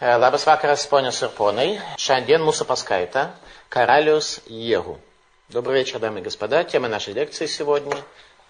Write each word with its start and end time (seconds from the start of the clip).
Labas 0.00 0.44
vakaras, 0.46 0.86
ponios 0.86 1.16
ir 1.26 1.32
ponai. 1.34 1.72
Šiandien 1.98 2.38
mūsų 2.46 2.68
paskaita 2.68 3.32
Karalius 3.68 4.36
Егу. 4.46 5.00
Добрый 5.48 5.80
вечер, 5.80 5.98
дамы 5.98 6.20
и 6.20 6.22
господа. 6.22 6.62
Тема 6.62 6.86
нашей 6.86 7.14
лекции 7.14 7.46
сегодня 7.46 7.96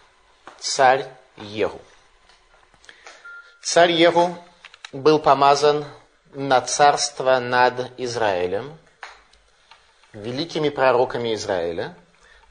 –царь 0.58 1.06
Егу. 1.38 1.80
Царь 3.62 3.92
Егу 3.92 4.37
был 4.92 5.21
помазан 5.21 5.86
на 6.34 6.61
царство 6.61 7.38
над 7.38 7.92
Израилем, 7.96 8.76
великими 10.12 10.68
пророками 10.68 11.32
Израиля, 11.32 11.96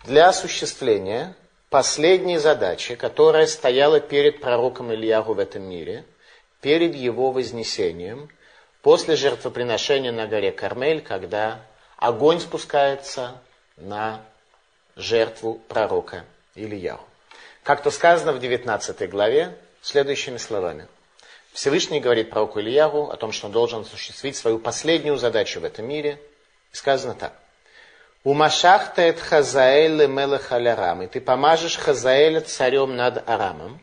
для 0.06 0.30
осуществления 0.30 1.36
последней 1.70 2.40
задачи, 2.40 2.96
которая 2.96 3.46
стояла 3.46 4.00
перед 4.00 4.42
пророком 4.42 4.92
Ильягу 4.92 5.36
в 5.36 5.40
этом 5.40 5.70
мире, 5.70 6.04
перед 6.62 6.96
его 6.96 7.32
вознесением– 7.32 8.30
после 8.82 9.16
жертвоприношения 9.16 10.12
на 10.12 10.28
горе 10.28 10.52
Кармель, 10.52 11.02
когда 11.02 11.60
огонь 11.98 12.40
спускается 12.40 13.42
на 13.76 14.22
жертву 14.96 15.62
пророка 15.68 16.26
Ильяху. 16.56 17.06
Как-то 17.64 17.92
сказано 17.92 18.34
в 18.34 18.40
19 18.40 19.10
главе 19.10 19.58
следующими 19.82 20.38
словами. 20.38 20.88
Всевышний 21.54 22.00
говорит 22.00 22.30
пророку 22.30 22.60
Ильягу 22.60 23.10
о 23.10 23.18
том, 23.18 23.32
что 23.32 23.48
он 23.48 23.52
должен 23.52 23.82
осуществить 23.82 24.36
свою 24.36 24.60
последнюю 24.60 25.18
задачу 25.18 25.60
в 25.60 25.64
этом 25.64 25.88
мире. 25.88 26.22
И 26.72 26.76
сказано 26.76 27.16
так. 27.16 27.34
Умашахта 28.24 29.02
эт 29.02 29.20
Хазаэль 29.20 30.08
мелех 30.08 30.52
алярам. 30.52 31.02
И 31.02 31.08
ты 31.08 31.20
помажешь 31.20 31.78
Хазаэля 31.78 32.42
царем 32.42 32.96
над 32.96 33.28
Арамом. 33.28 33.82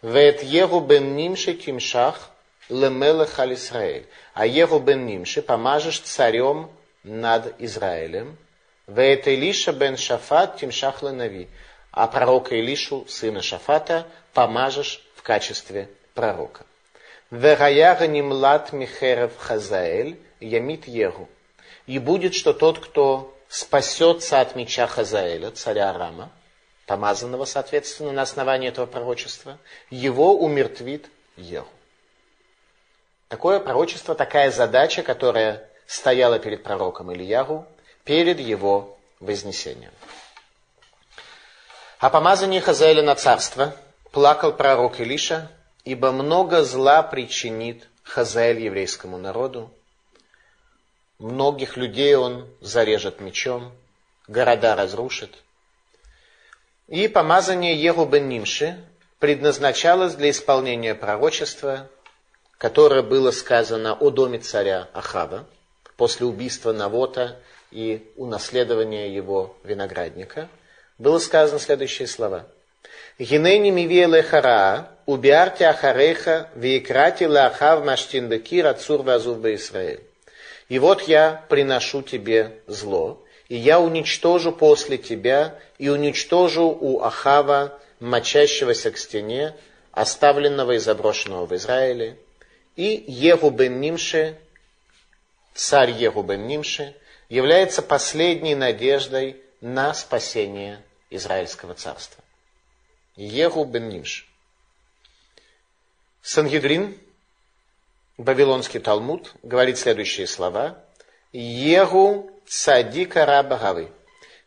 Вет 0.00 0.42
Егу 0.42 0.80
бен 0.80 1.14
Нимши 1.14 1.52
Кимшах 1.52 2.31
лемелех 2.72 3.38
аль 3.38 3.54
Исраэль. 3.54 4.06
А 4.34 4.46
Еву 4.46 4.78
бен 4.78 5.06
Нимши 5.06 5.42
помажешь 5.42 6.00
царем 6.00 6.70
над 7.02 7.54
Израилем. 7.60 8.36
Веет 8.86 9.28
Илиша 9.28 9.72
бен 9.72 9.96
Шафат 9.96 10.58
тимшах 10.58 11.02
нави. 11.02 11.48
А 11.90 12.06
пророка 12.06 12.56
Илишу, 12.56 13.06
сына 13.08 13.42
Шафата, 13.42 14.06
помажешь 14.32 15.04
в 15.14 15.22
качестве 15.22 15.88
пророка. 16.14 16.64
Вераяга 17.30 18.06
нимлат 18.06 18.72
михерев 18.72 19.32
хазаэль 19.38 20.18
ямит 20.40 20.88
егу. 20.88 21.28
И 21.86 21.98
будет, 21.98 22.34
что 22.34 22.52
тот, 22.52 22.78
кто 22.78 23.34
спасется 23.48 24.40
от 24.40 24.56
меча 24.56 24.86
Хазаэля, 24.86 25.50
царя 25.50 25.90
Арама, 25.90 26.30
помазанного, 26.86 27.44
соответственно, 27.44 28.12
на 28.12 28.22
основании 28.22 28.68
этого 28.68 28.86
пророчества, 28.86 29.58
его 29.90 30.38
умертвит 30.38 31.10
Егу. 31.36 31.68
Такое 33.32 33.60
пророчество, 33.60 34.14
такая 34.14 34.50
задача, 34.50 35.02
которая 35.02 35.66
стояла 35.86 36.38
перед 36.38 36.62
пророком 36.62 37.14
Ильяру 37.14 37.66
перед 38.04 38.38
его 38.38 38.98
вознесением. 39.20 39.92
О 41.98 42.10
помазании 42.10 42.60
Хазаэля 42.60 43.02
на 43.02 43.14
царство 43.14 43.74
плакал 44.10 44.52
пророк 44.52 45.00
Илиша, 45.00 45.50
ибо 45.86 46.12
много 46.12 46.62
зла 46.62 47.02
причинит 47.02 47.88
Хазаэль 48.02 48.60
еврейскому 48.60 49.16
народу. 49.16 49.72
Многих 51.18 51.78
людей 51.78 52.14
он 52.16 52.46
зарежет 52.60 53.22
мечом, 53.22 53.72
города 54.28 54.76
разрушит. 54.76 55.38
И 56.86 57.08
помазание 57.08 57.82
Егу 57.82 58.04
бен 58.04 58.28
Нимши 58.28 58.76
предназначалось 59.20 60.16
для 60.16 60.28
исполнения 60.28 60.94
пророчества 60.94 61.88
которое 62.62 63.02
было 63.02 63.32
сказано 63.32 63.92
о 63.94 64.10
доме 64.10 64.38
царя 64.38 64.88
Ахава 64.92 65.48
после 65.96 66.26
убийства 66.26 66.72
Навота 66.72 67.40
и 67.72 68.12
унаследования 68.14 69.08
его 69.08 69.56
виноградника, 69.64 70.48
было 70.96 71.18
сказано 71.18 71.58
следующие 71.58 72.06
слова. 72.06 72.46
Гинени 73.18 73.70
мивие 73.70 74.22
хара, 74.22 74.90
убиарти 75.06 75.64
ахареха, 75.64 76.50
виекрати 76.54 77.24
лахав 77.24 77.84
маштин 77.84 78.28
бекир 78.28 78.68
ацур 78.68 79.02
вазув 79.02 79.44
Израиль. 79.44 80.04
И 80.68 80.78
вот 80.78 81.02
я 81.08 81.44
приношу 81.48 82.02
тебе 82.02 82.60
зло, 82.68 83.24
и 83.48 83.56
я 83.56 83.80
уничтожу 83.80 84.52
после 84.52 84.98
тебя, 84.98 85.58
и 85.78 85.88
уничтожу 85.88 86.68
у 86.68 87.00
Ахава, 87.00 87.76
мочащегося 87.98 88.92
к 88.92 88.98
стене, 88.98 89.56
оставленного 89.90 90.72
и 90.72 90.78
заброшенного 90.78 91.46
в 91.46 91.56
Израиле, 91.56 92.18
и 92.76 93.04
Егу 93.06 93.50
бен 93.50 93.80
Нимше, 93.80 94.38
царь 95.54 95.90
Егу 95.90 96.22
бен 96.22 96.46
Нимше, 96.46 96.96
является 97.28 97.82
последней 97.82 98.54
надеждой 98.54 99.40
на 99.60 99.94
спасение 99.94 100.82
Израильского 101.10 101.74
царства. 101.74 102.22
Егу 103.16 103.64
бен 103.64 103.88
Нимше. 103.88 104.24
Сангедрин, 106.22 106.98
Вавилонский 108.16 108.80
Талмуд, 108.80 109.32
говорит 109.42 109.78
следующие 109.78 110.26
слова. 110.26 110.78
Егу 111.32 112.30
цадика 112.46 113.26
раба 113.26 113.86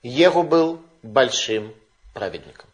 Егу 0.02 0.44
был 0.44 0.81
большим 1.02 1.74
праведником. 2.14 2.69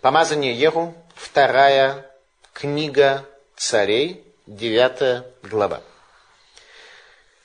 Помазание 0.00 0.52
Егу, 0.52 0.94
вторая 1.14 2.10
книга 2.52 3.26
царей, 3.64 4.22
9 4.46 5.24
глава. 5.42 5.80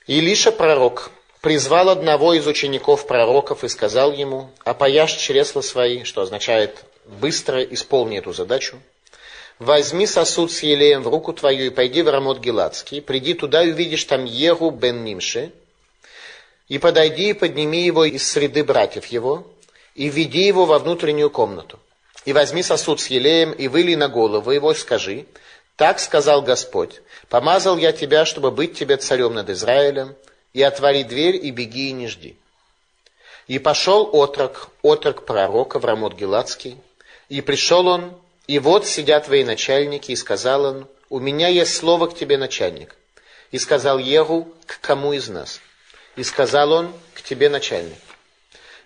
Илиша 0.05 0.51
пророк 0.51 1.11
призвал 1.39 1.89
одного 1.89 2.33
из 2.33 2.45
учеников 2.45 3.07
пророков 3.07 3.63
и 3.63 3.69
сказал 3.69 4.11
ему, 4.11 4.49
опояшь 4.65 5.15
чресла 5.15 5.61
свои, 5.61 6.03
что 6.03 6.21
означает 6.21 6.83
быстро 7.05 7.63
исполни 7.63 8.17
эту 8.17 8.33
задачу, 8.33 8.81
возьми 9.59 10.05
сосуд 10.05 10.51
с 10.51 10.61
елеем 10.61 11.03
в 11.03 11.07
руку 11.07 11.31
твою 11.31 11.67
и 11.67 11.69
пойди 11.69 12.01
в 12.01 12.09
Рамот 12.09 12.39
Геладский, 12.39 13.01
приди 13.01 13.33
туда 13.33 13.63
и 13.63 13.71
увидишь 13.71 14.03
там 14.03 14.25
Егу 14.25 14.71
бен 14.71 15.05
Нимши, 15.05 15.53
и 16.67 16.79
подойди 16.79 17.29
и 17.29 17.33
подними 17.33 17.81
его 17.81 18.03
из 18.03 18.29
среды 18.29 18.65
братьев 18.65 19.05
его, 19.05 19.47
и 19.95 20.09
введи 20.09 20.45
его 20.45 20.65
во 20.65 20.79
внутреннюю 20.79 21.29
комнату. 21.29 21.79
И 22.25 22.33
возьми 22.33 22.61
сосуд 22.61 22.99
с 22.99 23.07
елеем, 23.07 23.53
и 23.53 23.69
вылей 23.69 23.95
на 23.95 24.09
голову 24.09 24.51
его, 24.51 24.73
и 24.73 24.75
скажи, 24.75 25.25
так 25.79 26.01
сказал 26.01 26.41
Господь, 26.41 26.99
помазал 27.29 27.77
я 27.77 27.93
тебя, 27.93 28.25
чтобы 28.25 28.51
быть 28.51 28.77
тебе 28.77 28.97
царем 28.97 29.33
над 29.33 29.49
Израилем, 29.49 30.13
и 30.51 30.61
отвори 30.61 31.05
дверь, 31.05 31.37
и 31.37 31.51
беги, 31.51 31.87
и 31.87 31.93
не 31.93 32.07
жди. 32.09 32.35
И 33.47 33.59
пошел 33.59 34.09
отрок, 34.11 34.71
отрок 34.81 35.25
пророка 35.25 35.79
в 35.79 35.85
Рамот 35.85 36.15
Геладский, 36.15 36.77
и 37.29 37.39
пришел 37.39 37.87
он, 37.87 38.13
и 38.45 38.59
вот 38.59 38.85
сидят 38.85 39.29
военачальники, 39.29 40.11
и 40.11 40.17
сказал 40.17 40.65
он, 40.65 40.87
у 41.09 41.21
меня 41.21 41.47
есть 41.47 41.77
слово 41.77 42.07
к 42.07 42.13
тебе, 42.13 42.37
начальник. 42.37 42.97
И 43.51 43.57
сказал 43.57 43.99
Егу, 43.99 44.53
к 44.65 44.81
кому 44.81 45.13
из 45.13 45.29
нас? 45.29 45.61
И 46.17 46.23
сказал 46.23 46.73
он, 46.73 46.93
к 47.13 47.21
тебе, 47.21 47.47
начальник. 47.47 47.95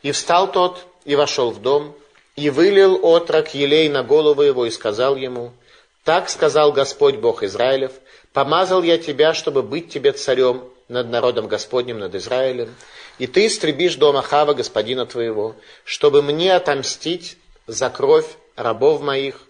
И 0.03 0.11
встал 0.11 0.51
тот, 0.51 0.85
и 1.05 1.15
вошел 1.15 1.49
в 1.49 1.59
дом, 1.59 1.95
и 2.35 2.51
вылил 2.51 2.99
отрок 3.03 3.55
елей 3.55 3.89
на 3.89 4.03
голову 4.03 4.43
его, 4.43 4.67
и 4.67 4.69
сказал 4.69 5.15
ему, 5.15 5.53
так 6.03 6.29
сказал 6.29 6.71
Господь 6.71 7.15
Бог 7.15 7.43
Израилев, 7.43 7.93
помазал 8.33 8.83
я 8.83 8.97
тебя, 8.97 9.33
чтобы 9.33 9.63
быть 9.63 9.91
тебе 9.91 10.11
царем 10.11 10.63
над 10.87 11.09
народом 11.09 11.47
Господним, 11.47 11.99
над 11.99 12.13
Израилем, 12.15 12.75
и 13.19 13.27
ты 13.27 13.47
истребишь 13.47 13.95
дом 13.95 14.17
Ахава, 14.17 14.53
господина 14.53 15.05
твоего, 15.05 15.55
чтобы 15.85 16.21
мне 16.21 16.53
отомстить 16.55 17.37
за 17.67 17.89
кровь 17.89 18.27
рабов 18.55 19.01
моих, 19.01 19.41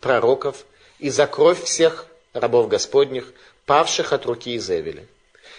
пророков, 0.00 0.64
и 0.98 1.10
за 1.10 1.26
кровь 1.26 1.62
всех 1.62 2.06
рабов 2.32 2.68
Господних, 2.68 3.32
павших 3.66 4.12
от 4.12 4.26
руки 4.26 4.56
Изевеля. 4.56 5.04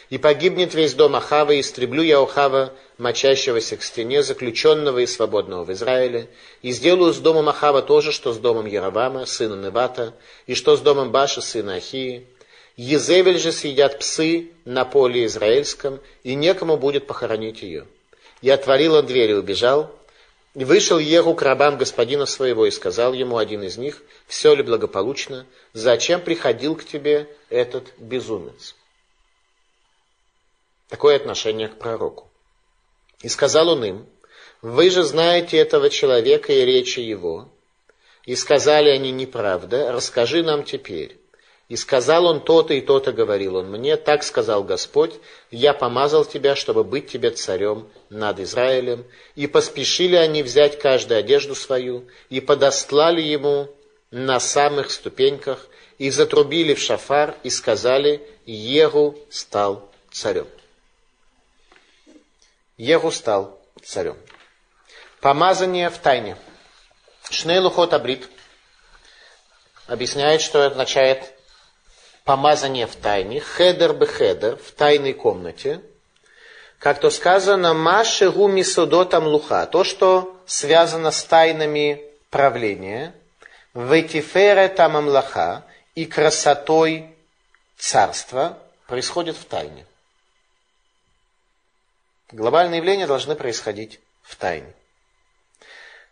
И 0.09 0.17
погибнет 0.17 0.73
весь 0.73 0.95
дом 0.95 1.15
Ахава, 1.15 1.51
и 1.51 1.61
истреблю 1.61 2.01
я 2.01 2.19
Ахава, 2.19 2.73
мочащегося 2.97 3.77
к 3.77 3.83
стене, 3.83 4.23
заключенного 4.23 5.00
и 5.00 5.06
свободного 5.06 5.63
в 5.63 5.71
Израиле, 5.71 6.29
и 6.63 6.71
сделаю 6.71 7.13
с 7.13 7.17
домом 7.17 7.50
Ахава 7.50 7.83
то 7.83 8.01
же, 8.01 8.11
что 8.11 8.33
с 8.33 8.38
домом 8.38 8.65
Яровама, 8.65 9.27
сына 9.27 9.53
Невата, 9.53 10.15
и 10.47 10.56
что 10.56 10.75
с 10.75 10.81
домом 10.81 11.11
Баша, 11.11 11.41
сына 11.41 11.75
Ахии. 11.75 12.25
Езевель 12.75 13.38
же 13.38 13.51
съедят 13.51 14.00
псы 14.00 14.51
на 14.65 14.83
поле 14.83 15.25
израильском, 15.25 16.00
и 16.23 16.33
некому 16.33 16.77
будет 16.77 17.06
похоронить 17.06 17.61
ее. 17.61 17.85
И 18.41 18.50
отворил 18.50 18.95
он 18.95 19.06
дверь 19.06 19.31
и 19.31 19.35
убежал, 19.35 19.94
и 20.56 20.65
вышел 20.65 20.97
Егу 20.97 21.35
к 21.35 21.44
рабам 21.44 21.77
господина 21.77 22.25
своего 22.25 22.65
и 22.65 22.71
сказал 22.71 23.13
ему 23.13 23.38
один 23.38 23.61
из 23.61 23.77
них, 23.77 24.01
все 24.27 24.56
ли 24.56 24.63
благополучно, 24.63 25.45
зачем 25.73 26.19
приходил 26.21 26.75
к 26.75 26.83
тебе 26.83 27.27
этот 27.50 27.94
безумец? 28.00 28.75
Такое 30.89 31.15
отношение 31.15 31.68
к 31.68 31.77
пророку. 31.77 32.27
И 33.21 33.30
сказал 33.30 33.69
он 33.69 33.86
им, 33.86 34.06
вы 34.62 34.89
же 34.89 35.03
знаете 35.03 35.57
этого 35.57 35.89
человека 35.89 36.51
и 36.51 36.65
речи 36.65 37.00
его. 37.00 37.47
И 38.25 38.36
сказали 38.36 38.89
они, 38.89 39.12
неправда, 39.12 39.91
расскажи 39.91 40.44
нам 40.44 40.63
теперь, 40.63 41.18
И 41.69 41.75
сказал 41.75 42.25
он 42.25 42.41
то-то 42.41 42.74
и 42.74 42.81
то-то, 42.81 43.12
говорил 43.12 43.57
он 43.57 43.69
мне, 43.69 43.95
так 43.95 44.24
сказал 44.24 44.63
Господь, 44.63 45.13
я 45.51 45.74
помазал 45.74 46.25
тебя, 46.25 46.56
чтобы 46.56 46.83
быть 46.83 47.07
тебе 47.07 47.30
царем 47.30 47.88
над 48.09 48.39
Израилем. 48.39 49.06
И 49.35 49.45
поспешили 49.45 50.15
они 50.15 50.42
взять 50.42 50.80
каждую 50.80 51.19
одежду 51.19 51.53
свою, 51.53 52.06
и 52.30 52.42
подостлали 52.42 53.21
ему 53.21 53.69
на 54.09 54.39
самых 54.39 54.89
ступеньках, 54.89 55.68
и 56.00 56.09
затрубили 56.09 56.74
в 56.74 56.80
шафар, 56.80 57.35
и 57.44 57.51
сказали, 57.51 58.21
Егу 58.45 59.15
стал 59.30 59.92
царем. 60.12 60.47
Егу 62.79 63.11
стал 63.11 63.59
царем. 63.83 64.17
Помазание 65.19 65.89
в 65.89 65.97
тайне. 65.97 66.37
Шнейлухот 67.29 67.93
Абрит 67.93 68.29
объясняет, 69.87 70.39
что 70.39 70.59
это 70.59 70.71
означает 70.71 71.33
помазание 72.23 72.87
в 72.87 72.95
тайне, 72.95 73.41
חדר 73.41 73.91
בחדר, 73.91 74.56
в 74.55 74.71
тайной 74.71 75.11
комнате, 75.11 75.81
как 76.79 77.01
то 77.01 77.09
сказано, 77.09 77.73
מה 77.73 78.31
שהוא 78.31 78.61
מסודות 78.61 79.27
המלוכה, 79.27 79.65
то, 79.65 79.83
что 79.83 80.41
связано 80.45 81.11
с 81.11 81.21
тайнами 81.25 82.01
правления, 82.29 83.13
ותפארת 83.73 84.69
הממלכה 84.69 85.65
и 85.95 86.05
красотой 86.05 87.13
царства, 87.77 88.57
происходит 88.87 89.35
в 89.35 89.43
тайне. 89.43 89.85
Глобальные 92.31 92.77
явления 92.77 93.07
должны 93.07 93.35
происходить 93.35 93.99
в 94.21 94.35
тайне. 94.35 94.71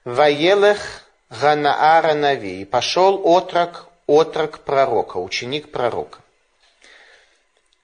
וילך 0.03 1.03
Ганаара 1.29 2.13
Нави. 2.13 2.61
И 2.61 2.65
пошел 2.65 3.21
отрок 3.23 3.87
отрок 4.07 4.59
пророка, 4.59 5.17
ученик 5.17 5.71
пророка. 5.71 6.19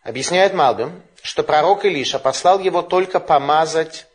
Объясняет 0.01 0.53
Малбим, 0.53 1.03
что 1.21 1.43
пророк 1.43 1.85
Илиша 1.85 2.17
послал 2.17 2.59
его 2.59 2.81
только 2.81 3.19
помазать 3.19 4.07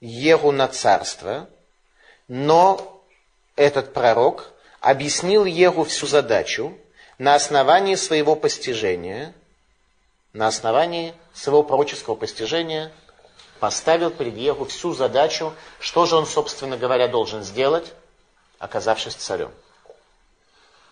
Егу 0.00 0.52
на 0.52 0.68
царство, 0.68 1.48
но 2.28 3.02
этот 3.54 3.94
пророк 3.94 4.52
объяснил 4.80 5.44
Егу 5.44 5.84
всю 5.84 6.06
задачу 6.06 6.76
на 7.18 7.34
основании 7.34 7.94
своего 7.94 8.36
постижения, 8.36 9.32
на 10.32 10.48
основании 10.48 11.14
своего 11.32 11.62
пророческого 11.62 12.14
постижения 12.14 12.92
поставил 13.58 14.10
перед 14.10 14.36
Егу 14.36 14.64
всю 14.64 14.94
задачу, 14.94 15.52
что 15.80 16.06
же 16.06 16.16
он, 16.16 16.26
собственно 16.26 16.76
говоря, 16.76 17.08
должен 17.08 17.42
сделать, 17.42 17.92
оказавшись 18.58 19.14
царем. 19.14 19.50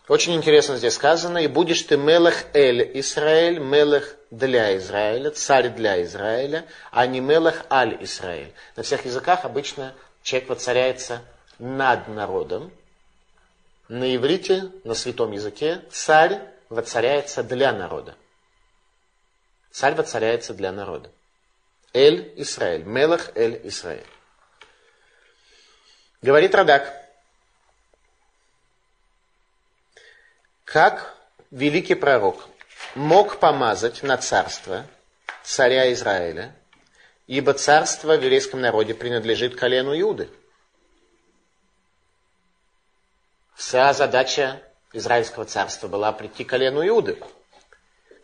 Очень 0.06 0.34
интересно 0.34 0.76
здесь 0.76 0.94
сказано, 0.94 1.38
и 1.38 1.46
будешь 1.46 1.80
ты 1.82 1.96
мелех 1.96 2.44
эль 2.52 2.90
Израиль, 3.00 3.58
мелех 3.58 4.16
для 4.30 4.76
Израиля, 4.76 5.30
царь 5.30 5.70
для 5.70 6.02
Израиля, 6.02 6.66
а 6.90 7.06
не 7.06 7.20
мелех 7.20 7.64
аль 7.70 7.96
Израиль. 8.02 8.52
На 8.76 8.82
всех 8.82 9.06
языках 9.06 9.46
обычно 9.46 9.94
человек 10.22 10.50
воцаряется 10.50 11.22
над 11.58 12.08
народом. 12.08 12.70
На 13.88 14.14
иврите, 14.14 14.70
на 14.84 14.92
святом 14.92 15.32
языке, 15.32 15.82
царь 15.90 16.38
воцаряется 16.68 17.42
для 17.42 17.72
народа. 17.72 18.14
Царь 19.70 19.94
воцаряется 19.94 20.52
для 20.52 20.70
народа. 20.70 21.10
Эль 21.94 22.32
Израиль, 22.36 22.82
мелех 22.82 23.30
эль 23.36 23.60
Израиль. 23.64 24.06
Говорит 26.22 26.52
Радак, 26.54 26.92
как 30.64 31.16
великий 31.52 31.94
пророк 31.94 32.48
мог 32.96 33.38
помазать 33.38 34.02
на 34.02 34.16
царство 34.16 34.86
царя 35.44 35.92
Израиля, 35.92 36.56
ибо 37.28 37.54
царство 37.54 38.16
в 38.16 38.22
еврейском 38.22 38.60
народе 38.60 38.94
принадлежит 38.94 39.54
колену 39.54 39.98
Иуды. 40.00 40.28
Вся 43.54 43.92
задача 43.92 44.60
Израильского 44.92 45.44
царства 45.44 45.86
была 45.86 46.10
прийти 46.10 46.42
к 46.42 46.48
колену 46.48 46.84
Иуды. 46.88 47.22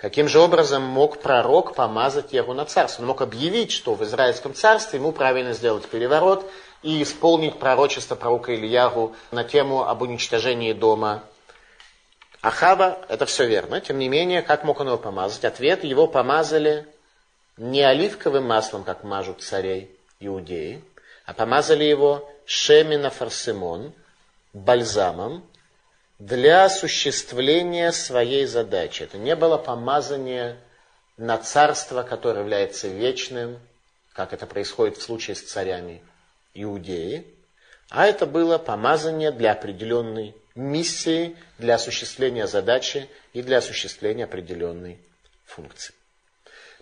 Каким 0.00 0.28
же 0.28 0.38
образом 0.38 0.82
мог 0.82 1.20
пророк 1.20 1.74
помазать 1.74 2.32
его 2.32 2.54
на 2.54 2.64
царство? 2.64 3.02
Он 3.02 3.08
мог 3.08 3.20
объявить, 3.20 3.70
что 3.70 3.94
в 3.94 4.02
Израильском 4.02 4.54
царстве 4.54 4.98
ему 4.98 5.12
правильно 5.12 5.52
сделать 5.52 5.86
переворот 5.86 6.50
и 6.82 7.02
исполнить 7.02 7.58
пророчество 7.58 8.14
пророка 8.14 8.54
Ильягу 8.54 9.14
на 9.30 9.44
тему 9.44 9.82
об 9.82 10.00
уничтожении 10.00 10.72
дома 10.72 11.22
Ахава, 12.40 12.98
это 13.10 13.26
все 13.26 13.46
верно. 13.46 13.82
Тем 13.82 13.98
не 13.98 14.08
менее, 14.08 14.40
как 14.40 14.64
мог 14.64 14.80
он 14.80 14.86
его 14.86 14.96
помазать? 14.96 15.44
Ответ, 15.44 15.84
его 15.84 16.06
помазали 16.06 16.86
не 17.58 17.82
оливковым 17.82 18.46
маслом, 18.46 18.84
как 18.84 19.04
мажут 19.04 19.42
царей 19.42 19.94
иудеи, 20.18 20.82
а 21.26 21.34
помазали 21.34 21.84
его 21.84 22.26
шемина 22.46 23.10
фарсимон, 23.10 23.92
бальзамом, 24.54 25.44
для 26.20 26.66
осуществления 26.66 27.92
своей 27.92 28.44
задачи. 28.44 29.02
Это 29.02 29.16
не 29.16 29.34
было 29.34 29.56
помазание 29.56 30.58
на 31.16 31.38
царство, 31.38 32.02
которое 32.02 32.40
является 32.40 32.88
вечным, 32.88 33.58
как 34.12 34.34
это 34.34 34.46
происходит 34.46 34.98
в 34.98 35.02
случае 35.02 35.34
с 35.34 35.42
царями 35.42 36.02
Иудеи, 36.52 37.26
а 37.88 38.06
это 38.06 38.26
было 38.26 38.58
помазание 38.58 39.32
для 39.32 39.52
определенной 39.52 40.34
миссии 40.54 41.36
для 41.58 41.76
осуществления 41.76 42.46
задачи 42.46 43.08
и 43.32 43.42
для 43.42 43.58
осуществления 43.58 44.24
определенной 44.24 44.98
функции. 45.46 45.94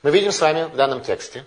Мы 0.02 0.10
видим 0.10 0.32
с 0.32 0.40
вами 0.40 0.64
в 0.64 0.74
данном 0.74 1.02
тексте, 1.02 1.44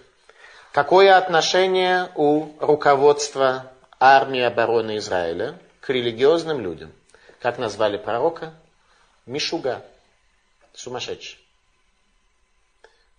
какое 0.72 1.18
отношение 1.18 2.10
у 2.16 2.54
руководства 2.60 3.72
армии 4.00 4.42
обороны 4.42 4.98
Израиля 4.98 5.60
к 5.82 5.90
религиозным 5.90 6.62
людям. 6.62 6.94
Как 7.42 7.58
назвали 7.58 7.98
пророка? 7.98 8.54
Мишуга. 9.26 9.84
Сумасшедший. 10.74 11.40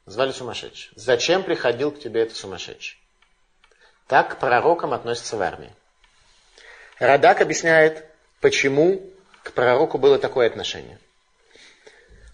Назвали 0.07 0.31
сумасшедший. 0.31 0.93
Зачем 0.95 1.43
приходил 1.43 1.91
к 1.91 1.99
тебе 1.99 2.23
этот 2.23 2.37
сумасшедший? 2.37 2.99
Так 4.07 4.37
к 4.37 4.39
пророкам 4.39 4.93
относятся 4.93 5.37
в 5.37 5.43
армии. 5.43 5.73
Радак 7.01 7.41
объясняет, 7.41 8.07
почему 8.41 9.03
к 9.43 9.53
пророку 9.53 9.99
было 9.99 10.19
такое 10.19 10.47
отношение. 10.47 10.99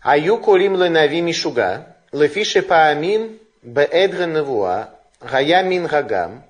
Аю 0.02 0.38
колим 0.38 0.74
ланави 0.74 1.22
мишуга, 1.22 1.96
лефише 2.12 2.60
паамим 2.60 3.40
беэдре 3.62 4.26
навуа 4.26 4.94
гая 5.20 5.62
мин 5.62 5.86
гагам, 5.86 6.44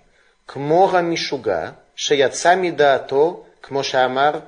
кмора 0.47 0.99
мишуга, 0.99 1.77
шаяцами 1.95 2.71
даато, 2.71 3.47
кмошамар 3.61 4.43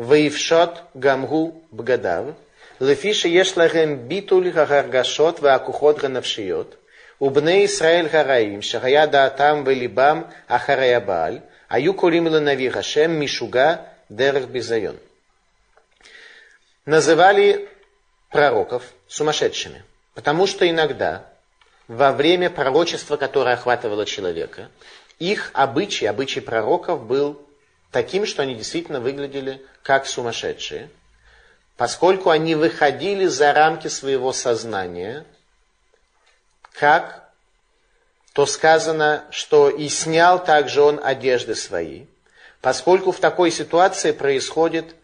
Ваившот 0.00 0.82
гамгу 0.94 1.62
бгадав. 1.70 2.34
Лефиша 2.78 3.28
ешлахем 3.28 4.08
битуль 4.08 4.50
хагаргашот 4.50 5.40
ваакухот 5.40 5.98
ганавшиот. 5.98 6.78
Убне 7.18 7.66
Исраэль 7.66 8.08
гараим, 8.08 8.62
шагая 8.62 9.06
даатам 9.06 9.62
велибам 9.62 10.32
ахарей 10.48 10.96
абааль. 10.96 11.42
Аю 11.68 11.92
колим 11.92 12.28
ланави 12.28 12.70
гашем 12.70 13.12
мишуга 13.20 13.88
дерех 14.08 14.48
бизайон. 14.48 14.96
Называли 16.86 17.68
пророков 18.30 18.84
сумасшедшими, 19.06 19.84
потому 20.14 20.46
что 20.46 20.66
иногда 20.66 21.26
во 21.88 22.12
время 22.12 22.48
пророчества, 22.48 23.18
которое 23.18 23.52
охватывало 23.52 24.06
человека, 24.06 24.70
их 25.18 25.50
обычай, 25.52 26.06
обычай 26.06 26.40
пророков 26.40 27.04
был 27.04 27.38
таким, 27.90 28.26
что 28.26 28.42
они 28.42 28.54
действительно 28.54 29.00
выглядели 29.00 29.64
как 29.82 30.06
сумасшедшие, 30.06 30.90
поскольку 31.76 32.30
они 32.30 32.54
выходили 32.54 33.26
за 33.26 33.52
рамки 33.52 33.88
своего 33.88 34.32
сознания, 34.32 35.24
как 36.72 37.30
то 38.32 38.46
сказано, 38.46 39.24
что 39.30 39.68
и 39.68 39.88
снял 39.88 40.42
также 40.42 40.82
он 40.82 41.00
одежды 41.02 41.54
свои, 41.54 42.06
поскольку 42.60 43.12
в 43.12 43.18
такой 43.18 43.50
ситуации 43.50 44.12
происходит 44.12 44.94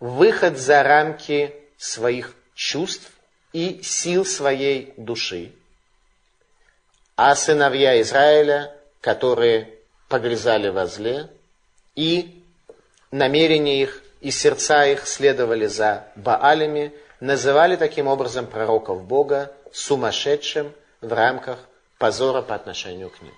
выход 0.00 0.58
за 0.58 0.82
рамки 0.82 1.54
своих 1.78 2.34
чувств 2.54 3.10
и 3.52 3.80
сил 3.82 4.24
своей 4.26 4.92
души. 4.96 5.52
А 7.16 7.34
сыновья 7.34 8.00
Израиля, 8.02 8.76
которые 9.00 9.74
погрязали 10.08 10.68
во 10.68 10.86
зле, 10.86 11.30
и 11.98 12.44
намерения 13.10 13.82
их 13.82 14.04
и 14.20 14.30
сердца 14.30 14.86
их 14.86 15.08
следовали 15.08 15.66
за 15.66 16.12
Баалями, 16.14 16.94
называли 17.18 17.74
таким 17.74 18.06
образом 18.06 18.46
пророков 18.46 19.02
Бога 19.02 19.52
сумасшедшим 19.72 20.72
в 21.00 21.12
рамках 21.12 21.58
позора 21.98 22.42
по 22.42 22.54
отношению 22.54 23.10
к 23.10 23.20
ним. 23.20 23.34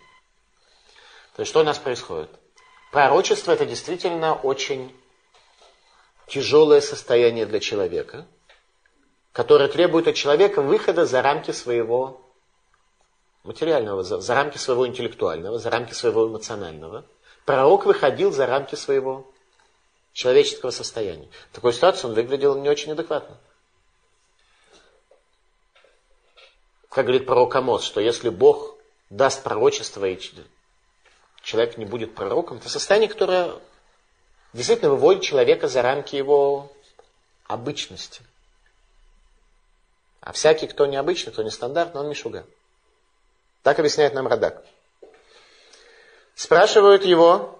То 1.36 1.40
есть 1.40 1.48
что 1.50 1.60
у 1.60 1.64
нас 1.64 1.78
происходит? 1.78 2.28
Пророчество 2.92 3.52
это 3.52 3.64
действительно 3.64 4.34
очень 4.34 4.94
тяжелое 6.28 6.82
состояние 6.82 7.46
для 7.46 7.60
человека, 7.60 8.26
которое 9.32 9.70
требует 9.70 10.06
от 10.06 10.16
человека 10.16 10.60
выхода 10.60 11.06
за 11.06 11.22
рамки 11.22 11.52
своего 11.52 12.20
материального, 13.42 14.02
за, 14.02 14.20
за 14.20 14.34
рамки 14.34 14.58
своего 14.58 14.86
интеллектуального, 14.86 15.58
за 15.58 15.70
рамки 15.70 15.94
своего 15.94 16.28
эмоционального. 16.28 17.06
Пророк 17.50 17.85
выходил 17.85 18.30
за 18.30 18.47
рамки 18.47 18.76
своего 18.76 19.28
человеческого 20.12 20.71
состояния. 20.71 21.28
В 21.50 21.57
такой 21.57 21.73
ситуации 21.73 22.07
он 22.07 22.14
выглядел 22.14 22.54
не 22.54 22.69
очень 22.69 22.92
адекватно. 22.92 23.37
Как 26.90 27.07
говорит 27.07 27.26
пророк 27.26 27.57
Амос, 27.57 27.83
что 27.83 28.00
если 28.00 28.28
Бог 28.28 28.76
даст 29.11 29.42
пророчество, 29.42 30.04
и 30.04 30.16
человек 31.42 31.76
не 31.76 31.85
будет 31.85 32.14
пророком, 32.14 32.59
это 32.59 32.69
состояние, 32.69 33.09
которое 33.09 33.50
действительно 34.52 34.90
выводит 34.90 35.25
человека 35.25 35.66
за 35.66 35.83
рамки 35.83 36.14
его 36.14 36.71
обычности. 37.49 38.23
А 40.21 40.30
всякий, 40.30 40.69
кто 40.69 40.87
необычный, 40.87 41.33
кто 41.33 41.42
нестандартный, 41.42 42.00
он 42.02 42.11
мишуга. 42.11 42.47
Так 43.64 43.80
объясняет 43.80 44.14
нам 44.14 44.28
Радак. 44.28 44.64
Спрашивают 46.40 47.04
его, 47.04 47.59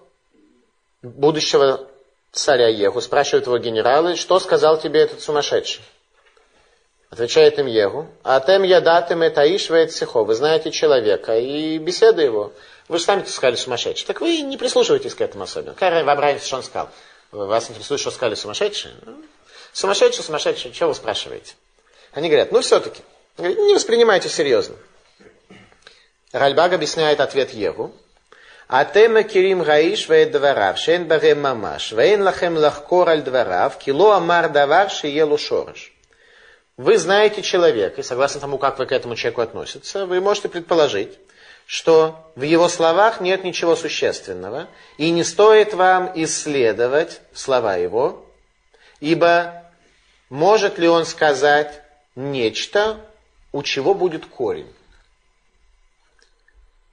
будущего 1.03 1.87
царя 2.31 2.67
Еху, 2.67 2.99
спрашивают 2.99 3.45
его 3.45 3.59
генералы, 3.59 4.15
что 4.15 4.39
сказал 4.39 4.79
тебе 4.79 5.01
этот 5.01 5.21
сумасшедший? 5.21 5.83
Отвечает 7.11 7.59
им 7.59 7.67
Егу, 7.67 8.07
а 8.23 8.39
тем 8.39 8.63
я 8.63 8.81
датым 8.81 9.21
это 9.21 9.43
ишвает 9.55 9.91
сихо. 9.91 10.23
Вы 10.23 10.33
знаете 10.33 10.71
человека 10.71 11.37
и 11.37 11.77
беседа 11.77 12.23
его. 12.23 12.53
Вы 12.87 12.97
же 12.97 13.03
сами 13.03 13.23
сказали 13.25 13.55
сумасшедший. 13.55 14.07
Так 14.07 14.19
вы 14.19 14.41
не 14.41 14.57
прислушивайтесь 14.57 15.13
к 15.13 15.21
этому 15.21 15.43
особенно. 15.43 15.75
Как 15.75 15.93
вы 15.93 15.99
обратитесь, 15.99 16.47
что 16.47 16.55
он 16.55 16.63
сказал? 16.63 16.89
Вас 17.31 17.69
интересует, 17.69 18.01
что 18.01 18.09
сказали 18.09 18.33
сумасшедшие? 18.33 18.95
Ну, 19.05 19.23
сумасшедший, 19.73 20.23
сумасшедший, 20.23 20.73
что 20.73 20.87
вы 20.87 20.95
спрашиваете? 20.95 21.53
Они 22.13 22.29
говорят, 22.29 22.51
ну 22.51 22.61
все-таки, 22.61 23.03
не 23.37 23.75
воспринимайте 23.75 24.27
серьезно. 24.27 24.75
Ральбаг 26.31 26.73
объясняет 26.73 27.19
ответ 27.19 27.53
Егу. 27.53 27.93
אתם 28.70 29.14
מכירים 29.14 29.62
ראיש 29.62 30.10
ואת 30.10 30.32
דבריו, 30.32 30.72
שאין 30.76 31.08
בהם 31.08 31.42
ממש, 31.42 31.92
ואין 31.92 32.24
לכם 32.24 32.56
לחקור 32.56 33.10
על 33.10 33.20
דבריו, 33.20 33.70
כי 33.78 33.92
לא 33.92 34.16
אמר 34.16 34.46
דבר 34.46 34.88
שיהיה 34.88 35.24
לו 35.24 35.38
שורש. 35.38 35.92
Вы 36.78 36.98
знаете 36.98 37.40
человека, 37.42 38.02
и 38.02 38.04
согласно 38.04 38.38
тому, 38.38 38.58
как 38.58 38.78
вы 38.78 38.84
к 38.84 38.92
этому 38.92 39.16
человеку 39.16 39.40
относитесь, 39.40 39.94
вы 39.94 40.20
можете 40.20 40.50
предположить, 40.50 41.18
что 41.64 42.30
в 42.36 42.42
его 42.42 42.68
словах 42.68 43.20
нет 43.22 43.44
ничего 43.44 43.76
существенного, 43.76 44.68
и 44.98 45.10
не 45.10 45.24
стоит 45.24 45.72
вам 45.72 46.12
исследовать 46.14 47.22
слова 47.32 47.76
его, 47.76 48.26
ибо 49.00 49.64
может 50.28 50.78
ли 50.78 50.86
он 50.86 51.06
сказать 51.06 51.82
нечто, 52.14 53.00
у 53.52 53.62
чего 53.62 53.94
будет 53.94 54.26
корень. 54.26 54.70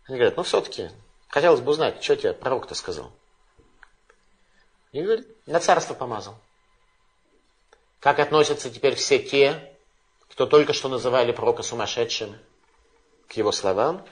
Они 0.08 0.18
говорят, 0.18 0.38
ну 0.38 0.44
все-таки, 0.44 0.90
хотелось 1.29 1.61
бы 1.61 1.71
узнать, 1.71 2.03
что 2.03 2.17
тебе 2.17 2.33
пророк-то 2.33 2.75
сказал. 2.75 3.13
И 4.93 5.03
говорит, 5.03 5.29
на 5.47 5.61
царство 5.61 5.95
помазал. 5.95 6.35
Как 8.01 8.19
относятся 8.19 8.71
теперь 8.71 8.95
все 8.95 9.19
те, 9.19 9.75
кто 10.31 10.47
только 10.47 10.73
что 10.73 10.89
называли 10.89 11.33
пророка 11.33 11.63
сумасшедшим, 11.63 12.37
к 13.29 13.33
его 13.33 13.53
словам? 13.53 14.07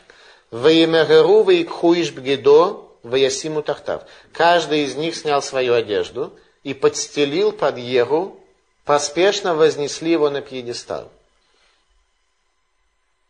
Ваимегару 0.51 1.43
ваикхуиш 1.43 2.13
бгедо 2.13 2.87
ваясиму 3.03 3.63
тахтав. 3.63 4.05
Каждый 4.33 4.85
из 4.85 4.97
них 4.97 5.17
снял 5.17 5.43
свою 5.43 5.75
одежду 5.75 6.39
и 6.63 6.75
подстелил 6.75 7.53
под 7.53 7.79
Егу, 7.79 8.41
поспешно 8.85 9.55
вознесли 9.55 10.11
его 10.11 10.31
на 10.31 10.43
пьедестал. 10.43 11.11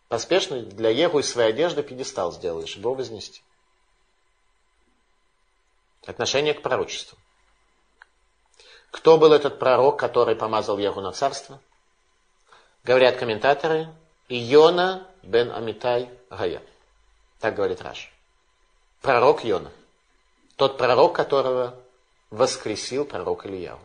Поспешно 0.08 0.60
для 0.60 0.90
Егу 0.90 1.18
из 1.18 1.30
своей 1.30 1.50
одежды 1.50 1.82
пьедестал 1.82 2.32
сделали, 2.32 2.66
чтобы 2.66 2.88
его 2.88 2.94
вознести. 2.94 3.42
Отношение 6.06 6.54
к 6.54 6.62
пророчеству. 6.62 7.18
Кто 8.92 9.18
был 9.18 9.32
этот 9.32 9.58
пророк, 9.58 9.98
который 9.98 10.36
помазал 10.36 10.78
Егу 10.78 11.00
на 11.00 11.12
царство? 11.12 11.60
Говорят 12.84 13.16
комментаторы, 13.16 13.88
Иона 14.28 15.06
бен 15.22 15.50
Амитай 15.50 16.08
Гая. 16.30 16.62
Так 17.40 17.56
говорит 17.56 17.82
Раш. 17.82 18.12
Пророк 19.02 19.44
Йона. 19.44 19.70
Тот 20.56 20.78
пророк, 20.78 21.14
которого 21.14 21.74
воскресил 22.30 23.04
пророк 23.04 23.44
Ильяу. 23.46 23.78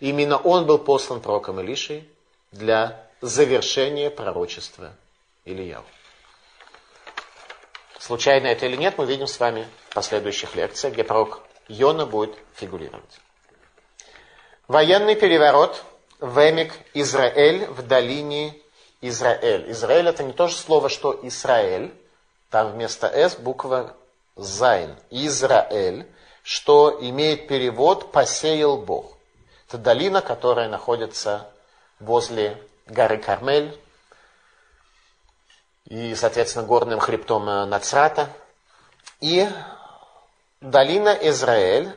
Именно 0.00 0.38
он 0.38 0.66
был 0.66 0.78
послан 0.78 1.20
пророком 1.20 1.60
Илишей 1.60 2.10
для 2.50 3.08
завершения 3.20 4.10
пророчества 4.10 4.92
Ильяу. 5.44 5.84
Случайно 7.98 8.46
это 8.46 8.66
или 8.66 8.76
нет, 8.76 8.98
мы 8.98 9.06
видим 9.06 9.26
с 9.26 9.38
вами 9.38 9.68
последующих 9.96 10.54
лекциях, 10.54 10.92
где 10.92 11.04
пророк 11.04 11.40
Йона 11.68 12.04
будет 12.04 12.36
фигурировать. 12.54 13.18
Военный 14.68 15.16
переворот 15.16 15.82
в 16.20 16.38
Эмек 16.38 16.74
Изреэль 16.92 17.64
в 17.64 17.86
долине 17.86 18.54
Изреэль. 19.00 19.70
Изреэль 19.70 20.08
это 20.08 20.22
не 20.22 20.34
то 20.34 20.48
же 20.48 20.54
слово, 20.54 20.90
что 20.90 21.18
Израиль. 21.22 21.94
Там 22.50 22.72
вместо 22.72 23.06
«с» 23.06 23.36
буква 23.36 23.96
«зайн». 24.36 24.94
Изреэль, 25.10 26.06
что 26.42 26.98
имеет 27.00 27.48
перевод 27.48 28.12
«посеял 28.12 28.76
Бог». 28.76 29.16
Это 29.66 29.78
долина, 29.78 30.20
которая 30.20 30.68
находится 30.68 31.50
возле 32.00 32.62
горы 32.86 33.16
Кармель, 33.16 33.80
и, 35.86 36.14
соответственно, 36.14 36.66
горным 36.66 36.98
хребтом 36.98 37.48
э, 37.48 37.64
Нацрата. 37.64 38.28
И 39.20 39.48
долина 40.60 41.10
Израиль, 41.22 41.94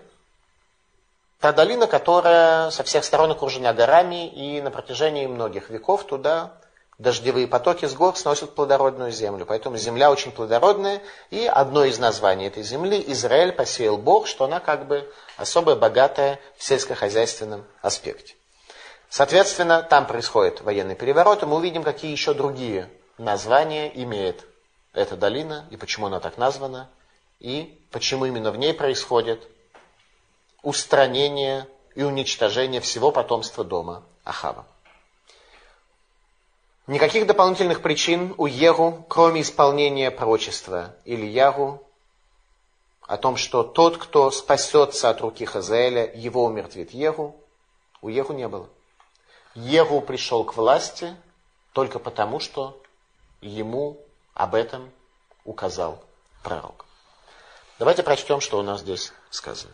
та 1.40 1.54
долина, 1.54 1.88
которая 1.88 2.70
со 2.72 2.84
всех 2.84 3.04
сторон 3.04 3.32
окружена 3.32 3.74
горами, 3.74 4.28
и 4.28 4.62
на 4.62 4.72
протяжении 4.72 5.28
многих 5.28 5.70
веков 5.70 6.06
туда 6.06 6.54
дождевые 6.98 7.48
потоки 7.48 7.86
с 7.86 7.94
гор 7.94 8.16
сносят 8.18 8.54
плодородную 8.54 9.12
землю. 9.12 9.46
Поэтому 9.46 9.78
земля 9.78 10.12
очень 10.12 10.32
плодородная, 10.32 11.02
и 11.30 11.46
одно 11.46 11.86
из 11.86 11.98
названий 11.98 12.48
этой 12.48 12.64
земли 12.64 13.04
Израиль 13.08 13.54
посеял 13.54 13.98
Бог, 13.98 14.28
что 14.28 14.46
она 14.46 14.60
как 14.60 14.86
бы 14.86 15.10
особо 15.38 15.76
богатая 15.76 16.40
в 16.58 16.64
сельскохозяйственном 16.64 17.66
аспекте. 17.82 18.36
Соответственно, 19.10 19.82
там 19.82 20.06
происходит 20.06 20.62
военный 20.62 20.96
переворот, 20.96 21.42
и 21.42 21.46
мы 21.46 21.56
увидим, 21.56 21.84
какие 21.84 22.12
еще 22.12 22.34
другие 22.34 22.90
название 23.18 23.92
имеет 24.04 24.46
эта 24.94 25.16
долина 25.16 25.66
и 25.72 25.78
почему 25.78 26.08
она 26.08 26.20
так 26.20 26.38
названа, 26.38 26.90
и 27.40 27.80
почему 27.92 28.26
именно 28.26 28.52
в 28.52 28.58
ней 28.58 28.74
происходит 28.74 29.48
устранение 30.62 31.68
и 31.96 32.04
уничтожение 32.04 32.82
всего 32.82 33.12
потомства 33.12 33.64
дома 33.64 34.04
Ахава. 34.24 34.66
Никаких 36.88 37.28
дополнительных 37.28 37.82
причин 37.82 38.34
у 38.38 38.46
Егу, 38.48 39.06
кроме 39.08 39.42
исполнения 39.42 40.10
пророчества 40.10 40.96
Ильягу, 41.06 41.86
о 43.02 43.18
том, 43.18 43.38
что 43.38 43.64
тот, 43.64 43.98
кто 43.98 44.32
спасется 44.32 45.10
от 45.10 45.22
руки 45.22 45.46
Хазаэля, 45.46 46.12
его 46.14 46.46
умертвит 46.46 46.92
Егу, 46.92 47.36
у 48.02 48.10
Егу 48.10 48.34
не 48.34 48.48
было. 48.48 48.68
Егу 49.56 50.02
пришел 50.02 50.44
к 50.44 50.56
власти 50.56 51.16
только 51.74 52.00
потому, 52.00 52.40
что 52.40 52.82
ему 53.42 54.00
об 54.34 54.56
этом 54.56 54.92
указал 55.44 56.04
пророк. 56.44 56.89
Давайте 57.80 58.04
прочтем, 58.04 58.42
что 58.42 58.60
у 58.60 58.62
нас 58.62 58.82
здесь 58.82 59.14
сказано. 59.30 59.74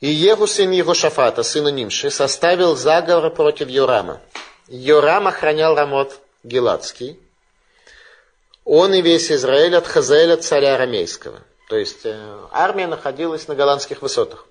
И 0.00 0.08
Егу, 0.08 0.46
сын 0.46 0.70
его 0.70 0.92
Шафата, 0.92 1.42
сына 1.42 1.68
Нимши, 1.68 2.10
составил 2.10 2.76
заговор 2.76 3.30
против 3.30 3.68
Йорама. 3.68 4.20
Йорам 4.68 5.28
охранял 5.28 5.74
Рамот 5.74 6.20
Геладский. 6.44 7.18
Он 8.64 8.92
и 8.92 9.00
весь 9.00 9.32
Израиль 9.32 9.74
от 9.74 9.86
Хазаэля, 9.86 10.36
царя 10.36 10.74
арамейского. 10.74 11.40
То 11.68 11.76
есть 11.76 12.04
э, 12.04 12.38
армия 12.50 12.86
находилась 12.86 13.48
на 13.48 13.54
голландских 13.54 14.02
высотах. 14.02 14.46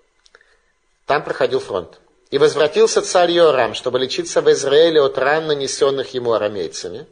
Там 1.06 1.24
проходил 1.24 1.60
фронт. 1.60 2.00
И 2.32 2.38
возвратился 2.38 3.02
царь 3.02 3.32
Йорам, 3.32 3.74
чтобы 3.74 4.00
лечиться 4.00 4.42
в 4.42 4.50
Израиле 4.52 5.02
от 5.02 5.18
ран, 5.18 5.48
нанесенных 5.48 6.14
ему 6.14 6.34
арамейцами, 6.34 7.06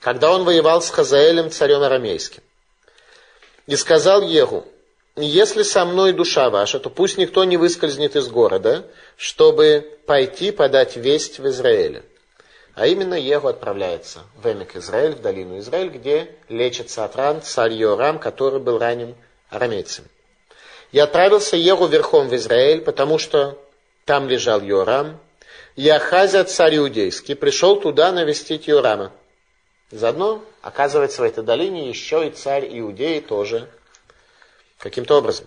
когда 0.00 0.32
он 0.32 0.44
воевал 0.44 0.82
с 0.82 0.90
Хазаэлем, 0.90 1.50
царем 1.50 1.82
арамейским. 1.82 2.42
И 3.66 3.76
сказал 3.76 4.22
Егу, 4.22 4.64
если 5.16 5.62
со 5.62 5.84
мной 5.84 6.12
душа 6.12 6.50
ваша, 6.50 6.78
то 6.78 6.90
пусть 6.90 7.18
никто 7.18 7.44
не 7.44 7.56
выскользнет 7.56 8.16
из 8.16 8.28
города, 8.28 8.86
чтобы 9.16 9.98
пойти 10.06 10.50
подать 10.50 10.96
весть 10.96 11.38
в 11.38 11.48
Израиле. 11.48 12.04
А 12.74 12.86
именно 12.86 13.14
Егу 13.14 13.48
отправляется 13.48 14.20
в 14.36 14.46
Эмик 14.46 14.76
Израиль, 14.76 15.14
в 15.14 15.22
долину 15.22 15.58
Израиль, 15.58 15.88
где 15.88 16.30
лечится 16.48 17.04
от 17.04 17.16
ран 17.16 17.40
царь 17.42 17.72
Йорам, 17.72 18.18
который 18.18 18.60
был 18.60 18.78
ранен 18.78 19.14
арамейцами. 19.48 20.08
И 20.92 20.98
отправился 20.98 21.56
Егу 21.56 21.86
верхом 21.86 22.28
в 22.28 22.36
Израиль, 22.36 22.82
потому 22.82 23.18
что 23.18 23.58
там 24.04 24.28
лежал 24.28 24.60
Йорам, 24.60 25.18
Яхазя, 25.74 26.44
царь 26.44 26.76
иудейский, 26.76 27.34
пришел 27.34 27.80
туда 27.80 28.12
навестить 28.12 28.66
Юрама. 28.66 29.12
Заодно, 29.90 30.44
оказывается, 30.62 31.22
в 31.22 31.24
этой 31.24 31.44
долине 31.44 31.88
еще 31.88 32.26
и 32.26 32.30
царь 32.30 32.66
Иудеи 32.78 33.20
тоже 33.20 33.68
каким-то 34.78 35.18
образом. 35.18 35.46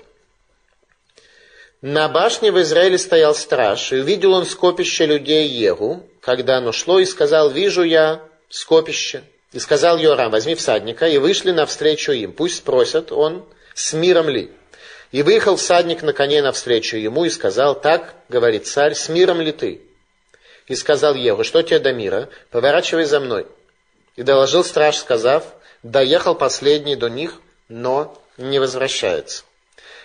На 1.81 2.09
башне 2.09 2.51
в 2.51 2.61
Израиле 2.61 2.97
стоял 2.97 3.35
страж, 3.35 3.91
и 3.91 3.97
увидел 3.97 4.33
он 4.33 4.45
скопище 4.45 5.05
людей 5.05 5.47
Егу, 5.47 6.03
когда 6.21 6.57
оно 6.57 6.71
шло, 6.71 6.99
и 6.99 7.05
сказал, 7.05 7.49
вижу 7.49 7.83
я 7.83 8.21
скопище. 8.49 9.23
И 9.51 9.59
сказал 9.59 9.97
Йорам, 9.97 10.31
возьми 10.31 10.55
всадника, 10.55 11.07
и 11.07 11.17
вышли 11.17 11.51
навстречу 11.51 12.11
им. 12.11 12.33
Пусть 12.33 12.57
спросят 12.57 13.11
он, 13.11 13.45
с 13.73 13.93
миром 13.93 14.29
ли. 14.29 14.51
И 15.11 15.23
выехал 15.23 15.55
всадник 15.55 16.01
на 16.01 16.13
коне 16.13 16.41
навстречу 16.41 16.97
ему 16.97 17.25
и 17.25 17.29
сказал, 17.29 17.79
так, 17.79 18.13
говорит 18.29 18.67
царь, 18.67 18.93
с 18.93 19.09
миром 19.09 19.41
ли 19.41 19.51
ты? 19.51 19.81
И 20.67 20.75
сказал 20.75 21.15
Егу, 21.15 21.43
что 21.43 21.61
тебе 21.63 21.79
до 21.79 21.93
мира? 21.93 22.29
Поворачивай 22.51 23.05
за 23.05 23.19
мной. 23.19 23.47
И 24.19 24.23
доложил 24.23 24.65
страж, 24.65 24.97
сказав, 24.97 25.45
доехал 25.81 26.35
последний 26.35 26.97
до 26.97 27.07
них, 27.07 27.39
но 27.69 28.21
не 28.37 28.59
возвращается. 28.59 29.45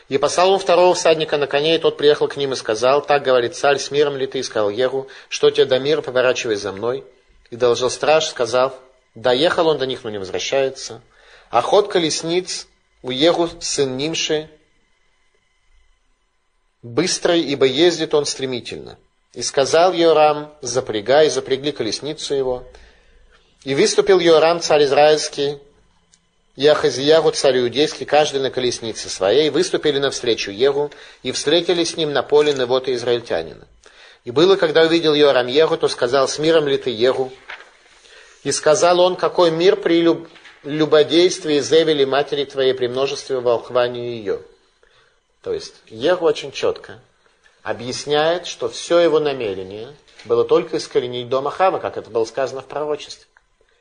И 0.08 0.18
послал 0.18 0.52
он 0.52 0.60
второго 0.60 0.94
всадника 0.94 1.36
на 1.36 1.48
коне, 1.48 1.74
и 1.74 1.78
тот 1.78 1.96
приехал 1.96 2.28
к 2.28 2.36
ним 2.36 2.52
и 2.52 2.56
сказал, 2.56 3.04
так 3.04 3.24
говорит 3.24 3.56
царь, 3.56 3.80
с 3.80 3.90
миром 3.90 4.16
ли 4.16 4.28
ты? 4.28 4.38
И 4.38 4.44
сказал 4.44 4.70
Егу, 4.70 5.08
что 5.28 5.50
тебе 5.50 5.64
до 5.64 5.80
мира, 5.80 6.00
поворачивай 6.00 6.54
за 6.54 6.70
мной. 6.70 7.02
И 7.50 7.56
доложил 7.56 7.90
страж, 7.90 8.26
сказав, 8.26 8.74
доехал 9.16 9.66
он 9.66 9.78
до 9.78 9.86
них, 9.86 10.04
но 10.04 10.10
не 10.10 10.18
возвращается. 10.18 11.02
А 11.50 11.60
ход 11.60 11.90
колесниц 11.90 12.68
у 13.02 13.10
Егу, 13.10 13.48
сын 13.58 13.96
Нимши, 13.96 14.48
быстрый, 16.82 17.40
ибо 17.40 17.66
ездит 17.66 18.14
он 18.14 18.26
стремительно. 18.26 18.96
И 19.32 19.42
сказал 19.42 19.92
Йорам, 19.92 20.54
запрягай, 20.62 21.30
запрягли 21.30 21.72
колесницу 21.72 22.32
его. 22.36 22.64
И 23.64 23.74
выступил 23.74 24.20
Йорам, 24.20 24.60
царь 24.60 24.84
израильский, 24.84 25.58
и 26.54 26.66
Ахазиягу, 26.66 27.30
царь 27.32 27.58
иудейский, 27.58 28.04
каждый 28.04 28.40
на 28.40 28.50
колеснице 28.50 29.08
своей, 29.08 29.48
выступили 29.50 29.98
навстречу 29.98 30.50
Егу 30.50 30.90
и 31.22 31.32
встретились 31.32 31.92
с 31.92 31.96
ним 31.96 32.12
на 32.12 32.22
поле 32.22 32.52
Невота 32.52 32.94
израильтянина. 32.94 33.66
И 34.24 34.30
было, 34.30 34.56
когда 34.56 34.82
увидел 34.82 35.14
Йорам 35.14 35.46
Егу, 35.46 35.76
то 35.78 35.88
сказал, 35.88 36.28
с 36.28 36.38
миром 36.38 36.68
ли 36.68 36.76
ты 36.76 36.90
Егу? 36.90 37.32
И 38.42 38.52
сказал 38.52 39.00
он, 39.00 39.16
какой 39.16 39.50
мир 39.50 39.76
при 39.76 40.02
люб... 40.02 40.28
любодействии 40.62 41.58
Зевели 41.60 42.04
матери 42.04 42.44
твоей 42.44 42.74
при 42.74 42.86
множестве 42.86 43.40
волхванию 43.40 44.10
ее. 44.10 44.40
То 45.42 45.52
есть 45.54 45.74
Егу 45.88 46.26
очень 46.26 46.52
четко 46.52 47.00
объясняет, 47.62 48.46
что 48.46 48.68
все 48.68 48.98
его 48.98 49.20
намерение 49.20 49.88
было 50.26 50.44
только 50.44 50.76
искоренить 50.76 51.30
дом 51.30 51.48
Ахава, 51.48 51.78
как 51.78 51.96
это 51.96 52.10
было 52.10 52.26
сказано 52.26 52.60
в 52.60 52.66
пророчестве. 52.66 53.26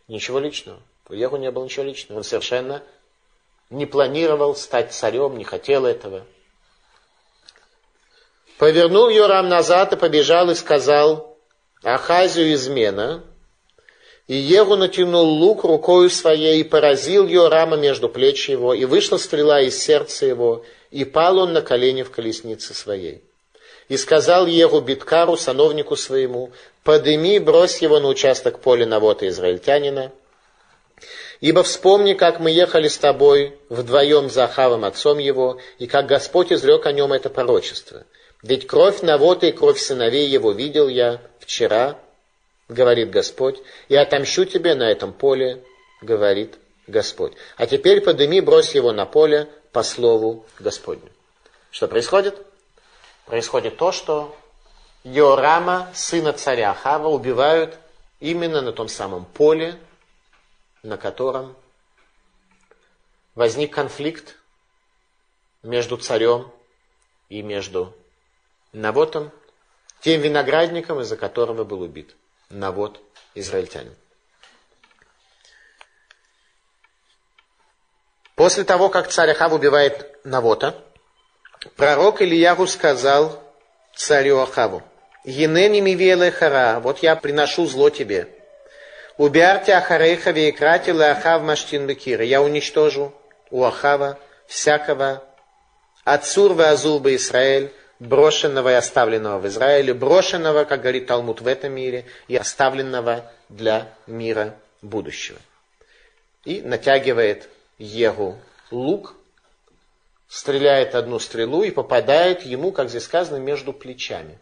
Ничего 0.07 0.39
личного. 0.39 0.79
У 1.09 1.13
Егу 1.13 1.37
не 1.37 1.51
было 1.51 1.65
ничего 1.65 1.85
личного. 1.85 2.19
Он 2.19 2.23
совершенно 2.23 2.83
не 3.69 3.85
планировал 3.85 4.55
стать 4.55 4.93
царем, 4.93 5.37
не 5.37 5.43
хотел 5.43 5.85
этого. 5.85 6.25
Повернул 8.57 9.09
Йорам 9.09 9.49
назад 9.49 9.93
и 9.93 9.97
побежал 9.97 10.49
и 10.49 10.55
сказал 10.55 11.37
Ахазию 11.83 12.53
измена. 12.53 13.23
И 14.27 14.35
Егу 14.35 14.77
натянул 14.77 15.25
лук 15.25 15.65
рукою 15.65 16.09
своей 16.09 16.61
и 16.61 16.63
поразил 16.63 17.27
Йорама 17.27 17.75
между 17.75 18.07
плеч 18.07 18.47
его, 18.47 18.73
и 18.73 18.85
вышла 18.85 19.17
стрела 19.17 19.61
из 19.61 19.77
сердца 19.77 20.25
его, 20.25 20.63
и 20.91 21.03
пал 21.03 21.39
он 21.39 21.51
на 21.51 21.61
колени 21.61 22.03
в 22.03 22.11
колеснице 22.11 22.73
своей. 22.73 23.21
И 23.89 23.97
сказал 23.97 24.47
Егу 24.47 24.79
Биткару, 24.79 25.35
сановнику 25.35 25.97
своему, 25.97 26.53
подыми, 26.83 27.39
брось 27.39 27.81
его 27.81 27.99
на 27.99 28.07
участок 28.07 28.59
поля 28.59 28.85
Навота 28.85 29.27
израильтянина, 29.27 30.11
Ибо 31.41 31.63
вспомни, 31.63 32.13
как 32.13 32.39
мы 32.39 32.51
ехали 32.51 32.87
с 32.87 32.97
тобой 32.97 33.59
вдвоем 33.67 34.29
за 34.29 34.45
Ахавом, 34.45 34.85
отцом 34.85 35.17
его, 35.17 35.59
и 35.77 35.87
как 35.87 36.05
Господь 36.05 36.53
изрек 36.53 36.85
о 36.85 36.93
нем 36.93 37.11
это 37.11 37.29
пророчество. 37.29 38.05
Ведь 38.41 38.65
кровь 38.65 39.01
Навота 39.01 39.47
и 39.47 39.51
кровь 39.51 39.77
сыновей 39.77 40.29
его 40.29 40.53
видел 40.53 40.87
я 40.87 41.19
вчера, 41.39 41.99
говорит 42.69 43.09
Господь, 43.09 43.59
и 43.89 43.95
отомщу 43.97 44.45
тебе 44.45 44.73
на 44.73 44.89
этом 44.89 45.11
поле, 45.11 45.61
говорит 46.01 46.55
Господь. 46.87 47.33
А 47.57 47.67
теперь 47.67 47.99
подыми, 47.99 48.39
брось 48.39 48.73
его 48.73 48.93
на 48.93 49.05
поле 49.05 49.49
по 49.73 49.83
слову 49.83 50.45
Господню. 50.59 51.09
Что 51.71 51.89
происходит? 51.89 52.37
происходит 53.25 53.77
то, 53.77 53.91
что 53.91 54.35
Йорама, 55.03 55.91
сына 55.93 56.33
царя 56.33 56.71
Ахава, 56.71 57.07
убивают 57.07 57.77
именно 58.19 58.61
на 58.61 58.71
том 58.71 58.87
самом 58.87 59.25
поле, 59.25 59.77
на 60.81 60.97
котором 60.97 61.55
возник 63.35 63.73
конфликт 63.73 64.37
между 65.61 65.97
царем 65.97 66.51
и 67.29 67.41
между 67.41 67.93
Навотом, 68.71 69.31
тем 70.01 70.21
виноградником, 70.21 70.99
из-за 71.01 71.15
которого 71.15 71.63
был 71.63 71.81
убит 71.81 72.15
Навот, 72.49 72.99
израильтянин. 73.35 73.95
После 78.35 78.63
того, 78.63 78.89
как 78.89 79.09
царь 79.09 79.31
Ахав 79.31 79.53
убивает 79.53 80.25
Навота, 80.25 80.83
Пророк 81.75 82.21
Ильягу 82.21 82.67
сказал 82.67 83.41
царю 83.95 84.39
Ахаву, 84.39 84.83
«Енени 85.23 85.79
мивеле 85.79 86.31
хара, 86.31 86.79
вот 86.79 86.99
я 86.99 87.15
приношу 87.15 87.65
зло 87.65 87.89
тебе. 87.89 88.27
Убярте 89.17 89.73
Ахарейха 89.73 90.31
векрати 90.31 90.89
Ахав 90.89 91.43
маштин 91.43 91.87
бекира. 91.87 92.25
Я 92.25 92.41
уничтожу 92.41 93.13
у 93.51 93.63
Ахава 93.63 94.17
всякого 94.47 95.23
Ацур 96.03 96.59
Азур 96.59 96.99
бы 96.99 97.15
Израиль, 97.15 97.71
брошенного 97.99 98.71
и 98.71 98.73
оставленного 98.73 99.39
в 99.39 99.47
Израиле, 99.47 99.93
брошенного, 99.93 100.65
как 100.65 100.81
говорит 100.81 101.07
Талмуд, 101.07 101.41
в 101.41 101.47
этом 101.47 101.73
мире, 101.73 102.05
и 102.27 102.35
оставленного 102.35 103.31
для 103.49 103.93
мира 104.07 104.55
будущего. 104.81 105.39
И 106.43 106.61
натягивает 106.61 107.49
Егу 107.77 108.37
лук, 108.71 109.15
стреляет 110.27 110.95
одну 110.95 111.19
стрелу 111.19 111.63
и 111.63 111.71
попадает 111.71 112.41
ему, 112.41 112.71
как 112.71 112.89
здесь 112.89 113.03
сказано, 113.03 113.37
между 113.37 113.71
плечами. 113.71 114.39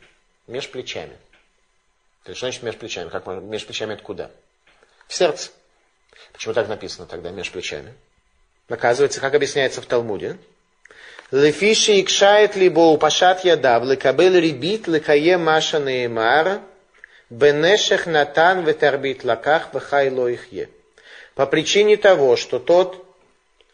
Меж 0.47 0.69
плечами. 0.69 1.17
То 2.23 2.32
есть, 2.32 2.38
что 2.38 2.47
значит 2.47 2.63
между 2.63 2.80
плечами? 2.80 3.10
Как 3.10 3.25
между 3.25 3.67
плечами 3.67 3.93
это 3.93 4.04
куда? 4.04 4.32
В 5.08 5.13
сердце. 5.13 5.51
Почему 6.34 6.54
так 6.54 6.67
написано 6.67 7.08
тогда, 7.08 7.32
между 7.32 7.54
плечами? 7.54 7.93
Оказывается, 8.69 9.19
как 9.19 9.34
объясняется 9.34 9.82
в 9.82 9.86
Талмуде, 9.86 10.38
Лефиши 11.32 12.01
икшает 12.01 12.58
либо 12.58 12.82
упашат 12.82 13.45
ядав, 13.45 13.86
лекабел 13.86 14.36
рибит, 14.36 14.88
лекае 14.88 15.38
маша 15.38 15.80
неймар, 15.80 16.60
бенешех 17.30 18.06
натан 18.06 18.65
ветарбит 18.65 19.23
лаках 19.23 19.73
вехайло 19.73 20.27
ихе. 20.27 20.69
По 21.34 21.45
причине 21.45 21.95
того, 21.95 22.36
что 22.36 22.60
тот 22.60 23.06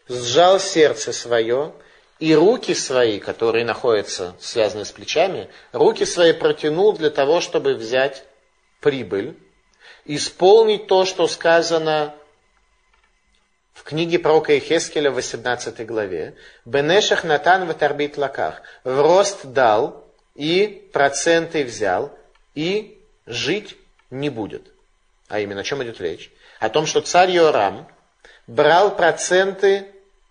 сжал 0.08 0.60
сердце 0.60 1.12
свое 1.12 1.72
и 2.18 2.34
руки 2.34 2.74
свои, 2.74 3.20
которые 3.20 3.64
находятся, 3.64 4.34
связаны 4.40 4.84
с 4.84 4.92
плечами, 4.92 5.48
руки 5.72 6.04
свои 6.04 6.32
протянул 6.32 6.92
для 6.92 7.10
того, 7.10 7.40
чтобы 7.40 7.74
взять 7.74 8.24
прибыль, 8.80 9.36
исполнить 10.04 10.86
то, 10.86 11.04
что 11.04 11.28
сказано 11.28 12.14
в 13.72 13.84
книге 13.84 14.18
пророка 14.18 14.58
Ихескеля 14.58 15.10
в 15.10 15.14
18 15.14 15.86
главе. 15.86 16.34
Бенешах 16.64 17.22
Натан 17.22 17.68
в 17.68 17.74
Тарбит 17.74 18.16
Лаках. 18.18 18.62
В 18.82 19.00
рост 19.00 19.46
дал 19.46 20.04
и 20.34 20.88
проценты 20.92 21.64
взял, 21.64 22.16
и 22.54 23.00
жить 23.26 23.76
не 24.10 24.30
будет. 24.30 24.72
А 25.28 25.38
именно 25.38 25.60
о 25.60 25.64
чем 25.64 25.82
идет 25.84 26.00
речь? 26.00 26.32
О 26.58 26.68
том, 26.70 26.86
что 26.86 27.00
царь 27.00 27.30
Йорам 27.30 27.86
брал 28.48 28.96
проценты 28.96 29.86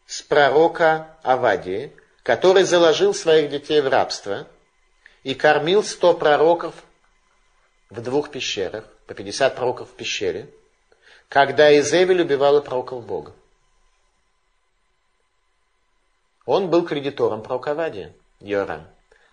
с 0.08 0.22
пророка 0.22 1.18
Авадии, 1.22 1.94
который 2.24 2.64
заложил 2.64 3.14
своих 3.14 3.52
детей 3.52 3.82
в 3.82 3.88
рабство 3.88 4.48
и 5.24 5.36
кормил 5.36 5.84
сто 5.84 6.14
пророков 6.14 6.74
в 7.90 8.02
двух 8.02 8.32
пещерах, 8.32 8.86
по 9.06 9.14
50 9.14 9.56
пророков 9.56 9.90
в 9.90 9.94
пещере, 9.94 10.50
когда 11.30 11.78
Изевель 11.78 12.22
убивала 12.22 12.62
пророков 12.62 13.06
Бога. 13.06 13.34
Он 16.46 16.70
был 16.70 16.86
кредитором 16.86 17.44
пророка 17.44 17.72
Авадия, 17.72 18.14
Йорам. 18.40 18.88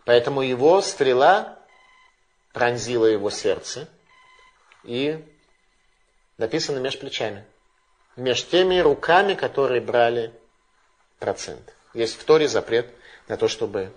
Поэтому 0.05 0.43
его 0.43 0.81
стрела 0.83 1.59
пронзила 2.53 3.07
его 3.07 3.31
сердце 3.31 3.89
и 4.83 5.25
написано 6.37 6.79
меж 6.79 6.99
плечами. 6.99 7.45
Меж 8.17 8.45
теми 8.47 8.79
руками, 8.79 9.35
которые 9.35 9.81
брали 9.81 10.33
процент. 11.19 11.75
Есть 11.95 12.21
в 12.21 12.25
Торе 12.25 12.49
запрет 12.49 12.87
на 13.29 13.37
то, 13.37 13.49
чтобы 13.49 13.93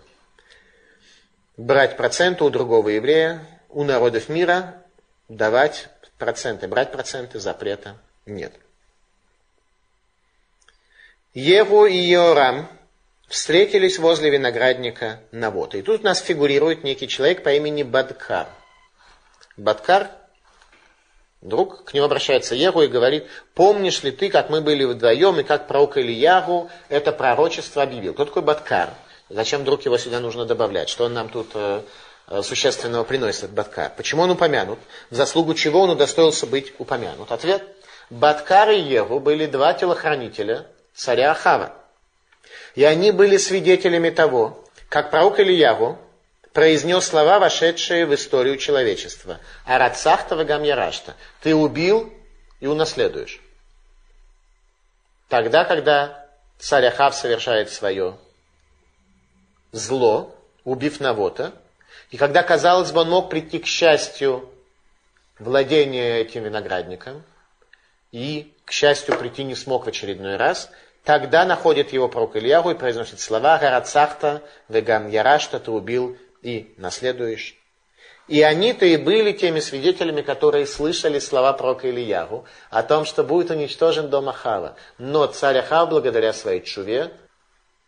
брать 1.58 1.97
проценты 1.97 2.43
у 2.43 2.49
другого 2.49 2.89
еврея, 2.89 3.45
у 3.69 3.84
народов 3.84 4.30
мира 4.30 4.82
давать 5.27 5.89
проценты, 6.17 6.67
брать 6.67 6.91
проценты 6.91 7.39
запрета 7.39 7.97
нет. 8.25 8.53
Еву 11.34 11.86
и 11.86 11.95
Йорам 11.95 12.67
встретились 13.27 13.99
возле 13.99 14.30
виноградника 14.30 15.19
Навота. 15.32 15.77
И 15.77 15.82
тут 15.82 16.01
у 16.01 16.03
нас 16.03 16.19
фигурирует 16.19 16.84
некий 16.84 17.08
человек 17.08 17.43
по 17.43 17.49
имени 17.49 17.84
Бадкар. 17.84 18.47
Бадкар, 19.58 20.12
друг, 21.41 21.84
к 21.84 21.93
нему 21.93 22.06
обращается 22.06 22.56
Егу 22.56 22.82
и 22.82 22.88
говорит, 22.88 23.26
помнишь 23.54 24.04
ли 24.04 24.12
ты, 24.12 24.30
как 24.30 24.50
мы 24.50 24.62
были 24.62 24.84
вдвоем, 24.84 25.39
и 25.39 25.43
как 25.43 25.67
пророк 25.67 25.97
Ильягу 25.97 26.69
это 26.89 27.12
пророчество 27.12 27.84
объявил? 27.84 28.13
Кто 28.13 28.26
такой 28.26 28.41
Бадкар? 28.41 28.89
Зачем 29.30 29.62
вдруг 29.62 29.84
его 29.84 29.97
сюда 29.97 30.19
нужно 30.19 30.45
добавлять? 30.45 30.89
Что 30.89 31.06
он 31.06 31.13
нам 31.13 31.30
тут 31.30 31.52
э, 31.54 31.82
э 32.28 32.41
существенного 32.43 33.04
приносит, 33.04 33.52
Бадкар? 33.52 33.91
Почему 33.95 34.23
он 34.23 34.32
упомянут? 34.32 34.80
В 35.10 35.15
заслугу 35.15 35.54
чего 35.54 35.82
он 35.82 35.91
удостоился 35.91 36.47
быть 36.47 36.73
упомянут? 36.80 37.32
Ответ. 37.32 37.63
Бадкар 38.10 38.71
и 38.71 38.80
Егу 38.80 39.19
были 39.19 39.45
два 39.45 39.73
телохранителя 39.73 40.65
царя 40.93 41.32
Ахава. 41.32 41.73
И 42.76 42.84
они 42.84 43.12
были 43.12 43.38
свидетелями 43.38 44.10
того, 44.10 44.63
как 44.88 45.12
пророк 45.12 45.39
Ильяву 45.39 45.97
произнес 46.58 47.06
слова, 47.06 47.38
вошедшие 47.38 48.08
в 48.08 48.15
историю 48.15 48.58
человечества. 48.58 49.39
Арацахта 49.63 50.36
вагам 50.36 50.63
ярашта. 50.63 51.13
Ты 51.43 51.54
убил 51.54 52.12
и 52.60 52.65
унаследуешь. 52.65 53.39
Тогда, 55.30 55.65
когда 55.65 56.26
царь 56.58 56.88
Ахав 56.88 57.13
совершает 57.13 57.70
свое 57.70 58.17
зло, 59.72 60.36
убив 60.63 61.00
Навота, 61.00 61.54
и 62.10 62.17
когда, 62.17 62.41
казалось 62.41 62.91
бы, 62.91 63.02
он 63.02 63.12
мог 63.12 63.30
прийти 63.30 63.60
к 63.60 63.67
счастью 63.67 64.50
владения 65.38 66.22
этим 66.22 66.43
виноградником, 66.43 67.22
и, 68.12 68.52
к 68.65 68.72
счастью, 68.72 69.15
прийти 69.15 69.43
не 69.43 69.54
смог 69.54 69.86
в 69.86 69.89
очередной 69.89 70.38
раз– 70.38 70.72
Тогда 71.08 71.46
находит 71.46 71.93
его 71.93 72.10
пророк 72.10 72.36
Ильягу 72.36 72.72
и 72.72 72.74
произносит 72.74 73.22
слова 73.22 73.58
«Гарацахта, 73.60 74.41
вегам 74.67 75.10
ярашта, 75.10 75.58
ты 75.58 75.72
убил 75.72 76.17
и 76.41 76.73
наследуешь». 76.78 77.58
И 78.28 78.41
они-то 78.41 78.86
и 78.86 78.97
были 78.97 79.32
теми 79.32 79.62
свидетелями, 79.62 80.21
которые 80.21 80.65
слышали 80.65 81.19
слова 81.19 81.54
пророка 81.54 81.89
Ильягу 81.89 82.45
о 82.69 82.84
том, 82.84 83.06
что 83.06 83.23
будет 83.23 83.52
уничтожен 83.52 84.10
дом 84.10 84.28
Ахава. 84.28 84.76
Но 84.97 85.28
царь 85.28 85.60
Ахав, 85.60 85.89
благодаря 85.89 86.34
своей 86.34 86.62
чуве, 86.62 87.12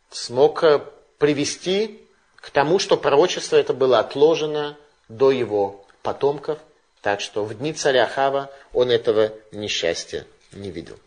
смог 0.10 0.64
э, 0.64 0.80
привести 1.18 2.02
к 2.38 2.52
тому, 2.52 2.80
что 2.80 2.96
пророчество 2.96 3.58
это 3.58 3.74
было 3.74 4.00
отложено 4.00 4.78
до 5.10 5.32
его 5.32 5.86
потомков. 6.04 6.60
Так 7.02 7.20
что 7.20 7.44
в 7.44 7.58
дни 7.58 7.74
царя 7.74 8.04
Ахава 8.04 8.50
он 8.72 8.92
этого 8.92 9.34
несчастья 9.52 10.26
не 10.54 10.72
видел. 10.72 10.98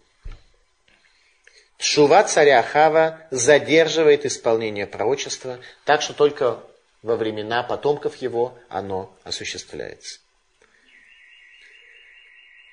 Шува 1.78 2.22
царя 2.24 2.60
Ахава 2.60 3.20
задерживает 3.30 4.26
исполнение 4.26 4.86
пророчества, 4.86 5.58
так 5.84 6.02
что 6.02 6.12
только 6.12 6.60
во 7.02 7.16
времена 7.16 7.62
потомков 7.62 8.16
его 8.16 8.56
оно 8.68 9.14
осуществляется. 9.24 10.20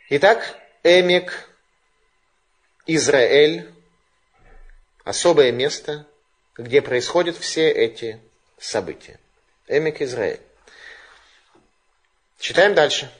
Итак, 0.10 0.58
Эмик, 0.84 1.50
Израиль, 2.86 3.70
особое 5.04 5.52
место, 5.52 6.08
где 6.58 6.82
происходят 6.82 7.38
все 7.38 7.70
эти 7.70 8.20
события. 8.58 9.20
Эмик, 9.68 10.02
Израиль. 10.02 10.40
Читаем 12.40 12.74
дальше. 12.74 13.12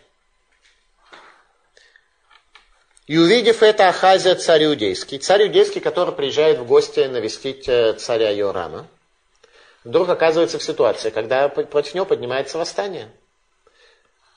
И 3.06 3.18
увидев 3.18 3.64
это, 3.64 3.90
Ахазия 3.90 4.36
царь 4.36 4.66
иудейский, 4.66 5.18
царь 5.18 5.48
иудейский, 5.48 5.82
который 5.82 6.14
приезжает 6.14 6.60
в 6.60 6.66
гости 6.66 7.00
навестить 7.00 7.68
э, 7.68 7.94
царя 7.94 8.30
Йорама, 8.30 8.88
вдруг 9.84 10.10
оказывается 10.10 10.60
в 10.60 10.64
ситуации, 10.64 11.10
когда 11.10 11.50
против 11.50 11.94
него 11.94 12.06
поднимается 12.06 12.58
восстание. 12.58 13.12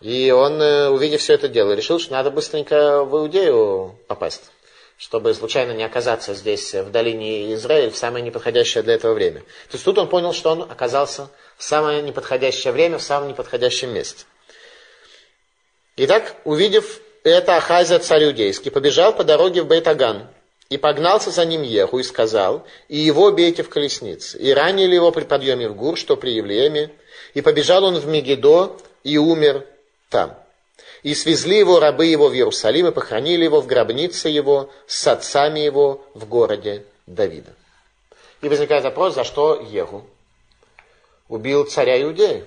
И 0.01 0.31
он, 0.33 0.61
э, 0.61 0.89
увидев 0.89 1.21
все 1.21 1.35
это 1.35 1.49
дело, 1.49 1.73
решил, 1.73 2.01
что 2.01 2.13
надо 2.13 2.31
быстренько 2.31 3.05
в 3.05 3.17
Иудею 3.17 3.97
попасть, 4.09 4.51
чтобы 4.97 5.33
случайно 5.33 5.73
не 5.73 5.85
оказаться 5.85 6.35
здесь, 6.35 6.75
в 6.75 6.91
долине 6.91 7.55
Израиль, 7.55 7.91
в 7.91 7.97
самое 7.97 8.25
неподходящее 8.25 8.83
для 8.83 8.95
этого 8.95 9.15
время. 9.15 9.41
То 9.41 9.75
есть 9.75 9.85
тут 9.85 9.99
он 9.99 10.09
понял, 10.09 10.33
что 10.33 10.51
он 10.51 10.63
оказался 10.63 11.29
в 11.57 11.63
самое 11.63 12.03
неподходящее 12.03 12.73
время, 12.73 12.99
в 12.99 13.03
самом 13.03 13.29
неподходящем 13.29 13.91
месте. 13.91 14.25
Итак, 15.97 16.35
увидев 16.45 17.01
это 17.23 17.57
Ахазия 17.57 18.01
царь 18.01 18.25
иудейский, 18.25 18.73
побежал 18.73 19.15
по 19.15 19.23
дороге 19.23 19.63
в 19.63 19.69
Бейтаган, 19.69 20.27
и 20.73 20.79
погнался 20.79 21.31
за 21.31 21.45
ним 21.45 21.61
Еху 21.61 21.99
и 21.99 22.03
сказал, 22.03 22.65
и 22.89 22.97
его 22.97 23.31
бейте 23.31 23.63
в 23.63 23.69
колеснице. 23.69 24.39
И 24.39 24.55
ранили 24.55 24.95
его 24.95 25.13
при 25.13 25.25
подъеме 25.25 25.69
в 25.69 25.77
Гур, 25.77 25.99
что 25.99 26.17
при 26.17 26.31
Евлееме, 26.31 26.91
и 27.35 27.43
побежал 27.43 27.85
он 27.85 27.99
в 27.99 28.07
Мегидо 28.07 28.75
и 29.05 29.19
умер 29.19 29.67
там. 30.09 30.35
И 31.03 31.15
свезли 31.15 31.59
его 31.59 31.79
рабы 31.79 32.07
его 32.07 32.29
в 32.29 32.35
Иерусалим, 32.35 32.87
и 32.87 32.91
похоронили 32.91 33.45
его 33.45 33.61
в 33.61 33.67
гробнице 33.67 34.31
его 34.31 34.71
с 34.87 35.07
отцами 35.07 35.61
его 35.61 36.07
в 36.15 36.27
городе 36.27 36.87
Давида. 37.07 37.53
И 38.41 38.49
возникает 38.49 38.85
вопрос, 38.85 39.15
за 39.15 39.25
что 39.25 39.61
Еху 39.61 40.07
убил 41.29 41.65
царя 41.65 42.01
Иудея? 42.01 42.45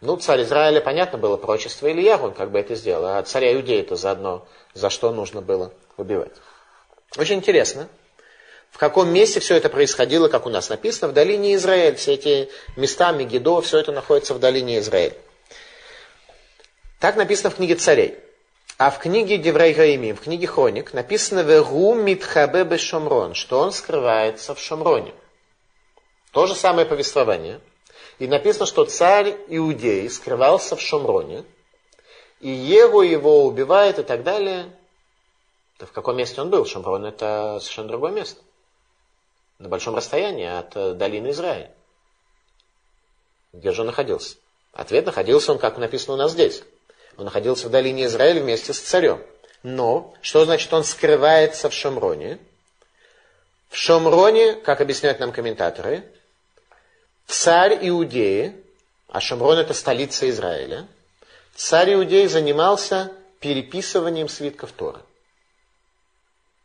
Ну, 0.00 0.16
царь 0.16 0.42
Израиля, 0.42 0.80
понятно 0.80 1.16
было, 1.16 1.36
прочество 1.36 1.86
Ильягу, 1.86 2.26
он 2.26 2.34
как 2.34 2.50
бы 2.50 2.58
это 2.58 2.74
сделал, 2.74 3.06
а 3.06 3.22
царя 3.22 3.54
Иудеи-то 3.54 3.94
заодно 3.94 4.48
за 4.74 4.90
что 4.90 5.12
нужно 5.12 5.42
было 5.42 5.72
убивать. 5.96 6.32
Очень 7.16 7.36
интересно, 7.36 7.88
в 8.70 8.78
каком 8.78 9.12
месте 9.12 9.40
все 9.40 9.56
это 9.56 9.68
происходило, 9.68 10.28
как 10.28 10.46
у 10.46 10.48
нас 10.50 10.68
написано, 10.68 11.08
в 11.08 11.14
долине 11.14 11.54
Израиль. 11.54 11.96
Все 11.96 12.14
эти 12.14 12.48
места, 12.76 13.12
Мегидо, 13.12 13.60
все 13.60 13.78
это 13.78 13.92
находится 13.92 14.34
в 14.34 14.38
долине 14.38 14.78
Израиль. 14.78 15.14
Так 16.98 17.16
написано 17.16 17.50
в 17.50 17.56
книге 17.56 17.74
царей. 17.74 18.16
А 18.78 18.90
в 18.90 18.98
книге 18.98 19.36
Деврей 19.36 19.74
Гаимим, 19.74 20.16
в 20.16 20.20
книге 20.20 20.46
Хроник, 20.46 20.92
написано 20.94 21.40
«Вегу 21.40 21.94
митхабе 21.94 22.64
бешомрон», 22.64 23.34
что 23.34 23.60
он 23.60 23.72
скрывается 23.72 24.54
в 24.54 24.60
Шомроне. 24.60 25.12
То 26.32 26.46
же 26.46 26.54
самое 26.54 26.86
повествование– 26.86 27.60
и 28.22 28.28
написано, 28.28 28.66
что 28.66 28.84
царь 28.84 29.36
Иудеи 29.48 30.06
скрывался 30.06 30.76
в 30.76 30.80
Шомроне, 30.80 31.44
и 32.40 32.50
Еву 32.50 33.02
его 33.02 33.44
убивает 33.44 33.98
и 33.98 34.04
так 34.04 34.22
далее. 34.22 34.66
Да 35.82 35.86
в 35.86 35.90
каком 35.90 36.16
месте 36.16 36.40
он 36.40 36.48
был? 36.48 36.64
Шомрон 36.64 37.04
это 37.06 37.58
совершенно 37.60 37.88
другое 37.88 38.12
место. 38.12 38.40
На 39.58 39.68
большом 39.68 39.96
расстоянии 39.96 40.46
от 40.46 40.76
э, 40.76 40.94
долины 40.94 41.30
Израиля. 41.30 41.72
Где 43.52 43.72
же 43.72 43.80
он 43.80 43.88
находился? 43.88 44.36
Ответ 44.72 45.06
находился 45.06 45.50
он, 45.50 45.58
как 45.58 45.78
написано 45.78 46.14
у 46.14 46.16
нас 46.16 46.30
здесь. 46.30 46.62
Он 47.16 47.24
находился 47.24 47.66
в 47.66 47.72
долине 47.72 48.04
Израиля 48.04 48.42
вместе 48.42 48.72
с 48.72 48.78
царем. 48.78 49.26
Но, 49.64 50.14
что 50.22 50.44
значит 50.44 50.72
он 50.72 50.84
скрывается 50.84 51.68
в 51.68 51.72
Шомроне? 51.72 52.38
В 53.68 53.76
Шомроне, 53.76 54.54
как 54.54 54.80
объясняют 54.80 55.18
нам 55.18 55.32
комментаторы, 55.32 56.04
царь 57.26 57.76
Иудеи, 57.88 58.54
а 59.08 59.18
Шамрон 59.18 59.58
это 59.58 59.74
столица 59.74 60.30
Израиля, 60.30 60.86
царь 61.56 61.94
Иудеи 61.94 62.26
занимался 62.26 63.10
переписыванием 63.40 64.28
свитков 64.28 64.70
Торы. 64.70 65.00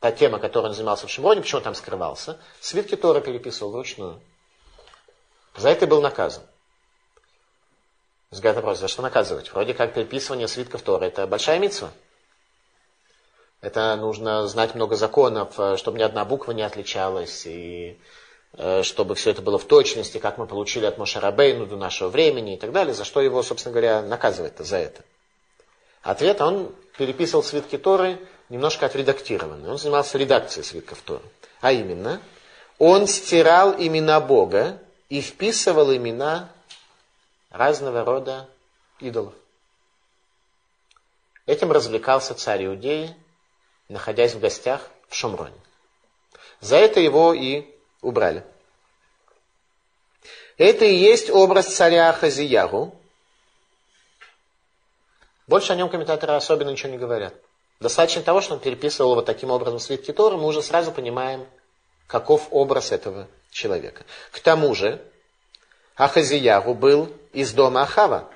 Та 0.07 0.11
тема, 0.13 0.39
которой 0.39 0.67
он 0.67 0.73
занимался 0.73 1.05
в 1.05 1.09
Шамроне, 1.09 1.41
почему 1.41 1.57
он 1.57 1.63
там 1.65 1.75
скрывался, 1.75 2.39
свитки 2.61 2.95
Торы 2.95 3.19
переписывал 3.19 3.73
вручную. 3.73 4.21
За 5.57 5.67
это 5.67 5.85
был 5.85 6.01
наказан. 6.01 6.43
Взгляд 8.31 8.55
вопрос, 8.55 8.79
за 8.79 8.87
что 8.87 9.01
наказывать? 9.01 9.51
Вроде 9.51 9.73
как 9.73 9.93
переписывание 9.93 10.47
свитков 10.47 10.81
Торы, 10.81 11.07
это 11.07 11.27
большая 11.27 11.59
митсва. 11.59 11.91
Это 13.59 13.97
нужно 13.97 14.47
знать 14.47 14.75
много 14.75 14.95
законов, 14.95 15.59
э, 15.59 15.75
чтобы 15.75 15.97
ни 15.99 16.03
одна 16.03 16.23
буква 16.23 16.53
не 16.53 16.61
отличалась, 16.61 17.45
и 17.45 17.99
Э, 18.53 18.81
чтобы 18.81 19.13
все 19.15 19.31
это 19.31 19.41
было 19.41 19.59
в 19.59 19.65
точности, 19.65 20.17
как 20.17 20.37
мы 20.37 20.47
получили 20.47 20.85
от 20.85 20.97
Мошарабейну 20.97 21.65
до 21.65 21.75
нашего 21.75 22.09
времени 22.09 22.55
и 22.55 22.57
так 22.57 22.71
далее, 22.71 22.93
за 22.93 23.03
что 23.03 23.21
его, 23.21 23.43
собственно 23.43 23.73
говоря, 23.73 24.01
наказывать-то 24.01 24.63
за 24.63 24.77
это. 24.77 25.03
Ответ, 26.01 26.41
он 26.41 26.73
переписывал 26.97 27.43
свитки 27.43 27.77
Торы 27.77 28.19
немножко 28.49 28.85
отредактированные. 28.85 29.71
Он 29.71 29.77
занимался 29.77 30.17
редакцией 30.17 30.63
свитков 30.63 31.01
Торы. 31.01 31.23
А 31.61 31.71
именно, 31.71 32.21
он 32.77 33.07
стирал 33.07 33.75
имена 33.77 34.19
Бога 34.19 34.81
и 35.09 35.21
вписывал 35.21 35.95
имена 35.95 36.51
разного 37.49 38.03
рода 38.03 38.49
идолов. 38.99 39.33
Этим 41.45 41.71
развлекался 41.71 42.33
царь 42.35 42.65
Иудеи, 42.65 43.15
находясь 43.89 44.33
в 44.33 44.39
гостях 44.39 44.81
в 45.07 45.15
Шумроне. 45.15 45.55
За 46.59 46.75
это 46.75 46.99
его 46.99 47.33
и 47.33 47.65
убрали. 48.01 48.43
Это 50.57 50.85
и 50.85 50.95
есть 50.95 51.29
образ 51.29 51.67
царя 51.67 52.11
Хазиягу, 52.13 52.97
Больше 55.47 55.71
о 55.71 55.75
нем 55.77 55.89
комментаторы 55.89 56.33
особенно 56.33 56.69
ничего 56.69 56.91
не 56.91 56.97
говорят. 56.97 57.33
Достаточно 57.79 58.23
того, 58.23 58.41
что 58.41 58.55
он 58.55 58.59
переписывал 58.59 59.15
вот 59.15 59.25
таким 59.25 59.51
образом 59.51 59.79
свитки 59.79 60.11
Торы, 60.11 60.37
мы 60.37 60.47
уже 60.47 60.63
сразу 60.63 60.91
понимаем, 60.91 61.45
каков 62.07 62.47
образ 62.51 62.91
этого 62.91 63.27
человека. 63.51 64.03
К 64.31 64.39
тому 64.39 64.73
же, 64.73 65.01
Ахазиягу 65.95 66.73
был 66.73 67.11
из 67.33 67.53
дома 67.53 67.83
Ахава. 67.83 68.29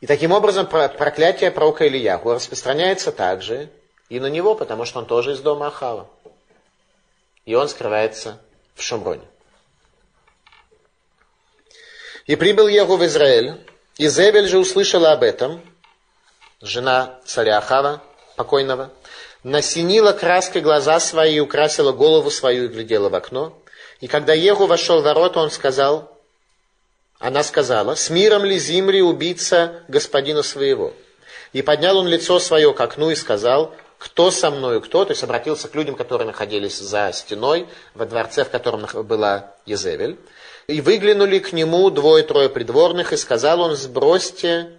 И 0.00 0.06
таким 0.06 0.32
образом 0.32 0.66
проклятие 0.66 1.50
пророка 1.50 1.86
Ильягу 1.86 2.34
распространяется 2.34 3.12
также 3.12 3.70
и 4.08 4.20
на 4.20 4.26
него, 4.26 4.54
потому 4.54 4.84
что 4.84 4.98
он 4.98 5.06
тоже 5.06 5.32
из 5.32 5.40
дома 5.40 5.68
Ахава. 5.68 6.08
И 7.44 7.54
он 7.54 7.68
скрывается 7.68 8.40
в 8.74 8.82
Шумроне. 8.82 9.26
И 12.26 12.36
прибыл 12.36 12.68
Егу 12.68 12.96
в 12.96 13.04
Израиль, 13.04 13.60
и 13.96 14.08
Зебель 14.08 14.48
же 14.48 14.58
услышала 14.58 15.12
об 15.12 15.22
этом, 15.22 15.60
жена 16.60 17.20
царя 17.24 17.58
Ахава, 17.58 18.02
покойного, 18.36 18.90
насинила 19.42 20.12
краской 20.12 20.60
глаза 20.60 21.00
свои, 21.00 21.38
украсила 21.40 21.92
голову 21.92 22.30
свою 22.30 22.64
и 22.64 22.68
глядела 22.68 23.08
в 23.08 23.14
окно. 23.14 23.56
И 24.00 24.06
когда 24.06 24.32
Егу 24.34 24.66
вошел 24.66 25.00
в 25.00 25.04
ворота, 25.04 25.40
он 25.40 25.50
сказал, 25.50 26.14
она 27.18 27.42
сказала, 27.42 27.94
«С 27.94 28.10
миром 28.10 28.44
ли 28.44 28.58
Зимри 28.58 29.02
убийца 29.02 29.82
господина 29.88 30.42
своего?» 30.42 30.92
И 31.52 31.62
поднял 31.62 31.96
он 31.98 32.08
лицо 32.08 32.38
свое 32.38 32.72
к 32.74 32.80
окну 32.80 33.10
и 33.10 33.14
сказал, 33.14 33.74
«Кто 33.98 34.30
со 34.30 34.50
мною, 34.50 34.80
кто?» 34.80 35.04
То 35.04 35.12
есть 35.12 35.22
обратился 35.22 35.68
к 35.68 35.74
людям, 35.74 35.94
которые 35.94 36.26
находились 36.26 36.78
за 36.78 37.10
стеной, 37.12 37.68
во 37.94 38.04
дворце, 38.04 38.44
в 38.44 38.50
котором 38.50 38.86
была 39.04 39.54
Езевель. 39.64 40.18
И 40.66 40.80
выглянули 40.80 41.38
к 41.38 41.52
нему 41.52 41.88
двое-трое 41.90 42.48
придворных, 42.48 43.12
и 43.12 43.16
сказал 43.16 43.60
он, 43.60 43.76
«Сбросьте 43.76 44.72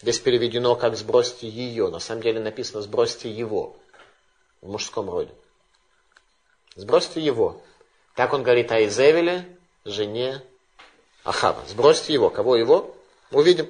Здесь 0.00 0.20
переведено 0.20 0.76
как 0.76 0.96
«сбросьте 0.96 1.48
ее». 1.48 1.88
На 1.88 1.98
самом 1.98 2.22
деле 2.22 2.40
написано 2.40 2.82
«сбросьте 2.82 3.30
его» 3.30 3.76
в 4.60 4.70
мужском 4.70 5.10
роде. 5.10 5.32
Сбросьте 6.76 7.20
его. 7.20 7.60
Так 8.14 8.32
он 8.32 8.44
говорит 8.44 8.70
о 8.70 8.84
Изевеле, 8.84 9.44
жене 9.84 10.40
Ахава. 11.24 11.64
Сбросьте 11.66 12.12
его. 12.12 12.30
Кого 12.30 12.54
его? 12.56 12.96
Увидим. 13.32 13.68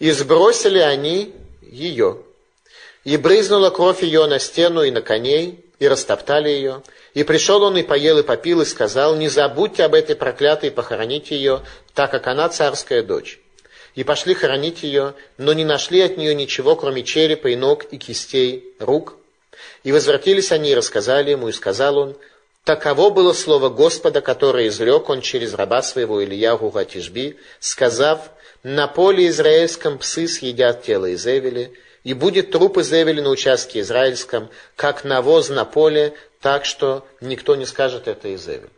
И 0.00 0.10
сбросили 0.10 0.78
они 0.78 1.32
ее. 1.62 2.22
И 3.04 3.16
брызнула 3.16 3.70
кровь 3.70 4.02
ее 4.02 4.26
на 4.26 4.40
стену 4.40 4.82
и 4.82 4.90
на 4.90 5.00
коней, 5.00 5.64
и 5.78 5.86
растоптали 5.86 6.48
ее. 6.48 6.82
И 7.14 7.22
пришел 7.22 7.62
он 7.62 7.76
и 7.76 7.82
поел 7.82 8.18
и 8.18 8.22
попил, 8.24 8.60
и 8.60 8.64
сказал, 8.64 9.14
не 9.16 9.28
забудьте 9.28 9.84
об 9.84 9.94
этой 9.94 10.16
проклятой 10.16 10.72
похороните 10.72 11.36
ее, 11.36 11.62
так 11.94 12.10
как 12.10 12.26
она 12.26 12.48
царская 12.48 13.02
дочь 13.02 13.39
и 13.94 14.04
пошли 14.04 14.34
хоронить 14.34 14.82
ее, 14.82 15.14
но 15.38 15.52
не 15.52 15.64
нашли 15.64 16.00
от 16.00 16.16
нее 16.16 16.34
ничего, 16.34 16.76
кроме 16.76 17.02
черепа 17.02 17.48
и 17.48 17.56
ног 17.56 17.84
и 17.90 17.98
кистей 17.98 18.74
рук. 18.78 19.16
И 19.84 19.92
возвратились 19.92 20.52
они 20.52 20.70
и 20.70 20.74
рассказали 20.74 21.30
ему, 21.32 21.48
и 21.48 21.52
сказал 21.52 21.98
он, 21.98 22.16
Таково 22.64 23.10
было 23.10 23.32
слово 23.32 23.68
Господа, 23.70 24.20
которое 24.20 24.68
изрек 24.68 25.08
он 25.08 25.22
через 25.22 25.54
раба 25.54 25.82
своего 25.82 26.22
Ильягу 26.22 26.70
Гатишби, 26.70 27.38
сказав, 27.58 28.30
«На 28.62 28.86
поле 28.86 29.28
израильском 29.28 29.98
псы 29.98 30.28
съедят 30.28 30.82
тело 30.82 31.12
Изевели, 31.14 31.72
и 32.04 32.12
будет 32.12 32.50
труп 32.50 32.78
Изевели 32.78 33.20
на 33.20 33.30
участке 33.30 33.80
израильском, 33.80 34.50
как 34.76 35.04
навоз 35.04 35.48
на 35.48 35.64
поле, 35.64 36.14
так 36.40 36.66
что 36.66 37.06
никто 37.22 37.56
не 37.56 37.64
скажет 37.64 38.06
это 38.06 38.34
Изевель». 38.34 38.70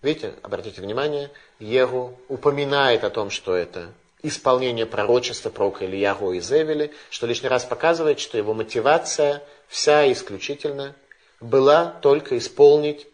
Видите, 0.00 0.34
обратите 0.42 0.80
внимание, 0.80 1.30
Егу 1.58 2.18
упоминает 2.28 3.02
о 3.04 3.10
том, 3.10 3.30
что 3.30 3.54
это 3.54 3.92
исполнение 4.22 4.86
пророчества 4.86 5.50
пророка 5.50 5.84
Ильяху 5.84 6.32
и 6.32 6.40
Зевели, 6.40 6.92
что 7.10 7.26
лишний 7.26 7.48
раз 7.48 7.64
показывает, 7.64 8.20
что 8.20 8.38
его 8.38 8.54
мотивация 8.54 9.42
вся 9.68 10.10
исключительно 10.12 10.94
была 11.40 11.86
только 11.86 12.38
исполнить 12.38 13.06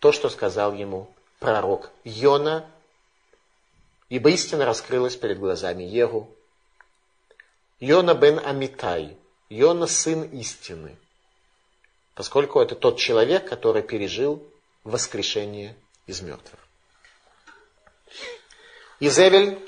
то, 0.00 0.12
что 0.12 0.28
сказал 0.28 0.74
ему 0.74 1.12
пророк 1.38 1.90
Йона, 2.04 2.66
ибо 4.08 4.30
истина 4.30 4.64
раскрылась 4.64 5.16
перед 5.16 5.38
глазами 5.38 5.84
Егу. 5.84 6.28
Йона 7.78 8.14
бен 8.14 8.40
Амитай, 8.44 9.16
Йона 9.48 9.86
сын 9.86 10.22
истины, 10.24 10.96
поскольку 12.14 12.60
это 12.60 12.74
тот 12.74 12.98
человек, 12.98 13.48
который 13.48 13.82
пережил 13.82 14.42
воскрешение 14.84 15.76
из 16.06 16.20
мертвых. 16.20 16.60
Изевель 18.98 19.58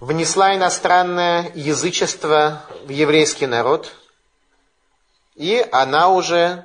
внесла 0.00 0.56
иностранное 0.56 1.52
язычество 1.54 2.62
в 2.84 2.88
еврейский 2.88 3.46
народ, 3.46 3.92
и 5.34 5.66
она 5.70 6.08
уже 6.08 6.64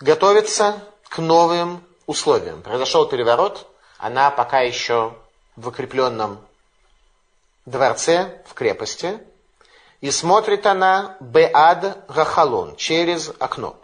готовится 0.00 0.78
к 1.08 1.18
новым 1.18 1.82
условиям. 2.06 2.62
Произошел 2.62 3.06
переворот, 3.06 3.66
она 3.98 4.30
пока 4.30 4.60
еще 4.60 5.16
в 5.56 5.68
укрепленном 5.68 6.38
дворце, 7.64 8.42
в 8.46 8.54
крепости, 8.54 9.18
и 10.00 10.10
смотрит 10.10 10.66
она 10.66 11.16
Беад 11.20 12.04
Гахалон, 12.08 12.76
через 12.76 13.30
окно. 13.38 13.76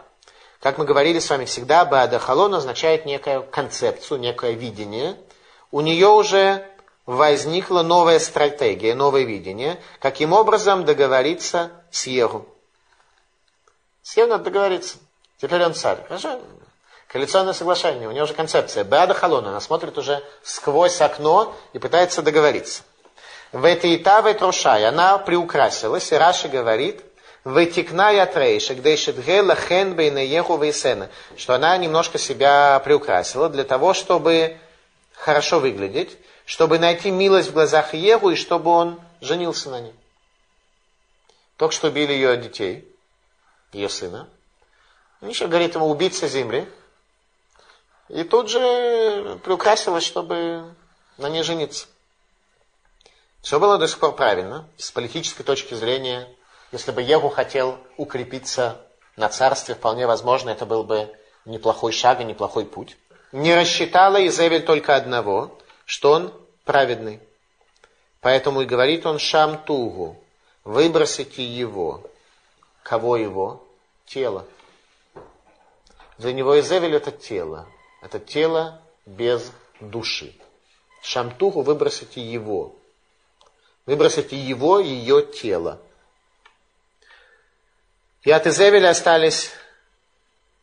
Как 0.59 0.77
мы 0.77 0.85
говорили 0.85 1.19
с 1.19 1.29
вами 1.29 1.45
всегда, 1.45 1.85
Беад 1.85 2.11
Гахалон 2.11 2.53
означает 2.53 3.05
некую 3.05 3.43
концепцию, 3.43 4.19
некое 4.19 4.51
видение– 4.51 5.17
у 5.71 5.81
нее 5.81 6.07
уже 6.07 6.65
возникла 7.05 7.81
новая 7.81 8.19
стратегия, 8.19 8.93
новое 8.93 9.23
видение, 9.23 9.81
каким 9.99 10.33
образом 10.33 10.85
договориться 10.85 11.71
с 11.91 12.07
Егу. 12.07 12.45
С 14.03 14.15
Егу 14.17 14.29
надо 14.29 14.45
договориться. 14.45 14.97
Теперь 15.41 15.63
он 15.63 15.73
царь. 15.73 15.97
Хорошо? 16.07 16.39
Коалиционное 17.07 17.53
соглашение, 17.53 18.07
у 18.07 18.11
нее 18.11 18.23
уже 18.23 18.35
концепция. 18.35 18.83
Беада 18.83 19.15
Халона, 19.15 19.49
она 19.49 19.59
смотрит 19.59 19.97
уже 19.97 20.23
сквозь 20.43 21.01
окно 21.01 21.55
и 21.73 21.79
пытается 21.79 22.21
договориться. 22.21 22.83
В 23.51 23.65
этой 23.65 23.95
этаве 23.95 24.35
трошай, 24.35 24.85
она 24.85 25.17
приукрасилась, 25.17 26.11
и 26.11 26.15
Раши 26.15 26.49
говорит, 26.49 27.03
Вытекна 27.43 28.11
я 28.11 28.25
трейшек, 28.25 28.81
дейшет 28.81 29.25
гела 29.25 29.55
хен 29.55 29.95
бейна 29.95 30.19
еху 30.19 30.57
вейсена, 30.57 31.09
что 31.37 31.55
она 31.55 31.75
немножко 31.77 32.17
себя 32.19 32.79
приукрасила 32.83 33.49
для 33.49 33.63
того, 33.63 33.93
чтобы 33.93 34.57
хорошо 35.19 35.59
выглядеть, 35.59 36.17
чтобы 36.45 36.79
найти 36.79 37.11
милость 37.11 37.49
в 37.49 37.53
глазах 37.53 37.93
Егу 37.93 38.31
и 38.31 38.35
чтобы 38.35 38.71
он 38.71 38.99
женился 39.21 39.69
на 39.69 39.81
ней. 39.81 39.93
Только 41.57 41.75
что 41.75 41.89
убили 41.89 42.13
ее 42.13 42.37
детей, 42.37 42.87
ее 43.73 43.89
сына. 43.89 44.29
Еще 45.21 45.47
говорит 45.47 45.75
ему 45.75 45.89
убийца 45.89 46.27
земли. 46.27 46.67
И 48.07 48.23
тут 48.23 48.49
же 48.49 49.39
приукрасилась, 49.43 50.05
чтобы 50.05 50.73
на 51.17 51.29
ней 51.29 51.43
жениться. 51.43 51.87
Все 53.41 53.59
было 53.59 53.77
до 53.77 53.87
сих 53.87 53.99
пор 53.99 54.15
правильно. 54.15 54.67
С 54.77 54.89
политической 54.91 55.43
точки 55.43 55.73
зрения, 55.73 56.27
если 56.71 56.91
бы 56.91 57.01
Егу 57.01 57.29
хотел 57.29 57.77
укрепиться 57.97 58.81
на 59.17 59.27
царстве, 59.27 59.75
вполне 59.75 60.07
возможно, 60.07 60.49
это 60.49 60.65
был 60.65 60.83
бы 60.85 61.13
неплохой 61.43 61.91
шаг 61.91 62.21
и 62.21 62.23
неплохой 62.23 62.65
путь 62.65 62.97
не 63.31 63.55
рассчитала 63.55 64.25
Изевель 64.27 64.63
только 64.63 64.95
одного, 64.95 65.57
что 65.85 66.11
он 66.11 66.33
праведный. 66.65 67.19
Поэтому 68.21 68.61
и 68.61 68.65
говорит 68.65 69.05
он 69.05 69.19
Шамтугу, 69.19 70.21
выбросите 70.63 71.43
его. 71.43 72.03
Кого 72.83 73.17
его? 73.17 73.65
Тело. 74.05 74.45
Для 76.17 76.33
него 76.33 76.59
Изевель 76.59 76.95
это 76.95 77.11
тело. 77.11 77.67
Это 78.01 78.19
тело 78.19 78.81
без 79.05 79.51
души. 79.79 80.33
Шамтугу 81.01 81.61
выбросите 81.61 82.21
его. 82.21 82.75
Выбросите 83.85 84.35
его, 84.35 84.79
ее 84.79 85.25
тело. 85.25 85.79
И 88.23 88.31
от 88.31 88.47
Изевеля 88.47 88.89
остались 88.89 89.51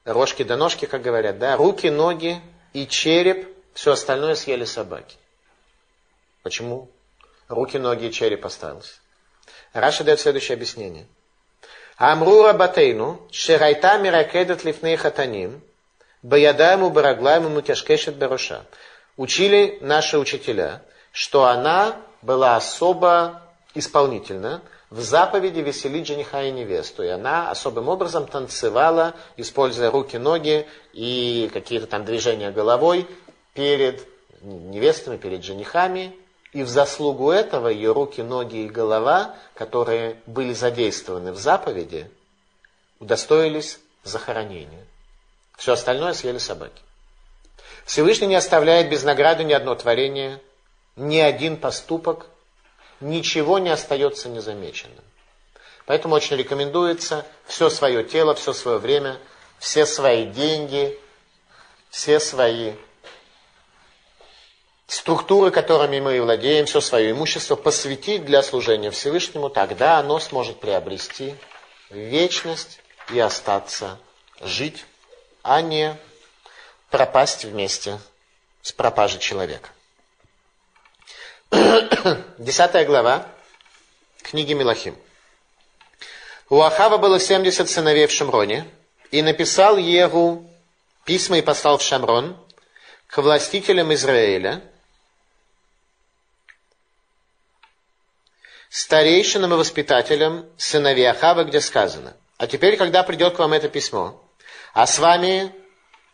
рожки 0.04 0.42
до 0.42 0.56
ножки, 0.56 0.84
как 0.84 1.02
говорят, 1.02 1.38
да, 1.38 1.56
руки, 1.56 1.88
ноги, 1.88 2.40
и 2.76 2.86
череп, 2.86 3.48
все 3.72 3.92
остальное 3.92 4.34
съели 4.34 4.66
собаки. 4.66 5.16
Почему? 6.42 6.90
Руки, 7.48 7.78
ноги 7.78 8.06
и 8.06 8.12
череп 8.12 8.44
осталось. 8.44 9.00
Раша 9.72 10.04
дает 10.04 10.20
следующее 10.20 10.56
объяснение. 10.56 11.06
Амрура 11.96 12.52
батейну, 12.52 13.26
шерайта 13.32 13.96
миракедет 13.96 14.64
лифней 14.64 14.96
хатаним, 14.96 15.62
баядаему 16.22 16.90
бараглаему 16.90 17.48
мутяшкешет 17.48 18.16
беруша. 18.16 18.66
Учили 19.16 19.78
наши 19.80 20.18
учителя, 20.18 20.82
что 21.12 21.46
она 21.46 21.96
была 22.20 22.56
особо 22.56 23.40
исполнительна, 23.72 24.60
в 24.90 25.00
заповеди 25.00 25.60
веселить 25.60 26.06
жениха 26.06 26.42
и 26.42 26.50
невесту. 26.50 27.02
И 27.02 27.08
она 27.08 27.50
особым 27.50 27.88
образом 27.88 28.26
танцевала, 28.26 29.14
используя 29.36 29.90
руки, 29.90 30.16
ноги 30.16 30.66
и 30.92 31.50
какие-то 31.52 31.86
там 31.86 32.04
движения 32.04 32.50
головой 32.50 33.06
перед 33.54 34.06
невестами, 34.42 35.16
перед 35.16 35.44
женихами, 35.44 36.16
и 36.52 36.62
в 36.62 36.68
заслугу 36.68 37.30
этого 37.30 37.68
ее 37.68 37.92
руки, 37.92 38.20
ноги 38.20 38.64
и 38.64 38.68
голова, 38.68 39.34
которые 39.54 40.20
были 40.26 40.52
задействованы 40.52 41.32
в 41.32 41.38
заповеди, 41.38 42.10
удостоились 43.00 43.80
захоронения. 44.04 44.86
Все 45.56 45.72
остальное 45.72 46.12
съели 46.12 46.38
собаки. 46.38 46.82
Всевышний 47.84 48.26
не 48.26 48.34
оставляет 48.36 48.88
без 48.88 49.02
награды 49.02 49.44
ни 49.44 49.52
одно 49.52 49.74
творение, 49.74 50.40
ни 50.96 51.18
один 51.18 51.56
поступок, 51.56 52.26
ничего 53.00 53.58
не 53.58 53.70
остается 53.70 54.28
незамеченным. 54.28 55.04
Поэтому 55.86 56.14
очень 56.14 56.36
рекомендуется 56.36 57.24
все 57.46 57.70
свое 57.70 58.02
тело, 58.04 58.34
все 58.34 58.52
свое 58.52 58.78
время, 58.78 59.18
все 59.58 59.86
свои 59.86 60.26
деньги, 60.26 60.98
все 61.90 62.18
свои 62.20 62.72
структуры, 64.86 65.50
которыми 65.50 66.00
мы 66.00 66.20
владеем, 66.20 66.66
все 66.66 66.80
свое 66.80 67.12
имущество 67.12 67.56
посвятить 67.56 68.24
для 68.24 68.42
служения 68.42 68.90
Всевышнему, 68.90 69.48
тогда 69.48 69.98
оно 69.98 70.18
сможет 70.18 70.60
приобрести 70.60 71.34
вечность 71.90 72.80
и 73.12 73.18
остаться 73.18 73.98
жить, 74.40 74.84
а 75.42 75.60
не 75.62 75.96
пропасть 76.90 77.44
вместе 77.44 77.98
с 78.62 78.72
пропажей 78.72 79.20
человека. 79.20 79.70
Десятая 82.38 82.84
глава 82.84 83.26
книги 84.22 84.52
Милахим. 84.52 84.96
У 86.50 86.60
Ахава 86.60 86.98
было 86.98 87.18
70 87.18 87.68
сыновей 87.68 88.06
в 88.06 88.12
Шамроне, 88.12 88.66
и 89.10 89.22
написал 89.22 89.76
Егу 89.76 90.50
письма 91.04 91.38
и 91.38 91.42
послал 91.42 91.78
в 91.78 91.82
Шамрон 91.82 92.36
к 93.06 93.18
властителям 93.18 93.94
Израиля, 93.94 94.62
старейшинам 98.68 99.54
и 99.54 99.56
воспитателям 99.56 100.46
сыновей 100.58 101.08
Ахава, 101.08 101.44
где 101.44 101.60
сказано, 101.60 102.16
а 102.36 102.46
теперь, 102.46 102.76
когда 102.76 103.02
придет 103.02 103.36
к 103.36 103.38
вам 103.38 103.54
это 103.54 103.68
письмо, 103.68 104.22
а 104.74 104.86
с 104.86 104.98
вами 104.98 105.54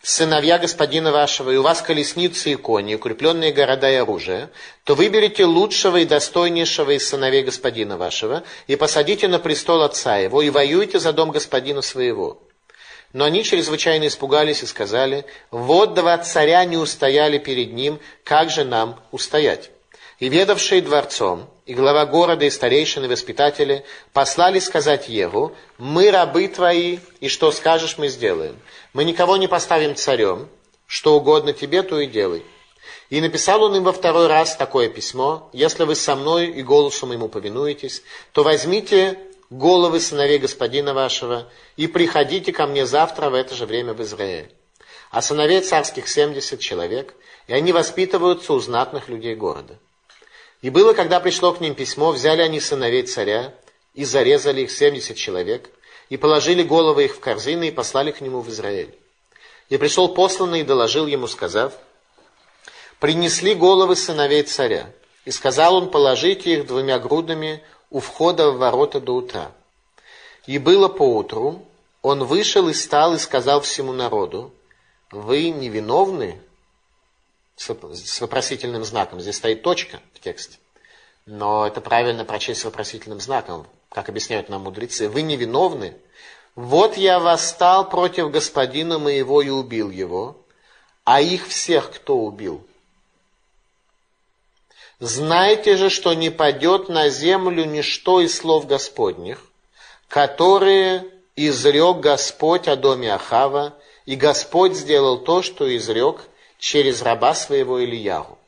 сыновья 0.02 0.58
господина 0.58 1.12
вашего, 1.12 1.50
и 1.50 1.56
у 1.56 1.62
вас 1.62 1.80
колесницы 1.80 2.52
и 2.52 2.54
кони, 2.56 2.96
укрепленные 2.96 3.52
города 3.52 3.90
и 3.90 3.94
оружие, 3.94 4.50
то 4.84 4.94
выберите 4.94 5.44
лучшего 5.44 5.98
и 5.98 6.04
достойнейшего 6.04 6.90
из 6.90 7.08
сыновей 7.08 7.42
господина 7.42 7.96
вашего, 7.96 8.42
и 8.66 8.76
посадите 8.76 9.28
на 9.28 9.38
престол 9.38 9.82
отца 9.82 10.16
его, 10.16 10.42
и 10.42 10.50
воюйте 10.50 10.98
за 10.98 11.12
дом 11.12 11.30
господина 11.30 11.82
своего. 11.82 12.42
Но 13.12 13.24
они 13.24 13.44
чрезвычайно 13.44 14.06
испугались 14.08 14.62
и 14.62 14.66
сказали, 14.66 15.24
вот 15.50 15.94
два 15.94 16.18
царя 16.18 16.64
не 16.64 16.76
устояли 16.76 17.38
перед 17.38 17.72
ним, 17.72 18.00
как 18.24 18.50
же 18.50 18.64
нам 18.64 19.00
устоять? 19.12 19.70
И 20.18 20.28
ведавшие 20.28 20.82
дворцом, 20.82 21.48
и 21.72 21.74
глава 21.74 22.04
города, 22.04 22.44
и 22.44 22.50
старейшины, 22.50 23.06
и 23.06 23.08
воспитатели 23.08 23.82
послали 24.12 24.58
сказать 24.58 25.08
Еву, 25.08 25.56
мы 25.78 26.10
рабы 26.10 26.46
твои, 26.48 26.98
и 27.20 27.28
что 27.28 27.50
скажешь, 27.50 27.96
мы 27.96 28.08
сделаем. 28.08 28.58
Мы 28.92 29.04
никого 29.04 29.38
не 29.38 29.48
поставим 29.48 29.96
царем, 29.96 30.50
что 30.86 31.14
угодно 31.14 31.54
тебе, 31.54 31.82
то 31.82 31.98
и 31.98 32.06
делай. 32.06 32.44
И 33.08 33.22
написал 33.22 33.62
он 33.62 33.74
им 33.74 33.84
во 33.84 33.92
второй 33.92 34.26
раз 34.26 34.54
такое 34.54 34.90
письмо, 34.90 35.48
если 35.54 35.84
вы 35.84 35.94
со 35.94 36.14
мной 36.14 36.48
и 36.48 36.62
голосу 36.62 37.06
моему 37.06 37.28
повинуетесь, 37.28 38.02
то 38.32 38.42
возьмите 38.42 39.18
головы 39.48 39.98
сыновей 40.00 40.36
господина 40.36 40.92
вашего 40.92 41.50
и 41.78 41.86
приходите 41.86 42.52
ко 42.52 42.66
мне 42.66 42.84
завтра 42.84 43.30
в 43.30 43.34
это 43.34 43.54
же 43.54 43.64
время 43.64 43.94
в 43.94 44.02
Израиль. 44.02 44.52
А 45.10 45.22
сыновей 45.22 45.62
царских 45.62 46.06
семьдесят 46.06 46.60
человек, 46.60 47.14
и 47.46 47.54
они 47.54 47.72
воспитываются 47.72 48.52
у 48.52 48.60
знатных 48.60 49.08
людей 49.08 49.34
города. 49.34 49.78
И 50.62 50.70
было, 50.70 50.94
когда 50.94 51.20
пришло 51.20 51.52
к 51.52 51.60
ним 51.60 51.74
письмо, 51.74 52.12
взяли 52.12 52.40
они 52.40 52.60
сыновей 52.60 53.02
царя 53.02 53.52
и 53.94 54.04
зарезали 54.04 54.62
их 54.62 54.70
семьдесят 54.70 55.16
человек, 55.16 55.68
и 56.08 56.16
положили 56.16 56.62
головы 56.62 57.06
их 57.06 57.16
в 57.16 57.20
корзины 57.20 57.68
и 57.68 57.72
послали 57.72 58.12
к 58.12 58.20
нему 58.20 58.40
в 58.40 58.48
Израиль. 58.48 58.94
И 59.68 59.76
пришел 59.76 60.14
посланный 60.14 60.60
и 60.60 60.64
доложил 60.64 61.06
ему, 61.06 61.26
сказав, 61.26 61.72
«Принесли 63.00 63.54
головы 63.54 63.96
сыновей 63.96 64.44
царя, 64.44 64.92
и 65.24 65.32
сказал 65.32 65.74
он, 65.74 65.90
положите 65.90 66.54
их 66.54 66.66
двумя 66.66 66.98
грудами 66.98 67.62
у 67.90 67.98
входа 67.98 68.50
в 68.50 68.58
ворота 68.58 69.00
до 69.00 69.16
утра. 69.16 69.52
И 70.46 70.58
было 70.58 70.88
поутру, 70.88 71.66
он 72.02 72.24
вышел 72.24 72.68
и 72.68 72.74
стал 72.74 73.14
и 73.14 73.18
сказал 73.18 73.60
всему 73.60 73.92
народу, 73.92 74.52
«Вы 75.10 75.50
невиновны 75.50 76.40
с 77.62 78.20
вопросительным 78.20 78.84
знаком. 78.84 79.20
Здесь 79.20 79.36
стоит 79.36 79.62
точка 79.62 80.00
в 80.14 80.20
тексте. 80.20 80.58
Но 81.26 81.66
это 81.66 81.80
правильно 81.80 82.24
прочесть 82.24 82.60
с 82.60 82.64
вопросительным 82.64 83.20
знаком. 83.20 83.66
Как 83.88 84.08
объясняют 84.08 84.48
нам 84.48 84.62
мудрецы. 84.62 85.08
Вы 85.08 85.22
невиновны. 85.22 85.96
Вот 86.54 86.96
я 86.96 87.18
восстал 87.20 87.88
против 87.88 88.30
господина 88.30 88.98
моего 88.98 89.40
и 89.40 89.48
убил 89.48 89.90
его, 89.90 90.36
а 91.04 91.20
их 91.20 91.46
всех 91.46 91.90
кто 91.92 92.18
убил? 92.18 92.66
Знайте 95.00 95.76
же, 95.76 95.88
что 95.88 96.14
не 96.14 96.30
падет 96.30 96.88
на 96.88 97.08
землю 97.08 97.64
ничто 97.64 98.20
из 98.20 98.36
слов 98.36 98.66
Господних, 98.66 99.44
которые 100.08 101.06
изрек 101.34 101.98
Господь 101.98 102.68
о 102.68 102.76
доме 102.76 103.12
Ахава, 103.12 103.74
и 104.04 104.14
Господь 104.14 104.74
сделал 104.74 105.18
то, 105.18 105.42
что 105.42 105.74
изрек 105.74 106.20
через 106.62 107.02
раба 107.02 107.34
своего 107.34 107.84
Ильягу. 107.84 108.38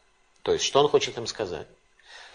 То 0.43 0.53
есть, 0.53 0.65
что 0.65 0.79
он 0.79 0.89
хочет 0.89 1.19
им 1.19 1.27
сказать? 1.27 1.67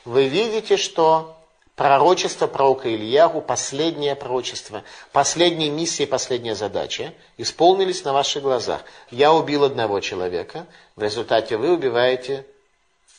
Вы 0.04 0.28
видите, 0.28 0.76
что 0.76 1.38
пророчество 1.78 2.48
пророка 2.48 2.94
Ильягу, 2.94 3.40
последнее 3.40 4.14
пророчество, 4.18 4.84
последняя 5.14 5.70
миссия 5.70 6.06
последняя 6.06 6.54
задача 6.54 7.14
исполнились 7.38 8.04
на 8.04 8.12
ваших 8.12 8.44
глазах. 8.44 8.84
Я 9.10 9.32
убил 9.32 9.64
одного 9.64 10.02
человека, 10.02 10.68
в 10.98 11.02
результате 11.02 11.56
вы 11.56 11.72
убиваете 11.72 12.46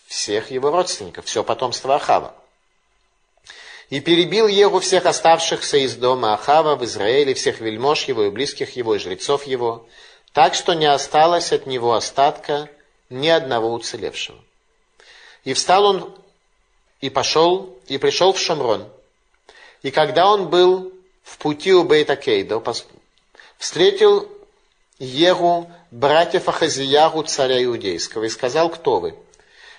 всех 0.06 0.50
его 0.50 0.70
родственников, 0.70 1.24
все 1.24 1.42
потомство 1.42 1.94
Ахава. 1.94 2.34
И 3.88 4.00
перебил 4.00 4.46
Егу 4.46 4.80
всех 4.80 5.06
оставшихся 5.06 5.78
из 5.78 5.96
дома 5.96 6.34
Ахава 6.34 6.76
в 6.76 6.84
Израиле, 6.84 7.32
всех 7.32 7.60
вельмож 7.60 8.04
его 8.04 8.24
и 8.24 8.30
близких 8.30 8.76
его, 8.76 8.96
и 8.96 8.98
жрецов 8.98 9.46
его, 9.46 9.88
так 10.32 10.54
что 10.54 10.74
не 10.74 10.86
осталось 10.86 11.52
от 11.52 11.66
него 11.66 11.94
остатка 11.94 12.68
ни 13.08 13.28
одного 13.28 13.72
уцелевшего. 13.72 14.38
И 15.44 15.54
встал 15.54 15.84
он 15.84 16.14
и 17.00 17.10
пошел, 17.10 17.78
и 17.86 17.98
пришел 17.98 18.32
в 18.32 18.38
Шамрон. 18.38 18.88
И 19.82 19.90
когда 19.90 20.30
он 20.30 20.48
был 20.48 20.92
в 21.22 21.38
пути 21.38 21.72
у 21.72 21.84
Бейта 21.84 22.16
Кейда, 22.16 22.62
встретил 23.58 24.28
Егу 24.98 25.70
братьев 25.90 26.48
Ахазиягу, 26.48 27.22
царя 27.22 27.62
Иудейского, 27.64 28.24
и 28.24 28.28
сказал, 28.28 28.68
кто 28.68 29.00
вы? 29.00 29.14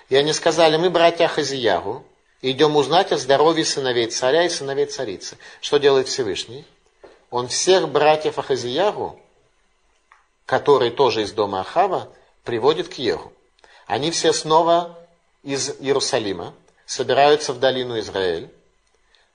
И 0.08 0.16
они 0.16 0.32
сказали, 0.32 0.76
мы 0.76 0.90
братья 0.90 1.26
Ахазиягу, 1.26 2.04
идем 2.42 2.76
узнать 2.76 3.12
о 3.12 3.16
здоровье 3.16 3.64
сыновей 3.64 4.08
царя 4.08 4.44
и 4.44 4.48
сыновей 4.48 4.86
царицы. 4.86 5.38
Что 5.60 5.78
делает 5.78 6.08
Всевышний? 6.08 6.64
Он 7.30 7.48
всех 7.48 7.88
братьев 7.88 8.38
Ахазиягу 8.38 9.18
который 10.46 10.90
тоже 10.90 11.22
из 11.22 11.32
дома 11.32 11.60
Ахава, 11.60 12.08
приводит 12.44 12.88
к 12.88 12.94
Еху. 12.94 13.32
Они 13.86 14.10
все 14.10 14.32
снова 14.32 14.98
из 15.42 15.70
Иерусалима 15.80 16.54
собираются 16.86 17.52
в 17.52 17.58
долину 17.58 17.98
Израиль 17.98 18.50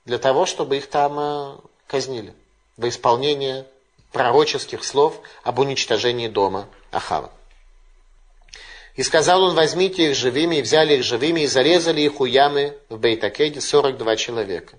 для 0.04 0.18
того, 0.18 0.46
чтобы 0.46 0.76
их 0.76 0.88
там 0.88 1.18
э, 1.18 1.56
казнили 1.86 2.34
во 2.76 2.88
исполнение 2.88 3.66
пророческих 4.12 4.84
слов 4.84 5.20
об 5.42 5.58
уничтожении 5.58 6.28
дома 6.28 6.68
Ахава. 6.90 7.30
И 8.94 9.02
сказал 9.02 9.44
он, 9.44 9.54
возьмите 9.54 10.10
их 10.10 10.16
живыми, 10.16 10.56
и 10.56 10.62
взяли 10.62 10.96
их 10.96 11.04
живыми, 11.04 11.42
и 11.42 11.46
зарезали 11.46 12.00
их 12.00 12.20
у 12.20 12.24
ямы 12.24 12.76
в 12.88 12.98
Бейтакеде 12.98 13.60
42 13.60 14.16
человека. 14.16 14.76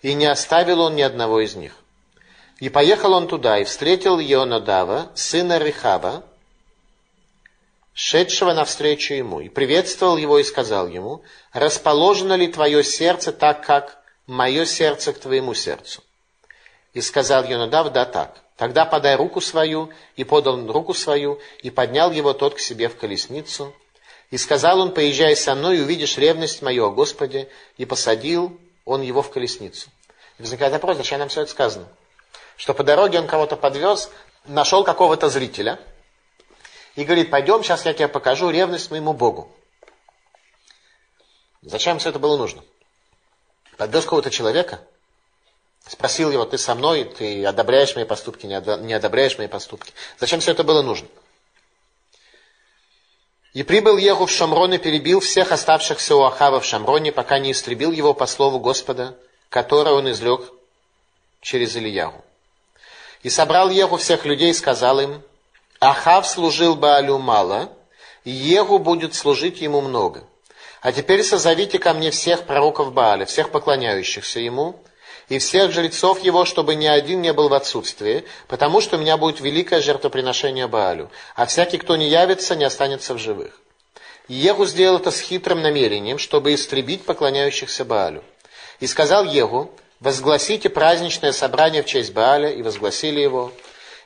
И 0.00 0.14
не 0.14 0.26
оставил 0.26 0.80
он 0.80 0.94
ни 0.94 1.02
одного 1.02 1.40
из 1.40 1.54
них. 1.54 1.74
И 2.58 2.68
поехал 2.70 3.12
он 3.12 3.28
туда, 3.28 3.58
и 3.58 3.64
встретил 3.64 4.18
Ионадава, 4.18 5.12
сына 5.14 5.58
Рихава, 5.58 6.24
шедшего 7.94 8.52
навстречу 8.52 9.14
ему, 9.14 9.40
и 9.40 9.48
приветствовал 9.48 10.16
его 10.16 10.38
и 10.38 10.44
сказал 10.44 10.88
ему, 10.88 11.22
расположено 11.52 12.34
ли 12.34 12.48
твое 12.48 12.82
сердце 12.82 13.32
так, 13.32 13.64
как 13.64 14.02
мое 14.26 14.64
сердце 14.64 15.12
к 15.12 15.20
твоему 15.20 15.54
сердцу? 15.54 16.02
И 16.94 17.00
сказал 17.00 17.44
Йонадав, 17.44 17.92
да 17.92 18.04
так. 18.04 18.42
Тогда 18.56 18.84
подай 18.84 19.14
руку 19.14 19.40
свою, 19.40 19.90
и 20.16 20.24
подал 20.24 20.54
он 20.54 20.68
руку 20.68 20.94
свою, 20.94 21.38
и 21.62 21.70
поднял 21.70 22.10
его 22.10 22.32
тот 22.32 22.56
к 22.56 22.58
себе 22.58 22.88
в 22.88 22.96
колесницу. 22.96 23.72
И 24.32 24.36
сказал 24.36 24.80
он, 24.80 24.92
поезжай 24.92 25.36
со 25.36 25.54
мной, 25.54 25.78
и 25.78 25.80
увидишь 25.80 26.18
ревность 26.18 26.60
мою 26.60 26.86
о 26.86 26.90
Господе, 26.90 27.48
и 27.76 27.84
посадил 27.84 28.58
он 28.84 29.02
его 29.02 29.22
в 29.22 29.30
колесницу. 29.30 29.90
И 30.38 30.42
возникает 30.42 30.72
вопрос, 30.72 30.96
зачем 30.96 31.20
нам 31.20 31.28
все 31.28 31.42
это 31.42 31.52
сказано? 31.52 31.88
Что 32.58 32.74
по 32.74 32.84
дороге 32.84 33.20
он 33.20 33.26
кого-то 33.26 33.56
подвез, 33.56 34.10
нашел 34.44 34.84
какого-то 34.84 35.30
зрителя, 35.30 35.80
и 36.96 37.04
говорит, 37.04 37.30
пойдем, 37.30 37.62
сейчас 37.62 37.86
я 37.86 37.94
тебе 37.94 38.08
покажу 38.08 38.50
ревность 38.50 38.90
моему 38.90 39.12
Богу. 39.12 39.50
Зачем 41.62 41.98
все 42.00 42.10
это 42.10 42.18
было 42.18 42.36
нужно? 42.36 42.62
Подвез 43.76 44.02
какого-то 44.02 44.30
человека, 44.30 44.80
спросил 45.86 46.32
его, 46.32 46.44
ты 46.44 46.58
со 46.58 46.74
мной, 46.74 47.04
ты 47.04 47.46
одобряешь 47.46 47.94
мои 47.94 48.04
поступки, 48.04 48.46
не 48.46 48.92
одобряешь 48.92 49.38
мои 49.38 49.46
поступки. 49.46 49.92
Зачем 50.18 50.40
все 50.40 50.50
это 50.50 50.64
было 50.64 50.82
нужно? 50.82 51.06
И 53.52 53.62
прибыл 53.62 53.96
Еху 53.96 54.26
в 54.26 54.30
Шамрон 54.30 54.74
и 54.74 54.78
перебил 54.78 55.20
всех 55.20 55.52
оставшихся 55.52 56.16
у 56.16 56.22
Ахава 56.22 56.58
в 56.58 56.64
Шамроне, 56.64 57.12
пока 57.12 57.38
не 57.38 57.52
истребил 57.52 57.92
его 57.92 58.14
по 58.14 58.26
слову 58.26 58.58
Господа, 58.58 59.16
которое 59.48 59.94
он 59.94 60.10
излег 60.10 60.42
через 61.40 61.76
Ильягу. 61.76 62.24
И 63.22 63.30
собрал 63.30 63.70
Еху 63.70 63.96
всех 63.96 64.24
людей 64.24 64.50
и 64.50 64.54
сказал 64.54 65.00
им, 65.00 65.22
Ахав 65.80 66.26
служил 66.26 66.74
Баалю 66.76 67.18
мало, 67.18 67.72
и 68.24 68.30
Еху 68.30 68.78
будет 68.78 69.14
служить 69.14 69.60
ему 69.60 69.80
много. 69.80 70.24
А 70.80 70.92
теперь 70.92 71.22
созовите 71.22 71.78
ко 71.78 71.92
мне 71.92 72.10
всех 72.10 72.44
пророков 72.44 72.92
Бааля, 72.92 73.26
всех 73.26 73.50
поклоняющихся 73.50 74.40
ему, 74.40 74.80
и 75.28 75.38
всех 75.38 75.72
жрецов 75.72 76.20
его, 76.20 76.44
чтобы 76.44 76.74
ни 76.74 76.86
один 76.86 77.20
не 77.20 77.32
был 77.32 77.48
в 77.48 77.54
отсутствии, 77.54 78.24
потому 78.46 78.80
что 78.80 78.96
у 78.96 79.00
меня 79.00 79.16
будет 79.16 79.40
великое 79.40 79.80
жертвоприношение 79.80 80.68
Баалю, 80.68 81.10
а 81.34 81.46
всякий, 81.46 81.78
кто 81.78 81.96
не 81.96 82.08
явится, 82.08 82.56
не 82.56 82.64
останется 82.64 83.14
в 83.14 83.18
живых. 83.18 83.60
Егу 84.28 84.66
сделал 84.66 84.98
это 84.98 85.10
с 85.10 85.20
хитрым 85.20 85.62
намерением, 85.62 86.18
чтобы 86.18 86.54
истребить 86.54 87.04
поклоняющихся 87.04 87.84
Баалю. 87.84 88.22
И 88.80 88.86
сказал 88.86 89.24
Егу, 89.24 89.72
возгласите 90.00 90.68
праздничное 90.68 91.32
собрание 91.32 91.82
в 91.82 91.86
честь 91.86 92.12
Бааля, 92.12 92.50
и 92.50 92.62
возгласили 92.62 93.20
его. 93.20 93.52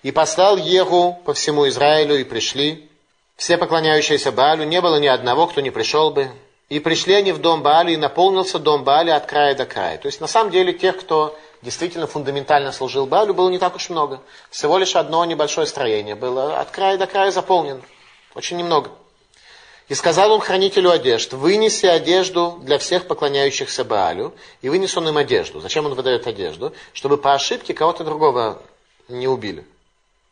И 0.03 0.11
послал 0.11 0.57
Егу 0.57 1.21
по 1.25 1.35
всему 1.35 1.69
Израилю, 1.69 2.19
и 2.19 2.25
пришли. 2.25 2.89
Все 3.37 3.57
поклоняющиеся 3.59 4.33
Баалю, 4.33 4.65
не 4.65 4.81
было 4.81 5.01
ни 5.01 5.07
одного, 5.07 5.47
кто 5.47 5.61
не 5.61 5.71
пришел 5.71 6.11
бы. 6.11 6.29
И 6.69 6.79
пришли 6.79 7.15
они 7.15 7.33
в 7.33 7.39
дом 7.39 7.63
Бааля, 7.63 7.93
и 7.93 7.97
наполнился 7.97 8.59
дом 8.59 8.85
Бааля 8.85 9.17
от 9.17 9.27
края 9.27 9.55
до 9.55 9.67
края. 9.67 9.99
То 9.99 10.07
есть, 10.07 10.21
на 10.21 10.27
самом 10.27 10.51
деле, 10.51 10.73
тех, 10.73 10.97
кто 10.99 11.39
действительно 11.61 12.07
фундаментально 12.07 12.73
служил 12.73 13.07
Баалю, 13.07 13.35
было 13.35 13.49
не 13.49 13.59
так 13.59 13.77
уж 13.77 13.91
много. 13.91 14.21
Всего 14.51 14.79
лишь 14.79 14.97
одно 14.97 15.25
небольшое 15.25 15.67
строение 15.67 16.15
было 16.15 16.59
от 16.59 16.71
края 16.71 16.99
до 16.99 17.07
края 17.07 17.31
заполнено. 17.31 17.83
Очень 18.35 18.57
немного. 18.57 18.91
И 19.89 19.95
сказал 19.95 20.33
он 20.33 20.41
хранителю 20.41 20.91
одежд, 20.91 21.33
вынеси 21.33 21.87
одежду 21.87 22.59
для 22.63 22.79
всех 22.79 23.07
поклоняющихся 23.07 23.85
Баалю, 23.85 24.35
и 24.63 24.69
вынес 24.69 24.97
он 24.97 25.09
им 25.09 25.17
одежду. 25.17 25.61
Зачем 25.61 25.87
он 25.87 25.95
выдает 25.95 26.27
одежду? 26.27 26.73
Чтобы 26.93 27.19
по 27.19 27.35
ошибке 27.35 27.75
кого-то 27.75 28.05
другого 28.05 28.63
не 29.09 29.29
убили. 29.29 29.67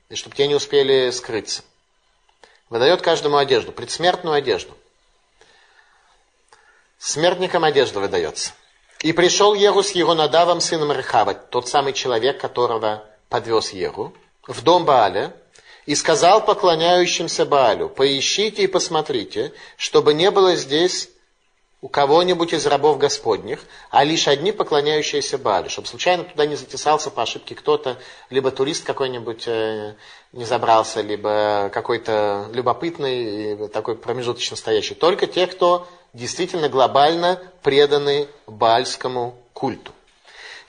И 0.09 0.15
чтобы 0.15 0.37
те 0.37 0.47
не 0.47 0.55
успели 0.55 1.11
скрыться. 1.11 1.63
Выдает 2.69 3.03
каждому 3.03 3.37
одежду, 3.37 3.73
предсмертную 3.73 4.35
одежду. 4.35 4.73
Смертникам 6.99 7.65
одежда 7.65 8.01
выдается. 8.01 8.53
И 9.01 9.13
пришел 9.13 9.55
Егу 9.55 9.83
с 9.83 9.93
его 9.93 10.15
надавом 10.15 10.61
сыном 10.61 10.93
Рехава, 10.93 11.35
тот 11.35 11.69
самый 11.69 11.93
человек, 11.93 12.39
которого 12.41 13.05
подвез 13.29 13.73
Егу, 13.73 14.15
в 14.47 14.63
дом 14.63 14.85
Бааля, 14.85 15.35
и 15.87 15.95
сказал 15.95 16.45
поклоняющимся 16.45 17.45
Баалю, 17.45 17.89
поищите 17.89 18.64
и 18.64 18.66
посмотрите, 18.66 19.53
чтобы 19.76 20.14
не 20.14 20.31
было 20.31 20.57
здесь 20.57 21.11
у 21.83 21.89
кого-нибудь 21.89 22.53
из 22.53 22.66
рабов 22.66 22.99
Господних, 22.99 23.61
а 23.91 24.05
лишь 24.05 24.28
одни 24.28 24.53
поклоняющиеся 24.53 25.39
Баалю, 25.39 25.70
чтобы 25.70 25.89
случайно 25.89 26.24
туда 26.24 26.45
не 26.45 26.55
затесался 26.55 27.11
по 27.11 27.22
ошибке 27.22 27.55
кто-то, 27.55 27.99
либо 28.28 28.51
турист 28.51 28.85
какой-нибудь 28.85 29.45
э, 29.47 29.95
не 30.33 30.45
забрался, 30.45 31.01
либо 31.01 31.70
какой-то 31.72 32.51
любопытный, 32.53 33.68
такой 33.68 33.97
промежуточно 33.97 34.57
стоящий. 34.57 34.95
Только 34.95 35.26
те, 35.26 35.47
кто 35.47 35.89
действительно 36.12 36.68
глобально 36.68 37.41
преданы 37.62 38.28
баальскому 38.47 39.35
культу. 39.55 39.93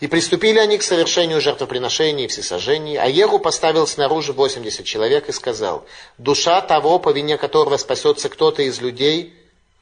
И 0.01 0.07
приступили 0.07 0.57
они 0.57 0.79
к 0.79 0.83
совершению 0.83 1.39
жертвоприношений 1.41 2.25
и 2.25 2.27
всесожжений, 2.27 2.97
а 2.97 3.05
Егу 3.05 3.37
поставил 3.37 3.85
снаружи 3.85 4.33
80 4.33 4.83
человек 4.83 5.29
и 5.29 5.31
сказал, 5.31 5.85
«Душа 6.17 6.59
того, 6.61 6.97
по 6.97 7.11
вине 7.11 7.37
которого 7.37 7.77
спасется 7.77 8.27
кто-то 8.27 8.63
из 8.63 8.81
людей, 8.81 9.31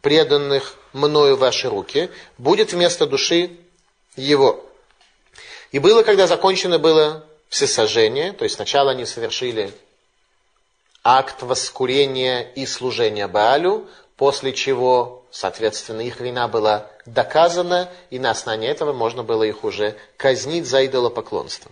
преданных 0.02 0.76
мною 0.92 1.38
в 1.38 1.40
ваши 1.40 1.70
руки, 1.70 2.10
будет 2.38 2.74
вместо 2.74 3.06
души 3.08 3.52
его». 4.18 4.62
И 5.72 5.80
было, 5.80 6.04
когда 6.04 6.28
закончено 6.28 6.80
было 6.80 7.26
всесожжение, 7.48 8.34
то 8.34 8.44
есть 8.44 8.56
сначала 8.56 8.92
они 8.92 9.06
совершили 9.06 9.72
акт 11.02 11.44
воскурения 11.44 12.42
и 12.42 12.66
служения 12.66 13.30
Баалю, 13.30 13.88
после 14.18 14.52
чего, 14.52 15.24
соответственно, 15.32 16.02
их 16.02 16.20
вина 16.20 16.50
была 16.50 16.92
доказана, 17.14 17.90
и 18.10 18.20
на 18.20 18.32
основании 18.32 18.70
этого 18.70 18.94
можно 18.94 19.24
было 19.24 19.44
их 19.44 19.64
уже 19.64 19.96
казнить 20.18 20.66
за 20.66 20.86
идолопоклонство. 20.86 21.72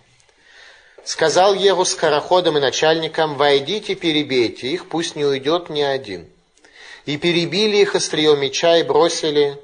Сказал 1.04 1.54
Еру 1.54 1.84
скороходам 1.84 2.58
и 2.58 2.60
начальникам, 2.60 3.36
«Войдите, 3.36 3.94
перебейте 3.94 4.68
их, 4.68 4.88
пусть 4.88 5.16
не 5.16 5.24
уйдет 5.24 5.70
ни 5.70 5.80
один». 5.80 6.28
И 7.06 7.16
перебили 7.16 7.78
их 7.78 7.94
острием 7.94 8.40
меча 8.40 8.76
и 8.76 8.82
бросили 8.82 9.58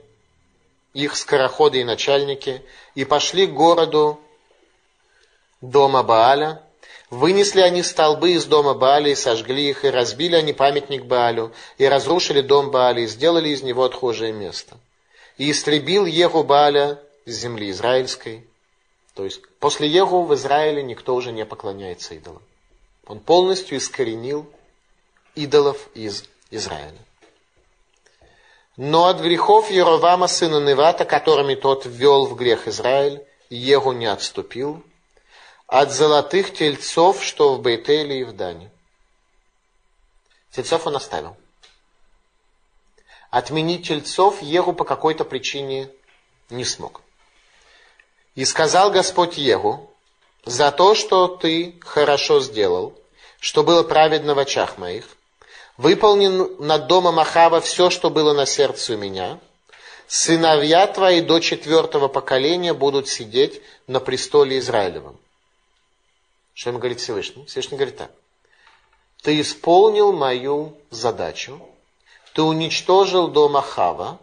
их 0.94 1.16
скороходы 1.16 1.80
и 1.80 1.84
начальники, 1.84 2.62
и 2.94 3.04
пошли 3.04 3.46
к 3.46 3.52
городу 3.52 4.18
дома 5.60 6.02
Бааля, 6.02 6.62
Вынесли 7.14 7.60
они 7.60 7.84
столбы 7.84 8.32
из 8.32 8.44
дома 8.44 8.74
Баали 8.74 9.10
и 9.10 9.14
сожгли 9.14 9.68
их, 9.68 9.84
и 9.84 9.90
разбили 9.90 10.34
они 10.34 10.52
памятник 10.52 11.04
Баалю, 11.04 11.52
и 11.78 11.86
разрушили 11.86 12.40
дом 12.40 12.72
Баали, 12.72 13.02
и 13.02 13.06
сделали 13.06 13.50
из 13.50 13.62
него 13.62 13.84
отхожее 13.84 14.32
место. 14.32 14.76
И 15.36 15.50
истребил 15.50 16.06
Еху 16.06 16.44
Бааля 16.44 17.00
с 17.26 17.32
земли 17.32 17.70
израильской. 17.70 18.46
То 19.14 19.24
есть 19.24 19.40
после 19.58 19.88
Еху 19.88 20.22
в 20.22 20.34
Израиле 20.34 20.82
никто 20.82 21.14
уже 21.14 21.32
не 21.32 21.44
поклоняется 21.44 22.14
идолам. 22.14 22.42
Он 23.06 23.20
полностью 23.20 23.78
искоренил 23.78 24.50
идолов 25.34 25.88
из 25.94 26.24
Израиля. 26.50 26.98
Но 28.76 29.06
от 29.06 29.20
грехов 29.20 29.70
Еровама, 29.70 30.26
сына 30.26 30.58
Невата, 30.60 31.04
которыми 31.04 31.54
тот 31.54 31.86
ввел 31.86 32.26
в 32.26 32.34
грех 32.34 32.66
Израиль, 32.66 33.24
Егу 33.48 33.92
не 33.92 34.06
отступил, 34.06 34.82
от 35.66 35.92
золотых 35.92 36.52
тельцов, 36.52 37.22
что 37.22 37.54
в 37.54 37.62
Бейтеле 37.62 38.20
и 38.20 38.24
в 38.24 38.32
Дане. 38.32 38.70
Тельцов 40.50 40.86
он 40.86 40.96
оставил. 40.96 41.36
Отменить 43.34 43.88
тельцов 43.88 44.42
Егу 44.42 44.72
по 44.72 44.84
какой-то 44.84 45.24
причине 45.24 45.90
не 46.50 46.64
смог. 46.64 47.00
И 48.36 48.44
сказал 48.44 48.92
Господь 48.92 49.38
Егу, 49.38 49.90
за 50.44 50.70
то, 50.70 50.94
что 50.94 51.26
ты 51.26 51.74
хорошо 51.80 52.38
сделал, 52.38 52.96
что 53.40 53.64
было 53.64 53.82
праведно 53.82 54.36
в 54.36 54.38
очах 54.38 54.78
моих, 54.78 55.16
выполнен 55.76 56.48
над 56.60 56.86
домом 56.86 57.18
Ахава 57.18 57.60
все, 57.60 57.90
что 57.90 58.08
было 58.08 58.34
на 58.34 58.46
сердце 58.46 58.94
у 58.94 58.98
меня, 58.98 59.40
сыновья 60.06 60.86
твои 60.86 61.20
до 61.20 61.40
четвертого 61.40 62.06
поколения 62.06 62.72
будут 62.72 63.08
сидеть 63.08 63.60
на 63.88 63.98
престоле 63.98 64.60
Израилевом. 64.60 65.18
Что 66.52 66.70
ему 66.70 66.78
говорит 66.78 67.00
Всевышний? 67.00 67.46
Всевышний 67.46 67.78
говорит 67.78 67.96
так. 67.96 68.12
Ты 69.22 69.40
исполнил 69.40 70.12
мою 70.12 70.78
задачу, 70.90 71.60
ты 72.34 72.42
уничтожил 72.42 73.28
дом 73.28 73.56
Ахава, 73.56 74.18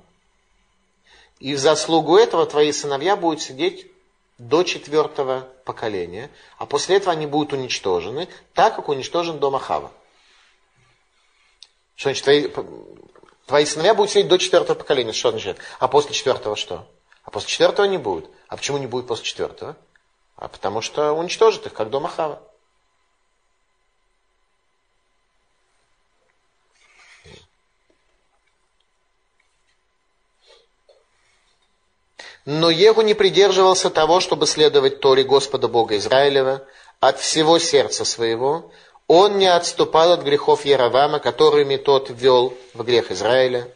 и 1.39 1.55
в 1.55 1.59
заслугу 1.59 2.18
этого 2.18 2.45
твои 2.45 2.72
сыновья 2.72 3.16
будут 3.16 3.41
сидеть 3.41 3.88
до 4.38 4.64
четвертого 4.64 5.47
поколения, 5.66 6.30
а 6.57 6.68
после 6.68 6.97
этого 6.97 7.14
они 7.14 7.26
будут 7.26 7.53
уничтожены, 7.53 8.28
так 8.53 8.76
как 8.76 8.89
уничтожен 8.89 9.39
дом 9.39 9.55
Ахава. 9.55 9.91
Что 11.95 12.09
значит, 12.09 12.24
твои, 12.24 12.47
твои 13.47 13.66
сыновья 13.66 13.95
будут 13.95 14.12
сидеть 14.12 14.28
до 14.28 14.38
четвертого 14.38 14.78
поколения, 14.78 15.14
что 15.14 15.32
значит? 15.32 15.57
А 15.80 15.88
после 15.88 16.14
четвертого 16.14 16.55
что? 16.55 16.88
А 17.24 17.32
после 17.32 17.49
четвертого 17.49 17.86
не 17.86 17.97
будет. 17.97 18.30
А 18.47 18.57
почему 18.57 18.78
не 18.78 18.88
будет 18.88 19.07
после 19.07 19.26
четвертого? 19.26 19.76
а 20.41 20.47
потому 20.47 20.82
что 20.82 21.14
уничтожит 21.14 21.68
их, 21.68 21.74
как 21.74 21.91
дом 21.91 22.07
Ахава. 22.07 22.41
Но 32.46 32.70
Егу 32.70 33.02
не 33.02 33.14
придерживался 33.14 33.89
того, 33.89 34.20
чтобы 34.20 34.48
следовать 34.48 35.00
Торе 35.00 35.24
Господа 35.24 35.68
Бога 35.68 35.98
Израилева 35.98 36.64
от 37.00 37.20
всего 37.20 37.60
сердца 37.60 38.06
своего. 38.06 38.72
Он 39.08 39.38
не 39.38 39.48
отступал 39.48 40.12
от 40.12 40.24
грехов 40.24 40.66
Яровама, 40.66 41.20
которыми 41.20 41.76
тот 41.76 42.10
ввел 42.10 42.54
в 42.74 42.84
грех 42.84 43.12
Израиля. 43.12 43.68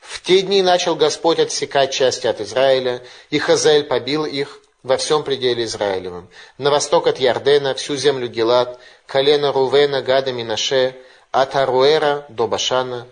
В 0.00 0.22
те 0.22 0.40
дни 0.40 0.62
начал 0.62 0.96
Господь 0.96 1.38
отсекать 1.38 1.92
части 1.92 2.26
от 2.26 2.40
Израиля, 2.40 3.02
и 3.30 3.38
Хазаэль 3.38 3.84
побил 3.84 4.24
их, 4.24 4.60
во 4.82 4.96
всем 4.96 5.22
пределе 5.24 5.64
Израилевом. 5.64 6.28
На 6.56 6.70
восток 6.70 7.06
от 7.06 7.18
Ярдена, 7.18 7.74
всю 7.74 7.96
землю 7.96 8.28
Гелат, 8.28 8.78
колено 9.06 9.52
Рувена, 9.52 10.02
Гада, 10.02 10.32
Минаше, 10.32 10.96
от 11.30 11.56
Аруэра 11.56 12.24
до 12.28 12.46
Башана, 12.46 13.06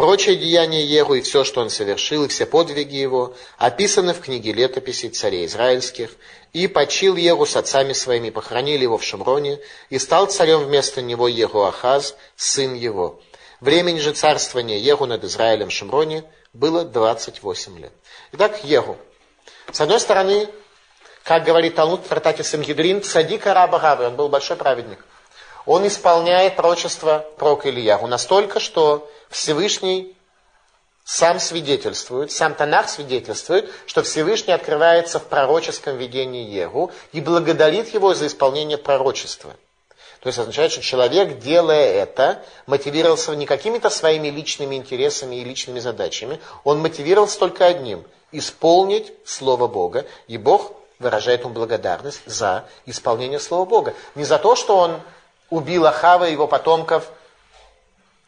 Прочие 0.00 0.36
деяния 0.36 0.82
Егу 0.82 1.12
и 1.12 1.20
все, 1.20 1.44
что 1.44 1.60
он 1.60 1.68
совершил, 1.68 2.24
и 2.24 2.28
все 2.28 2.46
подвиги 2.46 2.96
его, 2.96 3.34
описаны 3.58 4.14
в 4.14 4.20
книге 4.20 4.54
летописей 4.54 5.10
царей 5.10 5.44
израильских. 5.44 6.12
И 6.54 6.68
почил 6.68 7.16
Егу 7.16 7.44
с 7.44 7.54
отцами 7.54 7.92
своими, 7.92 8.30
похоронили 8.30 8.84
его 8.84 8.96
в 8.96 9.04
Шамроне, 9.04 9.58
и 9.90 9.98
стал 9.98 10.24
царем 10.24 10.60
вместо 10.60 11.02
него 11.02 11.28
Егу 11.28 11.64
Ахаз, 11.64 12.16
сын 12.34 12.72
его. 12.72 13.20
Времени 13.60 13.98
же 13.98 14.14
царствования 14.14 14.78
Егу 14.78 15.04
над 15.04 15.22
Израилем 15.24 15.68
в 15.68 15.72
Шамроне 15.72 16.24
было 16.54 16.86
28 16.86 17.78
лет. 17.78 17.92
Итак, 18.32 18.64
Егу. 18.64 18.96
С 19.70 19.82
одной 19.82 20.00
стороны, 20.00 20.48
как 21.24 21.44
говорит 21.44 21.74
Талмуд 21.74 22.06
в 22.06 22.08
трактате 22.08 22.42
Сангидрин, 22.42 23.02
цадик 23.02 23.46
араба 23.46 23.78
Гавы, 23.78 24.06
он 24.06 24.16
был 24.16 24.30
большой 24.30 24.56
праведник. 24.56 25.04
Он 25.66 25.86
исполняет 25.86 26.56
пророчество 26.56 27.26
пророка 27.36 27.68
Ильяху 27.68 28.06
настолько, 28.06 28.60
что 28.60 29.06
Всевышний 29.30 30.14
сам 31.04 31.40
свидетельствует, 31.40 32.30
сам 32.30 32.54
Танах 32.54 32.88
свидетельствует, 32.88 33.70
что 33.86 34.02
Всевышний 34.02 34.52
открывается 34.52 35.18
в 35.18 35.24
пророческом 35.24 35.96
видении 35.96 36.48
Егу 36.48 36.92
и 37.12 37.20
благодарит 37.20 37.94
его 37.94 38.14
за 38.14 38.26
исполнение 38.26 38.76
пророчества. 38.76 39.54
То 40.20 40.26
есть 40.28 40.38
означает, 40.38 40.70
что 40.70 40.82
человек, 40.82 41.38
делая 41.38 41.94
это, 41.94 42.42
мотивировался 42.66 43.34
не 43.34 43.46
какими-то 43.46 43.88
своими 43.88 44.28
личными 44.28 44.74
интересами 44.74 45.36
и 45.36 45.44
личными 45.44 45.80
задачами, 45.80 46.40
он 46.62 46.80
мотивировался 46.80 47.38
только 47.38 47.66
одним– 47.66 48.04
исполнить 48.32 49.12
Слово 49.24 49.66
Бога. 49.66 50.04
И 50.28 50.36
Бог 50.36 50.72
выражает 50.98 51.40
ему 51.40 51.54
благодарность 51.54 52.20
за 52.26 52.66
исполнение 52.84 53.40
Слова 53.40 53.64
Бога. 53.64 53.94
Не 54.14 54.24
за 54.24 54.38
то, 54.38 54.54
что 54.56 54.76
он 54.76 55.00
убил 55.48 55.86
Ахава 55.86 56.28
и 56.28 56.32
его 56.32 56.46
потомков 56.46 57.10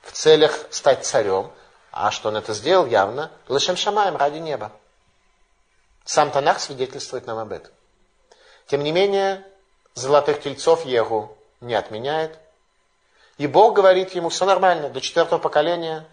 в 0.03 0.13
целях 0.13 0.67
стать 0.71 1.07
царем, 1.07 1.51
а 1.91 2.11
что 2.11 2.29
он 2.29 2.37
это 2.37 2.55
сделал 2.55 2.87
явно, 2.87 3.31
лышем 3.49 3.77
шамаем 3.77 4.17
ради 4.17 4.39
неба. 4.39 4.73
Сам 6.05 6.31
Танах 6.31 6.61
свидетельствует 6.61 7.27
нам 7.27 7.39
об 7.39 7.53
этом. 7.53 7.73
Тем 8.67 8.83
не 8.83 8.93
менее, 8.93 9.47
золотых 9.95 10.41
тельцов 10.41 10.85
Егу 10.85 11.37
не 11.61 11.75
отменяет. 11.75 12.39
И 13.39 13.47
Бог 13.47 13.75
говорит 13.75 14.15
ему, 14.15 14.29
все 14.29 14.45
нормально, 14.45 14.89
до 14.91 15.01
четвертого 15.01 15.39
поколения 15.39 16.07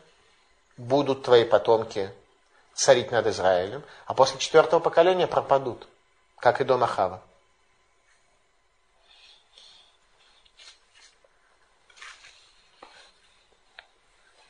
будут 0.78 1.24
твои 1.24 1.44
потомки 1.44 2.12
царить 2.74 3.12
над 3.12 3.28
Израилем, 3.28 3.84
а 4.06 4.14
после 4.14 4.40
четвертого 4.40 4.80
поколения 4.80 5.28
пропадут, 5.28 5.88
как 6.38 6.62
и 6.62 6.64
дом 6.64 6.84
Ахава. 6.84 7.22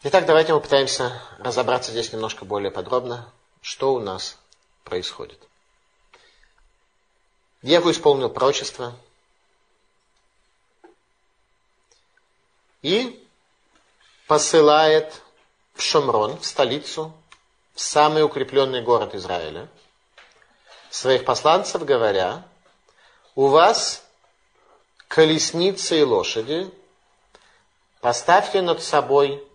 Итак, 0.02 0.26
давайте 0.26 0.54
мы 0.54 0.62
пытаемся 0.62 1.22
разобраться 1.39 1.91
здесь 1.91 2.14
немножко 2.14 2.45
более 2.45 2.72
подробно, 2.72 3.30
что 3.62 3.93
у 3.93 4.00
нас 4.00 4.38
происходит. 4.86 5.38
Егу 7.62 7.91
исполнил 7.91 8.30
пророчество 8.30 8.95
и 12.82 13.28
посылает 14.26 15.22
в 15.74 15.82
Шомрон, 15.82 16.39
в 16.39 16.45
столицу, 16.45 17.12
в 17.74 17.82
самый 17.82 18.24
укрепленный 18.24 18.82
город 18.82 19.16
Израиля, 19.16 19.68
своих 20.89 21.26
посланцев, 21.26 21.84
говоря, 21.84 22.47
у 23.36 23.47
вас 23.47 24.02
колесницы 25.10 26.00
и 26.00 26.04
лошади, 26.04 26.74
поставьте 28.00 28.62
над 28.62 28.82
собой 28.82 29.45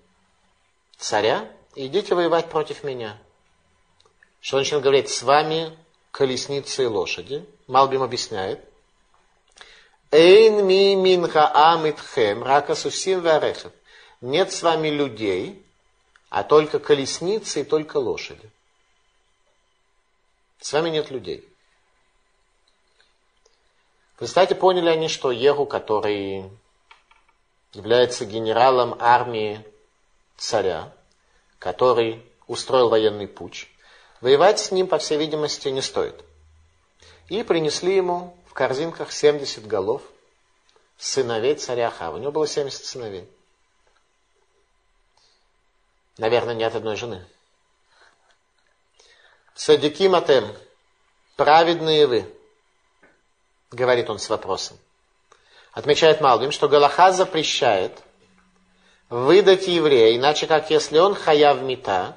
царя 1.05 1.53
идите 1.75 2.15
воевать 2.15 2.49
против 2.49 2.83
меня. 2.83 3.19
Что 4.41 4.57
он 4.57 4.63
начал 4.63 4.81
говорить, 4.81 5.11
с 5.11 5.23
вами 5.23 5.77
колесницы 6.11 6.85
и 6.85 6.87
лошади. 6.87 7.45
Малбим 7.67 8.03
объясняет. 8.03 8.65
Эйн 10.11 10.67
ми 10.67 10.97
мин 10.97 11.29
хаам 11.29 11.89
итхем, 11.91 12.43
рака 12.43 12.75
сусим 12.75 13.21
варехев. 13.21 13.73
Нет 14.23 14.51
с 14.53 14.63
вами 14.63 14.89
людей, 14.89 15.63
а 16.31 16.43
только 16.43 16.79
колесницы 16.79 17.61
и 17.61 17.65
только 17.65 17.99
лошади. 17.99 18.51
С 20.59 20.73
вами 20.73 20.89
нет 20.89 21.11
людей. 21.11 21.47
Кстати, 24.17 24.55
поняли 24.55 24.89
они, 24.89 25.09
что 25.09 25.31
Егу, 25.31 25.67
который 25.67 26.45
является 27.75 28.25
генералом 28.25 28.97
армии 28.99 29.63
царя, 30.37 30.93
который 31.59 32.25
устроил 32.47 32.89
военный 32.89 33.27
путь, 33.27 33.69
воевать 34.21 34.59
с 34.59 34.71
ним, 34.71 34.87
по 34.87 34.99
всей 34.99 35.19
видимости, 35.19 35.69
не 35.69 35.83
стоит. 35.83 36.25
И 37.29 37.43
принесли 37.43 37.97
ему 37.97 38.37
в 38.47 38.55
корзинках 38.55 39.13
70 39.13 39.67
голов 39.67 40.03
сыновей 40.99 41.55
царя 41.55 41.89
Ахава. 41.89 42.17
У 42.17 42.19
него 42.19 42.33
было 42.33 42.47
70 42.47 42.85
сыновей. 42.85 43.29
Наверное, 46.19 46.55
не 46.55 46.65
от 46.65 46.75
одной 46.75 46.97
жены. 46.97 47.27
Садики 49.55 50.05
Матем, 50.05 50.55
праведные 51.37 52.07
вы, 52.07 52.35
говорит 53.71 54.11
он 54.11 54.19
с 54.19 54.29
вопросом. 54.29 54.79
Отмечает 55.73 56.21
Малбим, 56.21 56.53
что 56.53 56.69
Галаха 56.69 57.13
запрещает– 57.13 58.03
выдать 59.15 59.69
еврея, 59.69 60.17
иначе 60.17 60.49
как 60.49 60.71
если 60.71 60.99
он 60.99 61.15
хаяв 61.15 61.63
мита, 61.63 62.17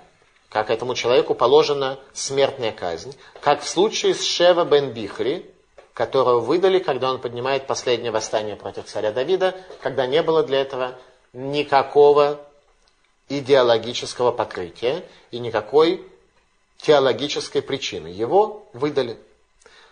как 0.50 0.72
этому 0.72 0.96
человеку 0.96 1.36
положена 1.36 2.00
смертная 2.12 2.72
казнь, 2.72 3.16
как 3.40 3.62
в 3.62 3.68
случае 3.70 4.16
с 4.16 4.26
Шева 4.26 4.66
бен 4.66 4.94
Бихри, 4.94 5.46
которого 5.94 6.40
выдали, 6.40 6.80
когда 6.80 7.12
он 7.12 7.22
поднимает 7.22 7.68
последнее 7.68 8.12
восстание 8.12 8.56
против 8.56 8.86
царя 8.86 9.12
Давида, 9.12 9.56
когда 9.82 10.08
не 10.08 10.24
было 10.24 10.42
для 10.42 10.60
этого 10.60 10.98
никакого 11.34 12.40
идеологического 13.30 14.32
покрытия 14.32 15.06
и 15.30 15.38
никакой 15.38 16.04
теологической 16.80 17.62
причины. 17.62 18.08
Его 18.08 18.68
выдали. 18.74 19.20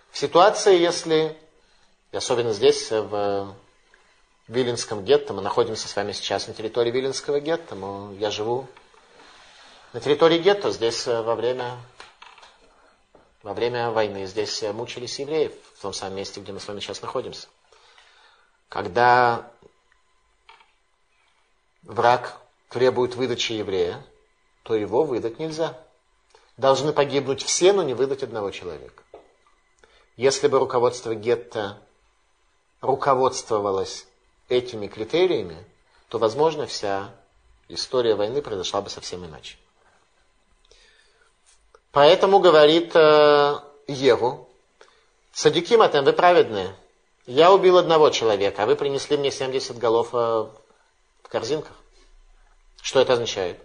В 0.10 0.18
ситуации, 0.18 0.80
если, 0.80 1.38
особенно 2.12 2.53
здесь, 2.53 2.89
в 2.89 3.53
Виленском 4.47 5.03
гетто. 5.03 5.33
Мы 5.33 5.41
находимся 5.41 5.87
с 5.87 5.95
вами 5.95 6.11
сейчас 6.11 6.47
на 6.47 6.53
территории 6.53 6.91
Виленского 6.91 7.39
гетто. 7.39 7.75
Я 8.19 8.29
живу 8.29 8.67
на 9.93 9.99
территории 9.99 10.37
гетто. 10.37 10.71
Здесь 10.71 11.07
э, 11.07 11.21
во 11.23 11.35
время, 11.35 11.77
во 13.41 13.53
время 13.53 13.89
войны 13.89 14.27
здесь 14.27 14.61
э, 14.61 14.71
мучились 14.71 15.17
евреев, 15.19 15.51
в 15.75 15.81
том 15.81 15.93
самом 15.93 16.17
месте, 16.17 16.41
где 16.41 16.51
мы 16.51 16.59
с 16.59 16.67
вами 16.67 16.79
сейчас 16.79 17.01
находимся. 17.01 17.47
Когда 18.69 19.51
враг 21.81 22.39
требует 22.69 23.15
выдачи 23.15 23.53
еврея, 23.53 24.05
то 24.61 24.75
его 24.75 25.03
выдать 25.03 25.39
нельзя. 25.39 25.75
Должны 26.57 26.93
погибнуть 26.93 27.41
все, 27.43 27.73
но 27.73 27.81
не 27.81 27.95
выдать 27.95 28.21
одного 28.21 28.51
человека. 28.51 29.01
Если 30.17 30.47
бы 30.47 30.59
руководство 30.59 31.15
гетто 31.15 31.81
руководствовалось 32.81 34.05
этими 34.49 34.87
критериями, 34.87 35.57
то, 36.09 36.17
возможно, 36.17 36.65
вся 36.65 37.13
история 37.67 38.15
войны 38.15 38.41
произошла 38.41 38.81
бы 38.81 38.89
совсем 38.89 39.25
иначе. 39.25 39.57
Поэтому 41.91 42.39
говорит 42.39 42.91
э, 42.95 43.59
Еву, 43.87 44.49
Садиким 45.31 45.81
Атем, 45.81 46.03
вы 46.03 46.13
праведные. 46.13 46.75
Я 47.25 47.51
убил 47.51 47.77
одного 47.77 48.09
человека, 48.09 48.63
а 48.63 48.65
вы 48.65 48.75
принесли 48.75 49.17
мне 49.17 49.31
70 49.31 49.77
голов 49.77 50.09
э, 50.13 50.17
в 50.17 51.27
корзинках. 51.29 51.75
Что 52.81 52.99
это 52.99 53.13
означает? 53.13 53.59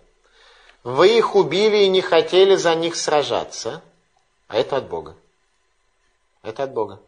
Вы 0.83 1.19
их 1.19 1.35
убили 1.35 1.79
и 1.79 1.89
не 1.89 2.01
хотели 2.01 2.57
за 2.57 2.75
них 2.75 2.97
сражаться, 2.97 3.83
а 4.49 4.57
это 4.57 4.79
от 4.79 4.89
Бога. 4.89 5.15
Это 6.43 6.63
от 6.63 6.73
Бога 6.73 7.01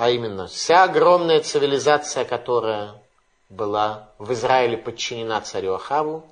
а 0.00 0.08
именно 0.08 0.46
вся 0.46 0.84
огромная 0.84 1.40
цивилизация, 1.40 2.24
которая 2.24 2.94
была 3.50 4.08
в 4.18 4.32
Израиле 4.32 4.78
подчинена 4.78 5.42
царю 5.42 5.74
Ахаву, 5.74 6.24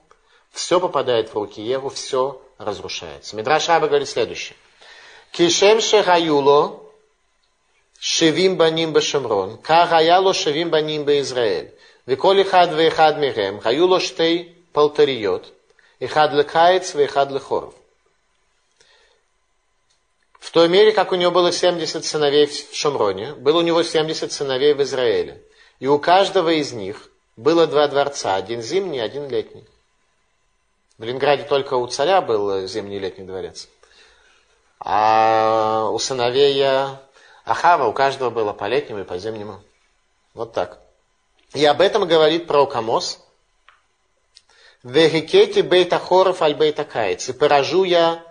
все 0.53 0.81
попадает 0.81 1.29
в 1.29 1.35
руки 1.35 1.61
Еву, 1.61 1.91
все 1.91 2.41
разрушается. 2.57 3.37
Мидраш 3.37 3.69
Раба 3.69 3.89
говорит 3.89 4.09
следующее. 4.09 4.57
Кишем 5.33 5.83
шехаюло 5.83 6.81
шевим 8.01 8.57
баним 8.57 8.95
башамрон, 8.95 9.59
кахаяло 9.59 10.33
шевим 10.33 10.71
баним 10.71 11.05
баизраэль. 11.05 11.75
Виколи 12.07 12.45
хад 12.45 12.73
вехад 12.73 13.19
мирем, 13.19 13.61
хаюло 13.61 14.01
штей 14.01 14.57
полтариот, 14.73 15.45
хад 16.09 16.33
лекаец, 16.33 16.95
вехад 16.95 17.31
лехоров. 17.33 17.75
В 20.39 20.51
той 20.51 20.69
мере, 20.69 20.93
как 20.93 21.13
у 21.13 21.17
него 21.17 21.31
было 21.31 21.53
70 21.53 22.05
сыновей 22.05 22.47
в 22.47 22.75
Шамроне, 22.75 23.35
было 23.35 23.59
у 23.59 23.63
него 23.63 23.83
70 23.83 24.33
сыновей 24.33 24.75
в 24.75 24.83
Израиле. 24.83 25.43
И 25.81 25.87
у 25.87 25.99
каждого 25.99 26.51
из 26.51 26.73
них 26.73 27.11
было 27.37 27.67
два 27.67 27.89
дворца, 27.89 28.35
один 28.35 28.63
зимний, 28.63 29.01
один 29.01 29.29
летний. 29.29 29.65
В 30.97 31.05
Ленинграде 31.05 31.45
только 31.45 31.75
у 31.75 31.87
царя 31.87 32.21
был 32.21 32.67
зимний 32.67 32.97
и 32.97 33.01
летний 33.01 33.25
дворец. 33.25 33.69
А 34.81 35.89
у 35.91 35.99
сыновей 35.99 36.65
Ахава 37.45 37.87
у 37.87 37.93
каждого 37.93 38.31
было 38.31 38.53
по 38.53 38.67
летнему 38.67 39.01
и 39.01 39.05
по 39.05 39.19
зимнему. 39.19 39.61
Вот 40.35 40.53
так. 40.53 40.81
И 41.55 41.65
об 41.65 41.81
этом 41.81 42.07
говорит 42.07 42.47
пророк 42.47 42.77
Амос. 42.77 43.25
Вегекети 44.83 45.63
бейта 45.63 45.99
хоров 45.99 46.43
аль 46.43 46.55
бейта 46.55 46.85
каец. 46.85 47.29
И 47.29 47.33
поражу 47.33 47.85
я 47.85 48.23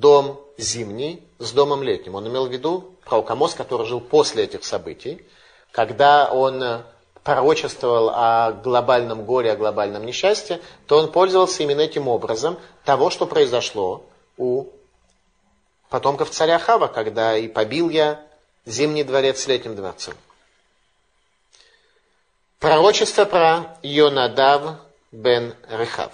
дом 0.00 0.40
зимний 0.58 1.22
с 1.38 1.52
домом 1.52 1.82
летним. 1.82 2.14
Он 2.14 2.26
имел 2.28 2.46
в 2.46 2.52
виду 2.52 2.94
пророк 3.04 3.30
Амос, 3.30 3.54
который 3.54 3.86
жил 3.86 4.00
после 4.00 4.44
этих 4.44 4.64
событий, 4.64 5.24
когда 5.70 6.30
он 6.32 6.82
пророчествовал 7.24 8.10
о 8.10 8.52
глобальном 8.52 9.24
горе, 9.24 9.52
о 9.52 9.56
глобальном 9.56 10.04
несчастье, 10.04 10.60
то 10.86 10.98
он 10.98 11.12
пользовался 11.12 11.62
именно 11.62 11.80
этим 11.80 12.08
образом 12.08 12.58
того, 12.84 13.10
что 13.10 13.26
произошло 13.26 14.04
у 14.36 14.66
потомков 15.88 16.30
царя 16.30 16.58
Хава, 16.58 16.88
когда 16.88 17.36
и 17.36 17.48
побил 17.48 17.90
я 17.90 18.20
зимний 18.66 19.04
дворец 19.04 19.42
с 19.42 19.46
летним 19.46 19.76
дворцом. 19.76 20.14
Пророчество 22.58 23.24
про 23.24 23.76
Йонадав 23.82 24.76
бен 25.12 25.54
Рехав. 25.68 26.12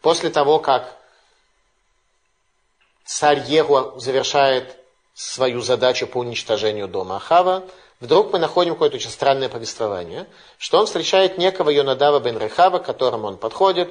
После 0.00 0.30
того, 0.30 0.58
как 0.58 0.96
царь 3.04 3.40
Егу 3.46 3.98
завершает 3.98 4.76
свою 5.14 5.60
задачу 5.60 6.06
по 6.06 6.18
уничтожению 6.18 6.88
дома 6.88 7.16
Ахава, 7.16 7.64
вдруг 8.00 8.32
мы 8.32 8.38
находим 8.38 8.72
какое-то 8.72 8.96
очень 8.96 9.10
странное 9.10 9.48
повествование, 9.48 10.26
что 10.58 10.78
он 10.78 10.86
встречает 10.86 11.38
некого 11.38 11.70
Йонадава 11.70 12.20
бен 12.20 12.38
Рехава, 12.38 12.78
к 12.78 12.86
которому 12.86 13.28
он 13.28 13.36
подходит, 13.36 13.88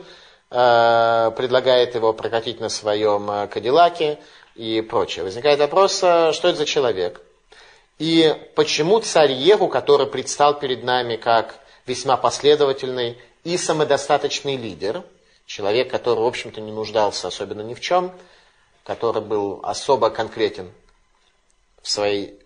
э, 0.51 1.31
предлагает 1.37 1.95
его 1.95 2.13
прокатить 2.13 2.59
на 2.59 2.69
своем 2.69 3.29
э, 3.31 3.47
Кадиллаке 3.47 4.19
и 4.55 4.81
прочее. 4.81 5.23
Возникает 5.23 5.59
вопрос, 5.59 6.01
э, 6.03 6.33
что 6.33 6.49
это 6.49 6.57
за 6.57 6.65
человек? 6.65 7.21
И 7.99 8.35
почему 8.55 8.99
царь 8.99 9.31
Егу, 9.31 9.69
который 9.69 10.07
предстал 10.07 10.59
перед 10.59 10.83
нами 10.83 11.15
как 11.15 11.55
весьма 11.85 12.17
последовательный 12.17 13.17
и 13.43 13.57
самодостаточный 13.57 14.57
лидер, 14.57 15.03
человек, 15.45 15.89
который, 15.89 16.19
в 16.19 16.25
общем-то, 16.25 16.59
не 16.59 16.71
нуждался 16.71 17.27
особенно 17.27 17.61
ни 17.61 17.73
в 17.73 17.81
чем, 17.81 18.11
который 18.83 19.21
был 19.21 19.61
особо 19.63 20.09
конкретен 20.09 20.71
в 21.81 21.89
своей 21.89 22.39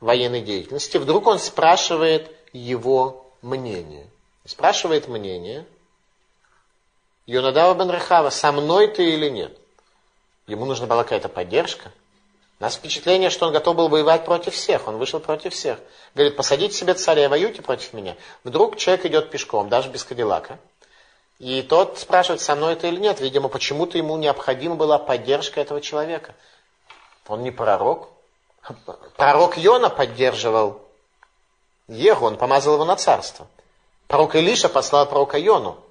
военной 0.00 0.42
деятельности, 0.42 0.96
вдруг 0.96 1.26
он 1.26 1.38
спрашивает 1.38 2.34
его 2.52 3.32
мнение. 3.42 4.06
Спрашивает 4.44 5.08
мнение 5.08 5.66
Йонадава 7.26 7.74
бен 7.74 7.90
Рахава, 7.90 8.30
со 8.30 8.50
мной 8.50 8.88
ты 8.88 9.04
или 9.04 9.28
нет? 9.28 9.56
Ему 10.46 10.64
нужна 10.64 10.86
была 10.86 11.04
какая-то 11.04 11.28
поддержка. 11.28 11.92
У 12.58 12.62
нас 12.64 12.74
впечатление, 12.74 13.30
что 13.30 13.46
он 13.46 13.52
готов 13.52 13.76
был 13.76 13.88
воевать 13.88 14.24
против 14.24 14.54
всех. 14.54 14.88
Он 14.88 14.96
вышел 14.98 15.20
против 15.20 15.54
всех. 15.54 15.78
Говорит, 16.14 16.36
посадите 16.36 16.74
себе 16.74 16.94
царя, 16.94 17.28
воюйте 17.28 17.62
против 17.62 17.92
меня. 17.92 18.16
Вдруг 18.42 18.76
человек 18.76 19.06
идет 19.06 19.30
пешком, 19.30 19.68
даже 19.68 19.88
без 19.90 20.02
кадиллака. 20.02 20.58
И 21.40 21.62
тот 21.62 21.98
спрашивает, 21.98 22.42
со 22.42 22.54
мной 22.54 22.74
это 22.74 22.86
или 22.86 23.00
нет. 23.00 23.18
Видимо, 23.20 23.48
почему-то 23.48 23.96
ему 23.96 24.18
необходима 24.18 24.74
была 24.74 24.98
поддержка 24.98 25.62
этого 25.62 25.80
человека. 25.80 26.34
Он 27.26 27.42
не 27.42 27.50
пророк. 27.50 28.10
Пророк 29.16 29.56
Йона 29.56 29.88
поддерживал 29.88 30.82
Егу, 31.88 32.26
он 32.26 32.36
помазал 32.36 32.74
его 32.74 32.84
на 32.84 32.96
царство. 32.96 33.46
Пророк 34.06 34.34
Илиша 34.34 34.68
послал 34.68 35.06
пророка 35.06 35.38
Йону. 35.38 35.82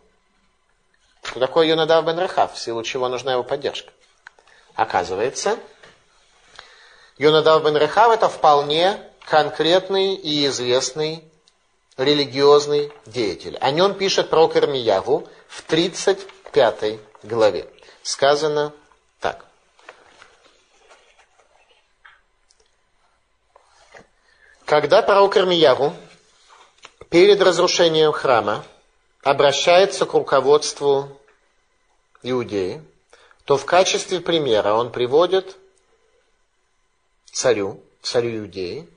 Кто 1.23 1.39
такой 1.39 1.67
Йонадав 1.67 2.05
бен 2.05 2.19
Рехав, 2.19 2.53
в 2.53 2.59
силу 2.59 2.83
чего 2.83 3.09
нужна 3.09 3.33
его 3.33 3.43
поддержка? 3.43 3.91
Оказывается, 4.75 5.57
Йонадав 7.17 7.63
бен 7.63 7.75
Рехав 7.75 8.11
это 8.11 8.29
вполне 8.29 9.01
конкретный 9.25 10.13
и 10.13 10.45
известный 10.45 11.23
религиозный 11.97 12.91
деятель. 13.07 13.57
О 13.59 13.71
нем 13.71 13.95
пишет 13.95 14.29
пророк 14.29 14.55
Ирмиягу 14.55 15.27
в 15.49 15.63
35 15.63 16.99
главе. 17.23 17.67
Сказано 18.03 18.71
так. 19.19 19.45
Когда 24.65 25.01
пророк 25.01 25.35
Ирмиягу 25.35 25.93
перед 27.09 27.41
разрушением 27.41 28.11
храма 28.11 28.63
обращается 29.23 30.05
к 30.05 30.13
руководству 30.13 31.19
Иудеи, 32.21 32.83
то 33.45 33.57
в 33.57 33.65
качестве 33.65 34.21
примера 34.21 34.73
он 34.73 34.91
приводит 34.91 35.57
царю, 37.31 37.83
царю 38.03 38.37
Иудеи, 38.37 38.87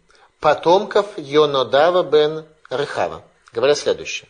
потомков 0.41 1.07
Йонодава 1.17 2.03
бен 2.03 2.47
Рехава. 2.69 3.25
Говоря 3.53 3.75
следующее. 3.75 4.29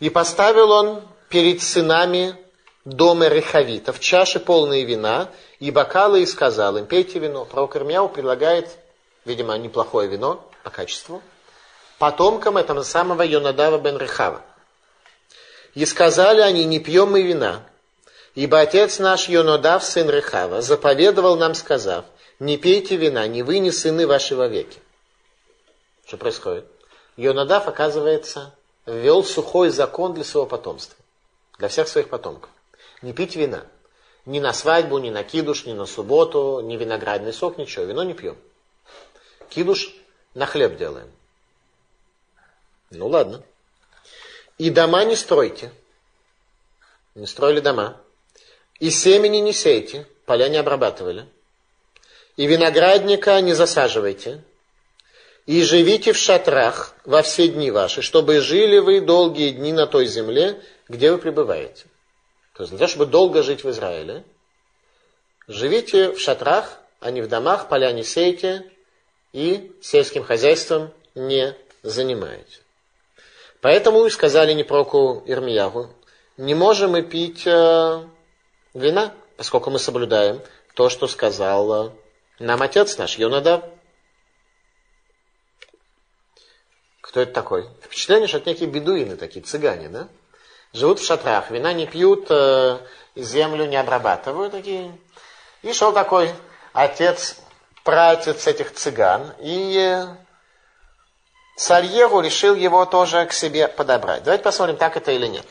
И 0.00 0.10
поставил 0.10 0.70
он 0.70 1.02
перед 1.28 1.62
сынами 1.62 2.36
дома 2.84 3.28
Рехавитов 3.28 4.00
чаши 4.00 4.40
полные 4.40 4.84
вина 4.84 5.30
и 5.58 5.70
бокалы 5.70 6.22
и 6.22 6.26
сказал 6.26 6.76
им, 6.76 6.86
пейте 6.86 7.18
вино. 7.18 7.44
Пророк 7.44 7.76
Ирмияу 7.76 8.08
предлагает, 8.08 8.68
видимо, 9.24 9.56
неплохое 9.56 10.08
вино 10.08 10.46
по 10.62 10.70
качеству, 10.70 11.22
потомкам 11.98 12.56
этого 12.56 12.82
самого 12.82 13.22
Йонадава 13.22 13.78
бен 13.78 13.96
Рехава. 13.96 14.42
И 15.74 15.86
сказали 15.86 16.40
они, 16.40 16.64
не 16.64 16.78
пьем 16.78 17.10
мы 17.10 17.22
вина, 17.22 17.62
ибо 18.34 18.60
отец 18.60 18.98
наш 18.98 19.28
Йонадав, 19.28 19.82
сын 19.82 20.08
Рехава, 20.08 20.60
заповедовал 20.60 21.36
нам, 21.36 21.54
сказав, 21.54 22.04
не 22.38 22.58
пейте 22.58 22.96
вина, 22.96 23.26
ни 23.26 23.42
вы, 23.42 23.58
ни 23.58 23.70
сыны 23.70 24.06
ваши 24.06 24.36
вовеки. 24.36 24.78
Что 26.06 26.16
происходит? 26.16 26.66
Йонадав, 27.16 27.68
оказывается, 27.68 28.54
ввел 28.86 29.24
сухой 29.24 29.70
закон 29.70 30.14
для 30.14 30.24
своего 30.24 30.46
потомства, 30.46 30.96
для 31.58 31.68
всех 31.68 31.88
своих 31.88 32.08
потомков. 32.08 32.50
Не 33.02 33.12
пить 33.12 33.36
вина. 33.36 33.66
Ни 34.26 34.40
на 34.40 34.52
свадьбу, 34.52 34.98
ни 34.98 35.10
на 35.10 35.22
кидуш, 35.22 35.66
ни 35.66 35.72
на 35.72 35.84
субботу, 35.84 36.60
ни 36.60 36.76
виноградный 36.76 37.32
сок, 37.32 37.58
ничего. 37.58 37.84
Вино 37.84 38.02
не 38.04 38.14
пьем. 38.14 38.38
Кидуш 39.50 39.94
на 40.32 40.46
хлеб 40.46 40.76
делаем. 40.78 41.10
Ну 42.90 43.08
ладно. 43.08 43.42
И 44.56 44.70
дома 44.70 45.04
не 45.04 45.16
стройте. 45.16 45.72
Не 47.14 47.26
строили 47.26 47.60
дома. 47.60 48.00
И 48.80 48.90
семени 48.90 49.38
не 49.38 49.52
сейте. 49.52 50.06
Поля 50.24 50.48
не 50.48 50.56
обрабатывали. 50.56 51.28
И 52.36 52.46
виноградника 52.46 53.40
не 53.40 53.52
засаживайте. 53.52 54.42
И 55.46 55.62
живите 55.62 56.12
в 56.12 56.16
шатрах 56.16 56.94
во 57.04 57.22
все 57.22 57.48
дни 57.48 57.70
ваши, 57.70 58.00
чтобы 58.00 58.40
жили 58.40 58.78
вы 58.78 59.00
долгие 59.00 59.50
дни 59.50 59.72
на 59.72 59.86
той 59.86 60.06
земле, 60.06 60.60
где 60.88 61.12
вы 61.12 61.18
пребываете. 61.18 61.84
То 62.54 62.62
есть 62.62 62.70
для 62.70 62.78
того, 62.78 62.88
чтобы 62.88 63.06
долго 63.06 63.42
жить 63.42 63.62
в 63.62 63.70
Израиле, 63.70 64.24
живите 65.46 66.12
в 66.12 66.18
шатрах, 66.18 66.78
а 67.00 67.10
не 67.10 67.20
в 67.20 67.28
домах, 67.28 67.68
поля 67.68 67.92
не 67.92 68.04
сейте 68.04 68.64
и 69.32 69.72
сельским 69.82 70.24
хозяйством 70.24 70.90
не 71.14 71.54
занимаете. 71.82 72.60
Поэтому 73.60 74.06
и 74.06 74.10
сказали 74.10 74.52
непроку 74.54 75.22
Ирмиягу, 75.26 75.90
не 76.36 76.54
можем 76.54 76.92
мы 76.92 77.02
пить 77.02 77.46
э, 77.46 78.02
вина, 78.72 79.14
поскольку 79.36 79.70
мы 79.70 79.78
соблюдаем 79.78 80.40
то, 80.74 80.88
что 80.88 81.06
сказал 81.06 81.86
э, 81.86 81.90
нам 82.38 82.62
отец 82.62 82.98
наш, 82.98 83.18
Йонадав. 83.18 83.64
Кто 87.14 87.20
это 87.20 87.32
такой? 87.32 87.70
Впечатление, 87.80 88.26
что 88.26 88.38
это 88.38 88.50
некие 88.50 88.68
бедуины 88.68 89.14
такие, 89.14 89.40
цыгане, 89.40 89.88
да? 89.88 90.08
Живут 90.72 90.98
в 90.98 91.06
шатрах, 91.06 91.48
вина 91.48 91.72
не 91.72 91.86
пьют, 91.86 92.26
э, 92.28 92.80
землю 93.14 93.66
не 93.66 93.76
обрабатывают 93.76 94.50
такие. 94.50 94.98
И 95.62 95.72
шел 95.72 95.92
такой 95.92 96.34
отец, 96.72 97.36
пратец 97.84 98.48
этих 98.48 98.74
цыган, 98.74 99.32
и 99.38 99.76
э, 99.78 100.08
Сальеру 101.56 102.20
решил 102.20 102.56
его 102.56 102.84
тоже 102.84 103.26
к 103.26 103.32
себе 103.32 103.68
подобрать. 103.68 104.24
Давайте 104.24 104.42
посмотрим, 104.42 104.76
так 104.76 104.96
это 104.96 105.12
или 105.12 105.28
нет. 105.28 105.46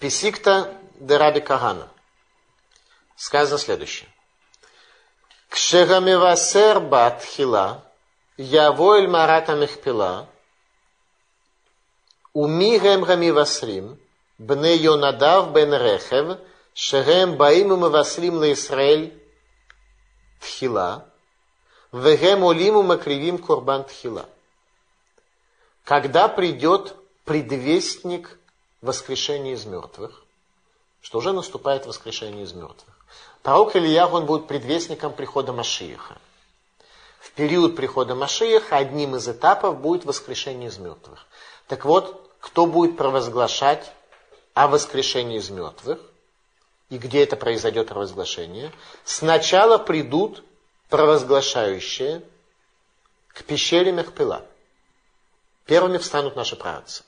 Писикта 0.00 0.74
де 0.96 1.16
Раби 1.16 1.42
Кагана. 1.42 1.88
Сказано 3.14 3.60
следующее. 3.60 4.08
Кшегамивасер 5.48 6.80
батхила, 6.80 7.84
явоэль 8.36 9.06
марата 9.06 9.54
мехпила, 9.54 10.28
Умирем 12.42 13.02
хамивасрим, 13.06 13.98
бне 14.36 14.76
Йонадав 14.76 15.54
бен 15.54 15.72
Рехев, 15.72 16.38
шерем 16.74 17.38
баим 17.38 17.72
умавасрим 17.72 18.40
на 18.40 18.52
Исраэль 18.52 19.18
тхила, 20.42 21.06
вегем 21.92 22.44
олим 22.44 22.76
умакривим 22.76 23.38
курбан 23.38 23.84
тхила. 23.84 24.28
Когда 25.84 26.28
придет 26.28 26.94
предвестник 27.24 28.38
воскрешения 28.82 29.54
из 29.54 29.64
мертвых, 29.64 30.22
что 31.00 31.16
уже 31.16 31.32
наступает 31.32 31.86
воскрешение 31.86 32.44
из 32.44 32.52
мертвых. 32.52 32.94
Пророк 33.42 33.76
Ильях, 33.76 34.12
он 34.12 34.26
будет 34.26 34.46
предвестником 34.46 35.14
прихода 35.14 35.54
Машииха. 35.54 36.18
В 37.18 37.30
период 37.30 37.76
прихода 37.76 38.14
Машииха 38.14 38.76
одним 38.76 39.16
из 39.16 39.26
этапов 39.26 39.80
будет 39.80 40.04
воскрешение 40.04 40.68
из 40.68 40.76
мертвых. 40.76 41.24
Так 41.66 41.86
вот, 41.86 42.25
кто 42.46 42.64
будет 42.64 42.96
провозглашать 42.96 43.92
о 44.54 44.68
воскрешении 44.68 45.38
из 45.38 45.50
мертвых? 45.50 45.98
И 46.90 46.96
где 46.96 47.24
это 47.24 47.36
произойдет 47.36 47.88
провозглашение? 47.88 48.72
Сначала 49.04 49.78
придут 49.78 50.44
провозглашающие 50.88 52.22
к 53.30 53.42
пещере 53.42 53.90
Мехпила. 53.90 54.46
Первыми 55.64 55.98
встанут 55.98 56.36
наши 56.36 56.54
праотцы. 56.54 57.02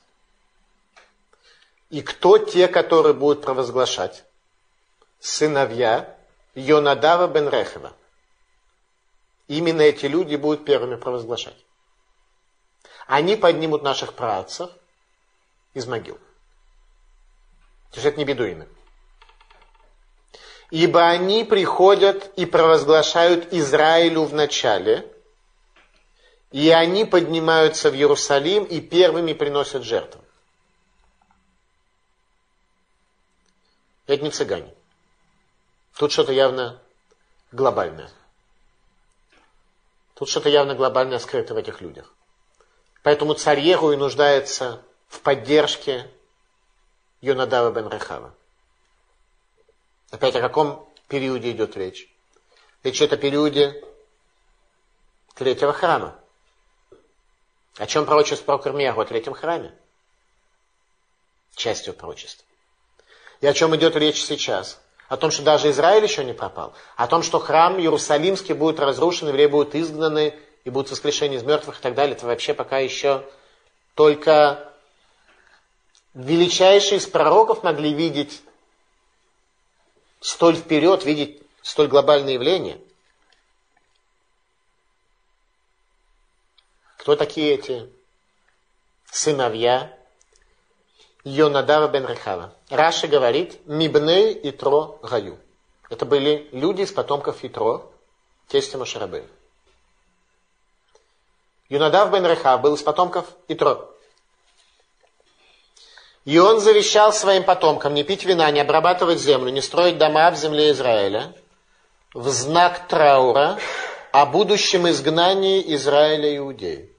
И 1.89 2.01
кто 2.01 2.37
те, 2.37 2.67
которые 2.67 3.13
будут 3.13 3.41
провозглашать? 3.41 4.25
Сыновья 5.21 6.17
Йонадава 6.53 7.27
бен 7.27 7.47
Рехева. 7.47 7.93
Именно 9.47 9.83
эти 9.83 10.05
люди 10.05 10.35
будут 10.35 10.65
первыми 10.65 10.95
провозглашать. 10.95 11.55
Они 13.07 13.37
поднимут 13.37 13.83
наших 13.83 14.13
праотцев 14.15 14.69
из 15.73 15.85
могил. 15.85 16.15
То 17.91 17.95
есть 17.95 18.05
это 18.05 18.17
не 18.17 18.25
бедуины. 18.25 18.67
Ибо 20.71 21.07
они 21.07 21.43
приходят 21.43 22.31
и 22.37 22.45
провозглашают 22.45 23.51
Израилю 23.53 24.23
в 24.23 24.33
начале, 24.33 25.11
и 26.51 26.69
они 26.69 27.05
поднимаются 27.05 27.89
в 27.89 27.95
Иерусалим 27.95 28.63
и 28.63 28.79
первыми 28.79 29.33
приносят 29.33 29.83
жертву. 29.83 30.23
Это 34.05 34.23
не 34.23 34.31
цыгане. 34.31 34.73
Тут 35.97 36.11
что-то 36.11 36.31
явно 36.31 36.81
глобальное. 37.51 38.09
Тут 40.15 40.29
что-то 40.29 40.49
явно 40.49 40.75
глобальное 40.75 41.19
скрыто 41.19 41.53
в 41.53 41.57
этих 41.57 41.81
людях. 41.81 42.11
Поэтому 43.03 43.33
царь 43.33 43.59
Егу 43.59 43.91
и 43.91 43.95
нуждается 43.95 44.83
в 45.09 45.19
поддержке 45.21 46.09
Йонадава 47.21 47.71
бен 47.71 47.89
Рехава. 47.89 48.33
Опять 50.11 50.35
о 50.35 50.41
каком 50.41 50.87
периоде 51.07 51.51
идет 51.51 51.75
речь? 51.75 52.09
Речь 52.83 52.97
идет 52.97 53.13
о 53.13 53.17
периоде 53.17 53.83
третьего 55.35 55.73
храма. 55.73 56.17
О 57.77 57.85
чем 57.85 58.05
пророчество 58.05 58.45
про 58.45 58.57
Кармиягу? 58.57 59.01
О 59.01 59.05
третьем 59.05 59.33
храме. 59.33 59.73
Частью 61.55 61.93
пророчества. 61.93 62.45
И 63.41 63.47
о 63.47 63.53
чем 63.53 63.75
идет 63.75 63.95
речь 63.95 64.23
сейчас? 64.23 64.79
О 65.07 65.17
том, 65.17 65.31
что 65.31 65.43
даже 65.43 65.69
Израиль 65.71 66.03
еще 66.03 66.23
не 66.23 66.33
пропал. 66.33 66.73
О 66.95 67.07
том, 67.07 67.23
что 67.23 67.39
храм 67.39 67.79
Иерусалимский 67.79 68.53
будет 68.53 68.79
разрушен, 68.79 69.27
евреи 69.27 69.47
будут 69.47 69.75
изгнаны, 69.75 70.39
и 70.63 70.69
будут 70.69 70.91
воскрешения 70.91 71.37
из 71.37 71.43
мертвых 71.43 71.79
и 71.79 71.81
так 71.81 71.95
далее. 71.95 72.15
Это 72.15 72.25
вообще 72.25 72.53
пока 72.53 72.79
еще 72.79 73.27
только 73.95 74.68
величайшие 76.19 76.97
из 76.97 77.07
пророков 77.07 77.63
могли 77.63 77.93
видеть 77.93 78.41
столь 80.19 80.55
вперед, 80.55 81.05
видеть 81.05 81.41
столь 81.61 81.87
глобальные 81.87 82.35
явления. 82.35 82.79
Кто 86.97 87.15
такие 87.15 87.53
эти 87.53 87.89
сыновья 89.05 89.95
Йонадава 91.23 91.87
бен 91.87 92.05
Рехава. 92.05 92.53
Раша 92.69 93.07
говорит, 93.07 93.65
Мибней 93.65 94.33
и 94.33 94.51
Тро 94.51 94.99
Гаю. 95.01 95.39
Это 95.89 96.05
были 96.05 96.49
люди 96.51 96.81
из 96.81 96.91
потомков 96.91 97.43
Итро, 97.43 97.91
тестя 98.47 98.77
Машарабы. 98.77 99.25
Юнадав 101.69 102.11
бен 102.11 102.25
Рехав 102.25 102.61
был 102.61 102.75
из 102.75 102.83
потомков 102.83 103.25
Итро. 103.47 103.95
И 106.29 106.37
он 106.37 106.59
завещал 106.59 107.11
своим 107.11 107.43
потомкам 107.43 107.95
не 107.95 108.03
пить 108.03 108.23
вина, 108.23 108.51
не 108.51 108.59
обрабатывать 108.59 109.19
землю, 109.19 109.49
не 109.49 109.61
строить 109.61 109.97
дома 109.97 110.29
в 110.29 110.35
земле 110.35 110.69
Израиля 110.69 111.33
в 112.13 112.29
знак 112.29 112.87
траура 112.87 113.57
о 114.11 114.27
будущем 114.27 114.87
изгнании 114.87 115.73
Израиля 115.73 116.29
и 116.29 116.37
Иудеи. 116.37 116.95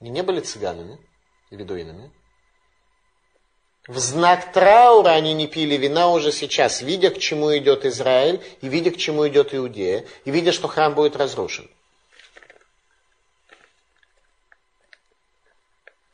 Они 0.00 0.10
не 0.10 0.22
были 0.22 0.38
цыганами 0.38 1.00
и 1.50 1.56
бедуинами, 1.56 2.12
в 3.88 3.98
знак 3.98 4.52
траура 4.52 5.08
они 5.08 5.34
не 5.34 5.48
пили 5.48 5.76
вина 5.76 6.08
уже 6.08 6.30
сейчас, 6.30 6.82
видя, 6.82 7.10
к 7.10 7.18
чему 7.18 7.56
идет 7.58 7.84
Израиль, 7.84 8.40
и 8.60 8.68
видя, 8.68 8.92
к 8.92 8.96
чему 8.96 9.26
идет 9.26 9.52
Иудея, 9.52 10.06
и 10.24 10.30
видя, 10.30 10.52
что 10.52 10.68
храм 10.68 10.94
будет 10.94 11.16
разрушен. 11.16 11.68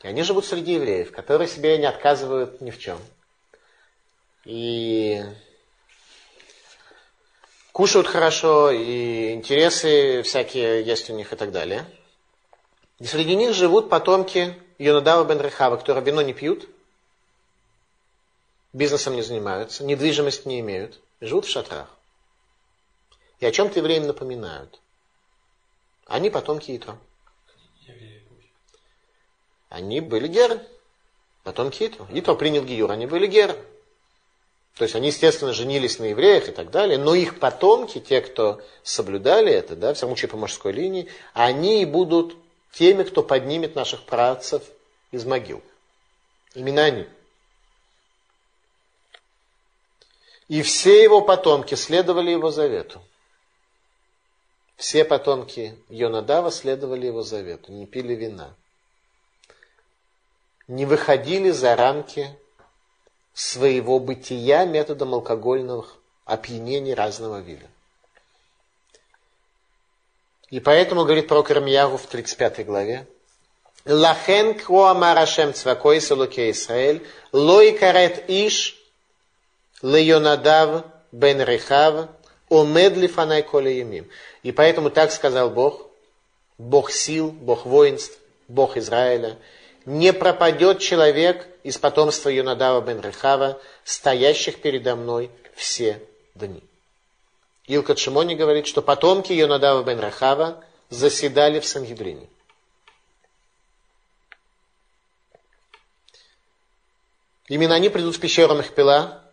И 0.03 0.07
они 0.07 0.23
живут 0.23 0.45
среди 0.47 0.75
евреев, 0.75 1.13
которые 1.13 1.49
себе 1.49 1.79
не 1.79 1.87
отказывают 1.87 2.61
ни 2.61 2.71
в 2.71 2.79
чем. 2.79 2.99
И 4.45 5.23
кушают 7.73 8.07
хорошо, 8.07 8.71
и 8.71 9.33
интересы 9.33 10.23
всякие 10.23 10.83
есть 10.83 11.11
у 11.11 11.15
них 11.15 11.33
и 11.33 11.37
так 11.37 11.53
далее. 11.53 11.85
И 12.99 13.05
среди 13.05 13.37
них 13.37 13.55
живут 13.55 13.89
потомки 13.91 14.55
Йонадава 14.79 15.25
бен 15.25 15.41
Рехава, 15.41 15.77
которые 15.77 16.05
вино 16.05 16.23
не 16.23 16.33
пьют– 16.33 16.69
бизнесом 18.73 19.17
не 19.17 19.23
занимаются, 19.23 19.85
недвижимость 19.85 20.47
не 20.47 20.61
имеют, 20.61 21.01
живут 21.21 21.47
в 21.47 21.51
шатрах. 21.51 21.89
И 23.41 23.47
о 23.47 23.53
чем-то 23.53 23.79
евреям 23.79 24.07
напоминают. 24.07 24.81
Они 26.07 26.31
потомки 26.31 26.77
Итро. 26.77 26.99
Они 29.71 30.01
были 30.01 30.29
геры. 30.29 30.61
Потомки 31.43 31.87
Итро. 31.87 32.07
Итро 32.13 32.35
принял 32.35 32.63
Гиюр, 32.63 32.91
они 32.91 33.07
были 33.07 33.27
геры. 33.27 33.57
То 34.77 34.85
есть 34.85 34.95
они, 34.95 35.09
естественно, 35.09 35.53
женились 35.53 35.99
на 35.99 36.05
евреях 36.05 36.49
и 36.49 36.53
так 36.53 36.71
далее, 36.71 36.99
но 36.99 37.15
их 37.15 37.39
потомки, 37.39 37.99
те, 37.99 38.21
кто 38.21 38.61
соблюдали 38.83 39.53
это, 39.53 39.77
да, 39.77 39.95
в 39.95 39.99
самом 39.99 40.17
случае 40.17 40.31
по 40.31 40.37
мужской 40.37 40.73
линии, 40.73 41.09
они 41.33 41.83
и 41.83 41.87
будут 41.87 42.37
теми, 42.73 43.05
кто 43.05 43.23
поднимет 43.23 43.75
наших 43.75 44.05
працев 44.05 44.63
из 45.13 45.25
могил. 45.25 45.63
Именно 46.55 46.85
они. 46.85 47.07
И 50.49 50.63
все 50.63 51.03
его 51.03 51.21
потомки 51.21 51.75
следовали 51.75 52.31
его 52.31 52.51
завету. 52.51 53.01
Все 54.77 55.05
потомки 55.05 55.77
Йонадава 55.89 56.51
следовали 56.51 57.07
его 57.07 57.23
завету, 57.23 57.71
не 57.71 57.87
пили 57.87 58.15
вина. 58.15 58.55
Не 60.71 60.87
выходили 60.87 61.51
за 61.51 61.75
рамки 61.75 62.31
своего 63.35 63.99
бытия 63.99 64.65
методом 64.65 65.15
алкогольных 65.15 65.97
опьянений 66.25 66.95
разного 66.95 67.41
вида. 67.41 67.67
И 70.49 70.61
поэтому, 70.61 71.03
говорит 71.03 71.27
про 71.27 71.43
Кармиягу 71.43 71.97
в 71.97 72.07
35 72.07 72.67
главе, 72.67 73.09
Лахен 73.85 74.55
круамар 74.55 75.19
Ашем 75.19 75.55
цвакой 75.55 75.99
Исраэль, 75.99 77.05
лой 77.33 77.73
карет 77.73 78.31
иш 78.31 78.81
Леонадав 79.83 80.85
бен 81.11 81.41
Рехав, 81.41 82.11
омед 82.49 82.97
лифанай 82.97 83.43
коля 83.43 83.73
ямим. 83.73 84.09
И 84.45 84.53
поэтому 84.53 84.91
так 84.91 85.11
сказал 85.11 85.51
Бог, 85.51 85.89
Бог 86.59 86.93
сил, 86.93 87.33
Бог 87.33 87.67
воинств, 87.67 88.17
Бог 88.47 88.77
Израиля, 88.77 89.37
не 89.91 90.13
пропадет 90.13 90.79
человек 90.79 91.49
из 91.65 91.77
потомства 91.77 92.29
Йонадава 92.29 92.81
бен 92.81 93.01
Рехава, 93.01 93.61
стоящих 93.83 94.63
передо 94.63 94.95
мной 94.95 95.33
все 95.57 96.01
дни. 96.37 96.63
Илка 97.67 97.97
Шимони 97.97 98.37
говорит, 98.37 98.69
что 98.69 98.83
потомки 98.83 99.33
Йонадава 99.33 99.83
бен 99.83 99.99
Рахава 99.99 100.65
заседали 100.91 101.59
в 101.59 101.67
Сангидрине. 101.67 102.29
Именно 107.49 107.75
они 107.75 107.89
придут 107.89 108.15
в 108.15 108.21
пещеру 108.21 108.55
Махпила, 108.55 109.25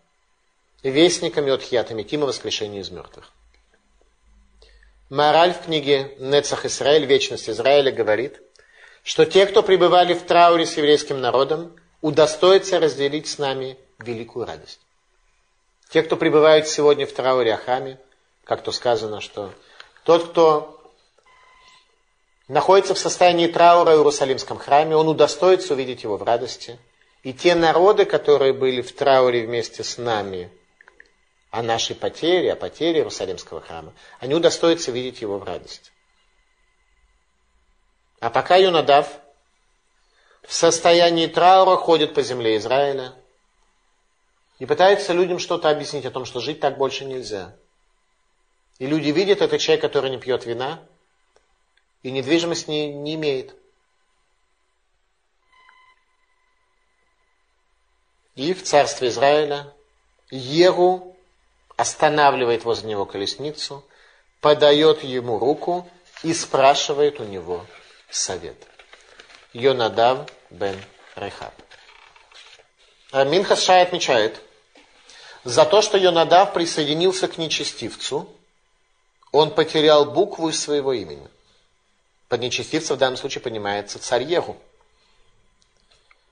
вестниками 0.82 1.52
от 1.52 1.64
Хьята 1.64 2.04
Тима 2.04 2.26
воскрешения 2.26 2.82
из 2.82 2.90
мертвых. 2.90 3.32
Мораль 5.12 5.54
в 5.54 5.66
книге 5.66 6.16
Нецах 6.18 6.66
Израиль, 6.66 7.06
Вечность 7.06 7.48
Израиля, 7.48 7.92
говорит, 7.92 8.42
что 9.08 9.26
те, 9.26 9.46
кто 9.46 9.64
пребывали 9.64 10.14
в 10.14 10.24
трауре 10.24 10.66
с 10.66 10.76
еврейским 10.76 11.22
народом, 11.22 11.74
удостоятся 12.02 12.78
разделить 12.78 13.26
с 13.26 13.38
нами 13.38 13.78
великую 14.00 14.46
радость. 14.46 14.82
Те, 15.90 16.04
кто 16.04 16.18
пребывают 16.18 16.68
сегодня 16.68 17.08
в 17.08 17.14
трауре 17.14 17.54
о 17.54 17.58
храме, 17.58 18.02
как 18.44 18.64
то 18.64 18.74
сказано, 18.74 19.22
что 19.22 19.54
тот, 20.04 20.32
кто 20.32 20.94
находится 22.50 22.96
в 22.96 23.00
состоянии 23.00 23.48
траура 23.48 23.92
в 23.92 24.00
Иерусалимском 24.00 24.58
храме, 24.58 24.98
он 24.98 25.08
удостоится 25.08 25.74
увидеть 25.74 26.04
его 26.04 26.18
в 26.18 26.24
радости. 26.24 26.78
И 27.24 27.32
те 27.32 27.56
народы, 27.56 28.04
которые 28.04 28.52
были 28.52 28.82
в 28.82 28.94
трауре 28.94 29.46
вместе 29.46 29.86
с 29.86 29.98
нами 29.98 30.52
о 31.50 31.64
нашей 31.64 31.96
потере, 31.96 32.52
о 32.52 32.58
потере 32.58 33.00
Иерусалимского 33.00 33.62
храма, 33.62 33.94
они 34.20 34.36
удостоятся 34.36 34.92
видеть 34.92 35.22
его 35.22 35.38
в 35.38 35.46
радости. 35.46 35.92
А 38.20 38.30
пока 38.30 38.56
Юнадав 38.56 39.20
в 40.42 40.54
состоянии 40.54 41.28
траура 41.28 41.76
ходит 41.76 42.14
по 42.14 42.22
земле 42.24 42.58
Израиля 42.58 43.14
и 44.60 44.66
пытается 44.66 45.14
людям 45.14 45.40
что-то 45.40 45.70
объяснить 45.70 46.06
о 46.06 46.12
том, 46.12 46.26
что 46.26 46.40
жить 46.40 46.60
так 46.60 46.78
больше 46.78 47.06
нельзя. 47.06 47.56
И 48.80 48.88
люди 48.88 49.10
видят, 49.10 49.42
это 49.42 49.60
человек, 49.60 49.82
который 49.82 50.10
не 50.10 50.18
пьет 50.18 50.46
вина 50.46 50.84
и 52.02 52.12
недвижимость 52.12 52.68
не, 52.68 52.92
не 52.92 53.16
имеет. 53.16 53.54
И 58.36 58.54
в 58.54 58.64
царстве 58.64 59.10
Израиля 59.10 59.74
Еру 60.30 61.16
останавливает 61.76 62.64
возле 62.64 62.90
него 62.90 63.06
колесницу, 63.06 63.84
подает 64.42 65.04
ему 65.04 65.38
руку 65.40 65.90
и 66.24 66.34
спрашивает 66.34 67.20
у 67.20 67.24
него 67.24 67.66
совет. 68.10 68.56
Йонадав 69.54 70.30
бен 70.50 70.82
Рехаб. 71.16 71.54
А 73.12 73.24
Минхас 73.24 73.64
Шай 73.64 73.82
отмечает, 73.82 74.42
за 75.44 75.66
то, 75.66 75.82
что 75.82 75.98
Йонадав 75.98 76.54
присоединился 76.54 77.28
к 77.28 77.38
нечестивцу, 77.38 78.30
он 79.32 79.52
потерял 79.52 80.06
букву 80.06 80.50
из 80.50 80.60
своего 80.60 80.94
имени. 80.94 81.28
Под 82.28 82.42
нечестивцем 82.42 82.98
в 82.98 83.00
данном 83.00 83.18
случае 83.18 83.42
понимается 83.42 84.00
царь 84.00 84.24
Егу. 84.24 84.58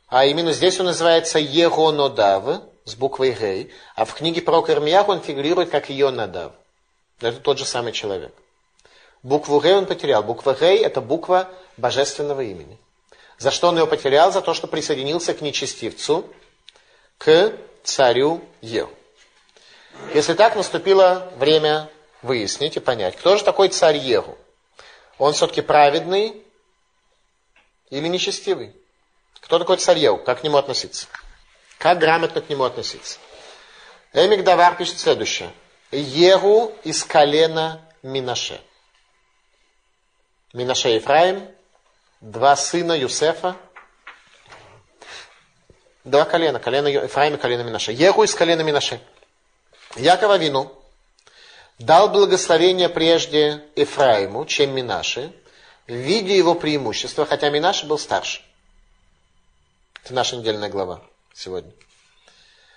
А 0.08 0.26
именно 0.26 0.52
здесь 0.52 0.80
он 0.80 0.88
называется 0.88 1.40
Егонодав 1.40 2.64
с 2.84 2.96
буквой 2.96 3.32
Гей, 3.32 3.74
а 3.96 4.06
в 4.06 4.14
книге 4.14 4.42
про 4.42 4.60
Ирмияху 4.68 5.14
он 5.14 5.22
фигурирует 5.22 5.70
как 5.70 5.90
Йонадав. 5.90 6.52
Это 7.22 7.40
тот 7.40 7.58
же 7.58 7.66
самый 7.66 7.94
человек. 7.94 8.34
Букву 9.26 9.60
Гей 9.60 9.74
он 9.74 9.88
потерял. 9.88 10.22
Буква 10.22 10.54
Гей 10.54 10.84
это 10.86 11.02
буква 11.02 11.50
божественного 11.78 12.42
имени. 12.42 12.78
За 13.40 13.50
что 13.50 13.70
он 13.70 13.80
ее 13.80 13.88
потерял? 13.88 14.32
За 14.32 14.40
то, 14.40 14.54
что 14.54 14.68
присоединился 14.68 15.34
к 15.34 15.42
нечестивцу, 15.42 16.30
к 17.18 17.54
царю 17.84 18.44
Ев. 18.62 18.88
Если 20.14 20.36
так, 20.36 20.56
наступило 20.56 21.34
время 21.38 21.90
выяснить 22.22 22.78
и 22.78 22.80
понять, 22.80 23.16
кто 23.16 23.36
же 23.36 23.44
такой 23.44 23.70
царь 23.70 23.98
Егу? 23.98 24.38
Он 25.18 25.34
все-таки 25.34 25.62
праведный 25.62 26.44
или 27.90 28.08
нечестивый? 28.08 28.76
Кто 29.40 29.58
такой 29.58 29.78
царь 29.78 29.98
Егу? 29.98 30.20
Как 30.20 30.42
к 30.42 30.44
нему 30.44 30.58
относиться? 30.58 31.08
Как 31.80 31.98
грамотно 31.98 32.42
к 32.42 32.50
нему 32.50 32.64
относиться? 32.64 33.18
Эмик 34.14 34.44
Давар 34.44 34.78
пишет 34.78 35.00
следующее. 35.00 35.52
Егу 35.92 36.76
из 36.84 37.04
колена 37.04 37.82
Минаше. 38.04 38.62
Минаше 40.56 40.88
Ефраим, 40.88 41.50
два 42.22 42.56
сына 42.56 42.94
Юсефа, 42.94 43.58
два 46.06 46.24
колена, 46.24 46.60
колено 46.60 46.88
Ефраима, 46.88 47.38
колено 47.38 47.64
Минаше. 47.64 47.92
Егу 47.92 48.24
из 48.24 48.34
колена 48.34 48.62
Минаше. 48.62 49.02
Якова 49.98 50.38
Вину 50.38 50.72
дал 51.78 52.08
благословение 52.08 52.88
прежде 52.88 53.66
Ефраиму, 53.76 54.46
чем 54.46 54.74
Минаше, 54.74 55.34
в 55.88 55.94
виде 55.94 56.38
его 56.38 56.56
преимущества, 56.56 57.26
хотя 57.26 57.50
Минаше 57.50 57.86
был 57.86 57.98
старше. 57.98 58.42
Это 60.06 60.14
наша 60.14 60.38
недельная 60.38 60.70
глава 60.70 61.02
сегодня. 61.34 61.74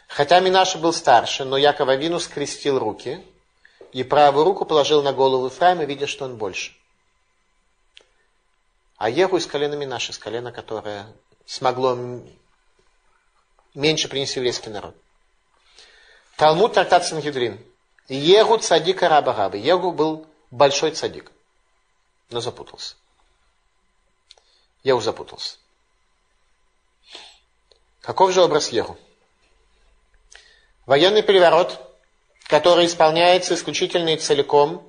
Хотя 0.09 0.41
Минаше 0.41 0.79
был 0.79 0.93
старше, 0.93 1.45
но 1.45 1.57
Якова 1.57 1.95
Вину 1.95 2.18
скрестил 2.18 2.81
руки 2.81 3.24
и 3.93 4.03
правую 4.03 4.47
руку 4.47 4.64
положил 4.64 5.05
на 5.05 5.12
голову 5.12 5.47
Ефраима, 5.47 5.85
видя, 5.85 6.09
что 6.09 6.24
он 6.24 6.35
больше. 6.35 6.72
А 8.99 9.09
Еху 9.09 9.36
из 9.36 9.46
колена 9.46 9.74
Минаши, 9.74 10.11
из 10.11 10.18
колена, 10.18 10.51
которое 10.51 11.07
смогло 11.46 11.96
меньше 13.74 14.09
принести 14.09 14.40
еврейский 14.40 14.70
народ. 14.70 14.96
Талмуд 16.36 16.74
трактат 16.74 17.07
Сангидрин. 17.07 17.64
Егу 18.09 18.59
цадика 18.59 19.09
раба 19.09 19.34
раба. 19.34 19.57
Егу 19.57 19.92
был 19.92 20.26
большой 20.51 20.90
цадик, 20.90 21.30
но 22.30 22.40
запутался. 22.40 22.96
Егу 24.82 25.01
запутался. 25.01 25.59
Каков 28.01 28.32
же 28.32 28.42
образ 28.42 28.70
Егу? 28.70 28.96
Военный 30.86 31.22
переворот, 31.22 31.78
который 32.49 32.86
исполняется 32.86 33.55
исключительно 33.55 34.09
и 34.09 34.16
целиком 34.16 34.88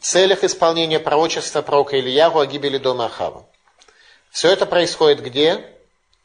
целях 0.00 0.44
исполнения 0.44 0.98
пророчества 0.98 1.62
пророка 1.62 1.98
Ильягу 1.98 2.40
о 2.40 2.46
гибели 2.46 2.78
дома 2.78 3.06
Ахава. 3.06 3.46
Все 4.30 4.50
это 4.50 4.66
происходит 4.66 5.22
где? 5.22 5.68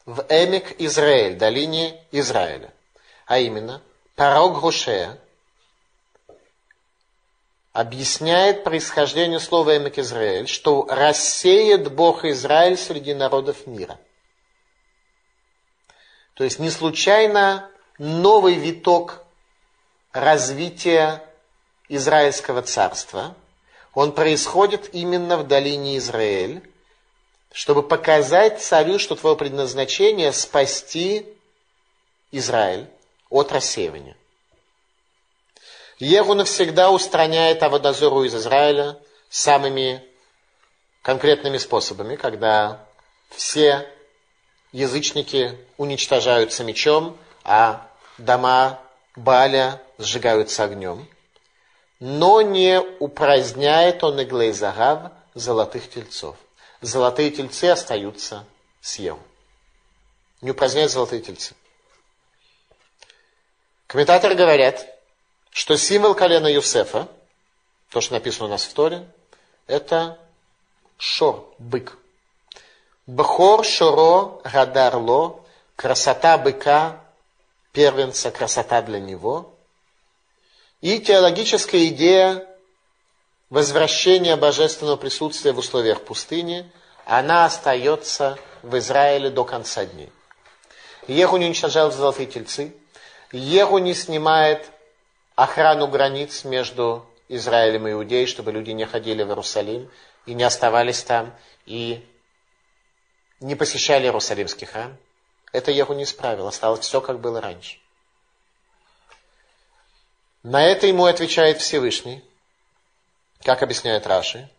В 0.06 0.26
Эмик 0.30 0.80
Израиль, 0.80 1.36
долине 1.36 2.02
Израиля. 2.12 2.74
А 3.26 3.40
именно, 3.40 3.82
пророк 4.16 4.62
Гушея 4.62 5.20
объясняет 7.74 8.64
происхождение 8.64 9.40
слова 9.40 9.78
Эмик 9.78 10.00
Израиль, 10.00 10.48
что 10.48 10.88
рассеет 10.90 11.92
Бог 11.94 12.24
Израиль 12.26 12.78
среди 12.78 13.14
народов 13.14 13.68
мира. 13.68 14.00
То 16.34 16.44
есть 16.44 16.60
не 16.60 16.70
случайно 16.70 17.70
новый 18.00 18.56
виток 18.56 19.24
развития 20.14 21.22
Израильского 21.90 22.62
царства– 22.62 23.36
он 23.98 24.12
происходит 24.12 24.94
именно 24.94 25.38
в 25.38 25.48
долине 25.48 25.98
Израиль, 25.98 26.62
чтобы 27.52 27.82
показать 27.82 28.62
царю, 28.62 29.00
что 29.00 29.16
твое 29.16 29.36
предназначение 29.36 30.32
спасти 30.34 31.26
Израиль 32.32 32.86
от 33.32 33.52
рассеивания. 33.52 34.16
Егу 35.98 36.36
навсегда 36.36 36.92
устраняет 36.92 37.64
Аводозору 37.64 38.24
из 38.24 38.36
Израиля 38.36 39.00
самыми 39.30 40.06
конкретными 41.02 41.58
способами, 41.58 42.18
когда 42.18 42.86
все 43.32 43.92
язычники 44.74 45.58
уничтожаются 45.78 46.64
мечом, 46.64 47.18
а 47.44 47.90
дома 48.20 48.80
Баля 49.16 49.82
сжигаются 49.98 50.66
огнем 50.66 51.08
но 52.00 52.42
не 52.42 52.80
упраздняет 53.00 54.04
он 54.04 54.22
иглей 54.22 54.54
золотых 55.34 55.90
тельцов. 55.90 56.36
Золотые 56.82 57.32
тельцы 57.32 57.66
остаются 57.66 58.46
с 58.82 59.00
Еву. 59.00 59.20
Не 60.42 60.52
упраздняет 60.52 60.92
золотые 60.92 61.22
тельцы. 61.22 61.56
Комментаторы 63.88 64.36
говорят, 64.36 64.86
что 65.50 65.76
символ 65.78 66.14
колена 66.14 66.48
Юсефа, 66.48 67.08
то, 67.90 68.02
что 68.02 68.14
написано 68.14 68.46
у 68.46 68.50
нас 68.50 68.64
в 68.64 68.74
Торе, 68.74 69.08
это 69.66 70.20
шор, 70.98 71.52
бык. 71.58 71.98
Бхор, 73.08 73.66
шоро, 73.66 74.42
гадарло, 74.44 75.40
красота 75.76 76.38
быка, 76.38 77.02
первенца, 77.72 78.30
красота 78.30 78.82
для 78.82 79.00
него– 79.00 79.54
и 80.82 81.00
теологическая 81.00 81.88
идея 81.88 82.46
возвращения 83.50 84.36
божественного 84.36 84.98
присутствия 84.98 85.54
в 85.54 85.58
условиях 85.58 86.04
пустыни, 86.04 86.70
она 87.06 87.46
остается 87.46 88.38
в 88.62 88.78
Израиле 88.78 89.30
до 89.30 89.44
конца 89.44 89.86
дней. 89.86 90.12
Еху 91.08 91.38
не 91.38 91.46
уничтожают 91.46 91.94
золотые 91.94 92.28
тельцы, 92.28 92.74
Еху 93.32 93.78
не 93.78 93.94
снимает 93.94 94.70
охрану 95.36 95.88
границ 95.88 96.44
между 96.44 97.06
Израилем 97.30 97.88
и 97.88 97.92
Иудеей, 97.92 98.26
чтобы 98.26 98.52
люди 98.52 98.72
не 98.72 98.86
ходили 98.86 99.24
в 99.24 99.30
Иерусалим 99.30 99.90
и 100.26 100.34
не 100.34 100.44
оставались 100.44 101.04
там, 101.04 101.34
и 101.66 102.06
не 103.40 103.56
посещали 103.56 104.06
Иерусалимский 104.06 104.68
храм. 104.68 104.98
Это 105.52 105.72
Еху 105.72 105.94
не 105.94 106.04
исправил, 106.04 106.48
осталось 106.48 106.82
все, 106.82 107.02
как 107.02 107.20
было 107.20 107.42
раньше. 107.42 107.78
На 110.48 110.64
это 110.64 110.88
ему 110.88 111.04
отвечает 111.04 111.60
Всевышний, 111.60 112.24
как 113.44 113.64
объясняет 113.64 114.08
Раши, 114.08 114.50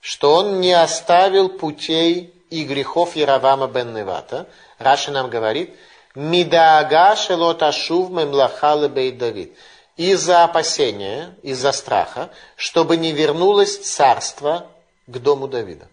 что 0.00 0.36
он 0.36 0.62
не 0.62 0.72
оставил 0.72 1.50
путей 1.50 2.32
и 2.48 2.64
грехов 2.64 3.14
Яровама 3.14 3.66
бен 3.66 3.92
Невата. 3.92 4.48
Раши 4.78 5.10
нам 5.10 5.28
говорит, 5.28 5.76
Мидаага 6.14 7.16
шелот 7.16 7.62
ашув 7.62 8.08
мемлаха 8.08 8.88
бей 8.88 9.12
Давид. 9.12 9.54
из-за 9.98 10.44
опасения, 10.44 11.36
из-за 11.42 11.72
страха, 11.72 12.30
чтобы 12.56 12.96
не 12.96 13.12
вернулось 13.12 13.76
царство 13.76 14.68
к 15.06 15.18
дому 15.18 15.48
Давида. 15.48 15.86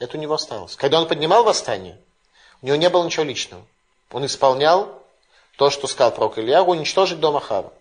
Это 0.00 0.16
у 0.16 0.20
него 0.20 0.34
осталось. 0.34 0.74
Когда 0.74 1.00
он 1.00 1.06
поднимал 1.06 1.44
восстание, 1.44 2.00
у 2.62 2.66
него 2.66 2.76
не 2.76 2.90
было 2.90 3.04
ничего 3.04 3.22
личного. 3.22 3.64
Он 4.10 4.26
исполнял 4.26 4.97
то, 5.58 5.70
что 5.70 5.88
сказал 5.88 6.12
пророк 6.12 6.38
Илья, 6.38 6.62
уничтожить 6.62 7.18
дом 7.18 7.36
Ахава. 7.36 7.72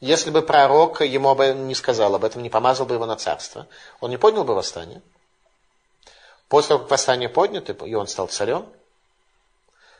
Если 0.00 0.30
бы 0.30 0.40
пророк 0.40 1.02
ему 1.02 1.28
об 1.28 1.42
этом 1.42 1.68
не 1.68 1.74
сказал, 1.74 2.14
об 2.14 2.24
этом 2.24 2.42
не 2.42 2.48
помазал 2.48 2.86
бы 2.86 2.94
его 2.94 3.04
на 3.04 3.16
царство, 3.16 3.66
он 4.00 4.08
не 4.08 4.16
поднял 4.16 4.44
бы 4.44 4.54
восстание. 4.54 5.02
После 6.48 6.68
того, 6.68 6.80
как 6.80 6.90
восстание 6.90 7.28
поднято, 7.28 7.72
и 7.84 7.94
он 7.94 8.06
стал 8.06 8.28
царем, 8.28 8.66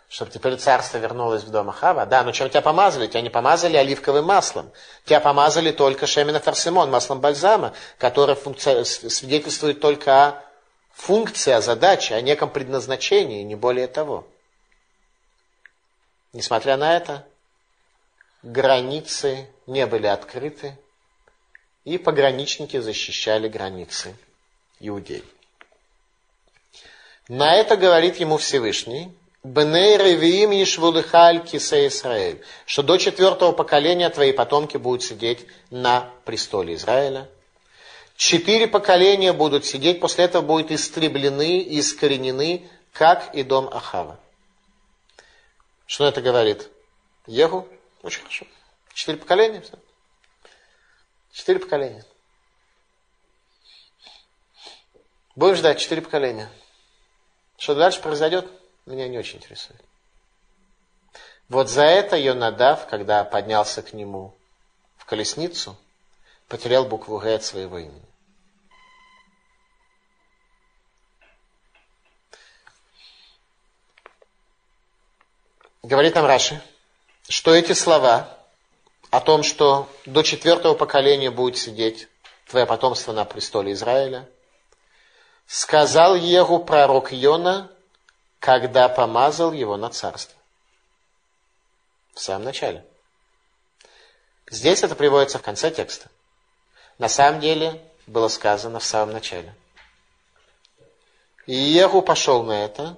чтобы 0.09 0.31
теперь 0.31 0.57
царство 0.57 0.97
вернулось 0.97 1.43
в 1.43 1.51
дом 1.51 1.69
Ахава. 1.69 2.07
Да, 2.07 2.23
но 2.23 2.33
чем 2.33 2.49
тебя 2.49 2.63
помазали? 2.63 3.07
Тебя 3.07 3.21
не 3.21 3.31
помазали 3.31 3.77
оливковым 3.77 4.25
маслом. 4.25 4.71
Тебя 5.05 5.21
помазали 5.21 5.71
только 5.71 6.07
шемина 6.07 6.41
фарсимон, 6.41 6.91
маслом 6.91 7.21
бальзама, 7.21 7.75
которое 7.99 8.37
функци... 8.37 8.85
свидетельствует 8.85 9.81
только 9.81 10.29
о 10.29 10.45
функции, 10.95 11.53
о 11.53 11.61
задаче, 11.61 12.15
о 12.15 12.23
неком 12.23 12.49
предназначении, 12.49 13.43
не 13.43 13.55
более 13.55 13.87
того. 13.87 14.27
Несмотря 16.33 16.77
на 16.77 16.97
это, 16.97 17.27
границы 18.43 19.49
не 19.67 19.87
были 19.87 20.07
открыты, 20.07 20.79
и 21.85 21.99
пограничники 21.99 22.79
защищали 22.79 23.49
границы 23.49 24.17
иудей. 24.81 25.25
На 27.29 27.55
это 27.55 27.77
говорит 27.77 28.17
ему 28.17 28.37
Всевышний, 28.37 29.13
Бней 29.43 29.97
Ревиим 29.97 30.53
Ешвулыхаль 30.53 31.45
Кисе 31.45 31.89
Израиль, 31.89 32.41
что 32.65 32.83
до 32.83 32.97
четвертого 32.97 33.53
поколения 33.53 34.09
твои 34.09 34.33
потомки 34.33 34.77
будут 34.77 35.03
сидеть 35.03 35.47
на 35.71 36.09
престоле 36.25 36.75
Израиля. 36.75 37.29
Четыре 38.17 38.69
поколения 38.69 39.33
будут 39.33 39.65
сидеть, 39.65 40.01
после 40.01 40.27
этого 40.27 40.43
будут 40.43 40.71
истреблены 40.71 41.61
искоренены, 41.61 42.69
как 42.93 43.35
и 43.35 43.43
дом 43.43 43.69
Ахава. 43.69 44.21
Что 45.87 46.07
это 46.07 46.21
говорит? 46.21 46.69
Егу? 47.27 47.69
Очень 48.03 48.21
хорошо. 48.21 48.47
Четыре 48.95 49.19
поколения? 49.19 49.61
Все. 49.61 49.79
Четыре 51.33 51.59
поколения. 51.61 52.05
Будем 55.35 55.57
ждать 55.57 55.81
четыре 55.81 56.03
поколения. 56.03 56.49
Что 57.57 57.75
дальше 57.75 58.03
произойдет, 58.03 58.47
меня 58.87 59.09
не 59.09 59.19
очень 59.19 59.39
интересует. 59.39 59.81
Вот 61.49 61.69
за 61.71 61.85
это 61.85 62.17
Йонадав, 62.17 62.87
когда 62.87 63.25
поднялся 63.25 63.83
к 63.83 63.93
нему 63.93 64.35
в 64.97 65.05
колесницу, 65.05 65.77
потерял 66.49 66.85
букву 66.85 67.19
Г 67.19 67.35
от 67.35 67.45
своего 67.45 67.79
имени. 67.79 68.12
Говорит 75.83 76.15
нам 76.15 76.27
Раши, 76.27 76.63
что 77.29 77.55
эти 77.55 77.73
слова 77.73 78.39
о 79.11 79.21
том, 79.21 79.43
что 79.43 79.89
до 80.07 80.23
четвертого 80.23 80.75
поколения 80.75 81.31
будет 81.31 81.57
сидеть 81.57 82.09
твое 82.47 82.67
потомство 82.67 83.13
на 83.13 83.25
престоле 83.25 83.73
Израиля– 83.73 84.29
сказал 85.53 86.15
Егу 86.15 86.61
пророк 86.61 87.13
Йона, 87.13 87.71
когда 88.39 88.89
помазал 88.89 89.53
его 89.53 89.77
на 89.77 89.91
царство. 89.91 90.39
В 92.15 92.21
самом 92.21 92.45
начале. 92.45 92.85
Здесь 94.51 94.83
это 94.83 94.95
приводится 94.95 95.39
в 95.39 95.43
конце 95.43 95.71
текста. 95.71 96.09
На 96.99 97.09
самом 97.09 97.41
деле 97.41 97.83
было 98.07 98.29
сказано 98.29 98.79
в 98.79 98.85
самом 98.85 99.13
начале. 99.13 99.55
И 101.47 101.55
Егу 101.55 102.01
пошел 102.01 102.43
на 102.45 102.65
это, 102.65 102.97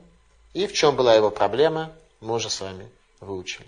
и 0.52 0.66
в 0.66 0.72
чем 0.72 0.94
была 0.94 1.14
его 1.14 1.30
проблема, 1.30 1.92
мы 2.24 2.34
уже 2.34 2.50
с 2.50 2.60
вами 2.60 2.90
выучили. 3.20 3.66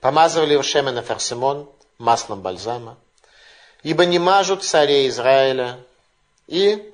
Помазывали 0.00 0.52
его 0.54 0.62
Шемена 0.62 1.02
Ферсимон 1.02 1.68
маслом 1.98 2.40
бальзама, 2.42 2.96
ибо 3.82 4.04
не 4.04 4.18
мажут 4.18 4.64
царей 4.64 5.08
Израиля, 5.08 5.78
и 6.46 6.92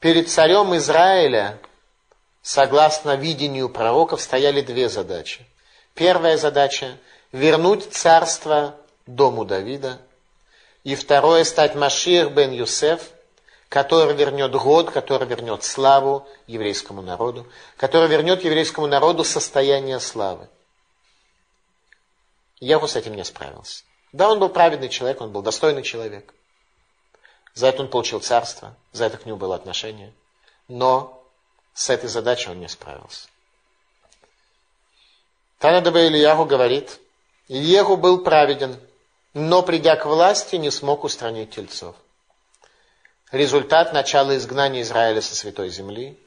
Перед 0.00 0.30
царем 0.30 0.74
Израиля, 0.76 1.58
согласно 2.40 3.16
видению 3.16 3.68
пророков, 3.68 4.22
стояли 4.22 4.62
две 4.62 4.88
задачи. 4.88 5.46
Первая 5.94 6.38
задача– 6.38 6.96
вернуть 7.32 7.92
царство 7.92 8.74
дому 9.06 9.44
Давида. 9.44 10.00
И 10.84 10.94
второе– 10.94 11.44
стать 11.44 11.74
Машир 11.74 12.30
бен 12.30 12.50
Юсеф, 12.50 13.10
который 13.70 14.14
вернет 14.16 14.50
год, 14.50 14.90
который 14.90 15.28
вернет 15.28 15.62
славу 15.62 16.28
еврейскому 16.48 17.02
народу, 17.02 17.46
который 17.76 18.08
вернет 18.08 18.44
еврейскому 18.44 18.88
народу 18.88 19.22
состояние 19.22 20.00
славы. 20.00 20.48
Яху 22.58 22.88
с 22.88 22.96
этим 22.96 23.14
не 23.14 23.24
справился. 23.24 23.84
Да, 24.12 24.28
он 24.28 24.40
был 24.40 24.48
праведный 24.48 24.88
человек, 24.88 25.20
он 25.20 25.30
был 25.30 25.40
достойный 25.40 25.84
человек. 25.84 26.34
За 27.54 27.68
это 27.68 27.82
он 27.82 27.88
получил 27.88 28.18
царство, 28.18 28.74
за 28.90 29.04
это 29.04 29.18
к 29.18 29.24
нему 29.24 29.38
было 29.38 29.54
отношение. 29.54 30.12
Но 30.66 31.22
с 31.72 31.90
этой 31.90 32.08
задачей 32.08 32.50
он 32.50 32.58
не 32.58 32.68
справился. 32.68 33.28
Танадаба 35.58 36.08
Ильяху 36.08 36.44
говорит, 36.44 36.98
Ильяху 37.46 37.96
был 37.96 38.24
праведен, 38.24 38.80
но 39.32 39.62
придя 39.62 39.94
к 39.94 40.06
власти, 40.06 40.56
не 40.56 40.72
смог 40.72 41.04
устранить 41.04 41.52
тельцов. 41.52 41.94
Результат 43.32 43.92
начала 43.92 44.36
изгнания 44.36 44.82
Израиля 44.82 45.20
со 45.20 45.36
святой 45.36 45.68
земли. 45.70 46.18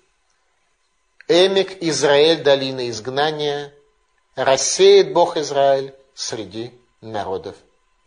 Эмик 1.28 1.82
Израиль, 1.82 2.43
долина 2.43 2.89
изгнания, 2.89 3.74
рассеет 4.36 5.14
Бог 5.14 5.36
Израиль 5.38 5.93
среди 6.16 6.72
народов 7.01 7.56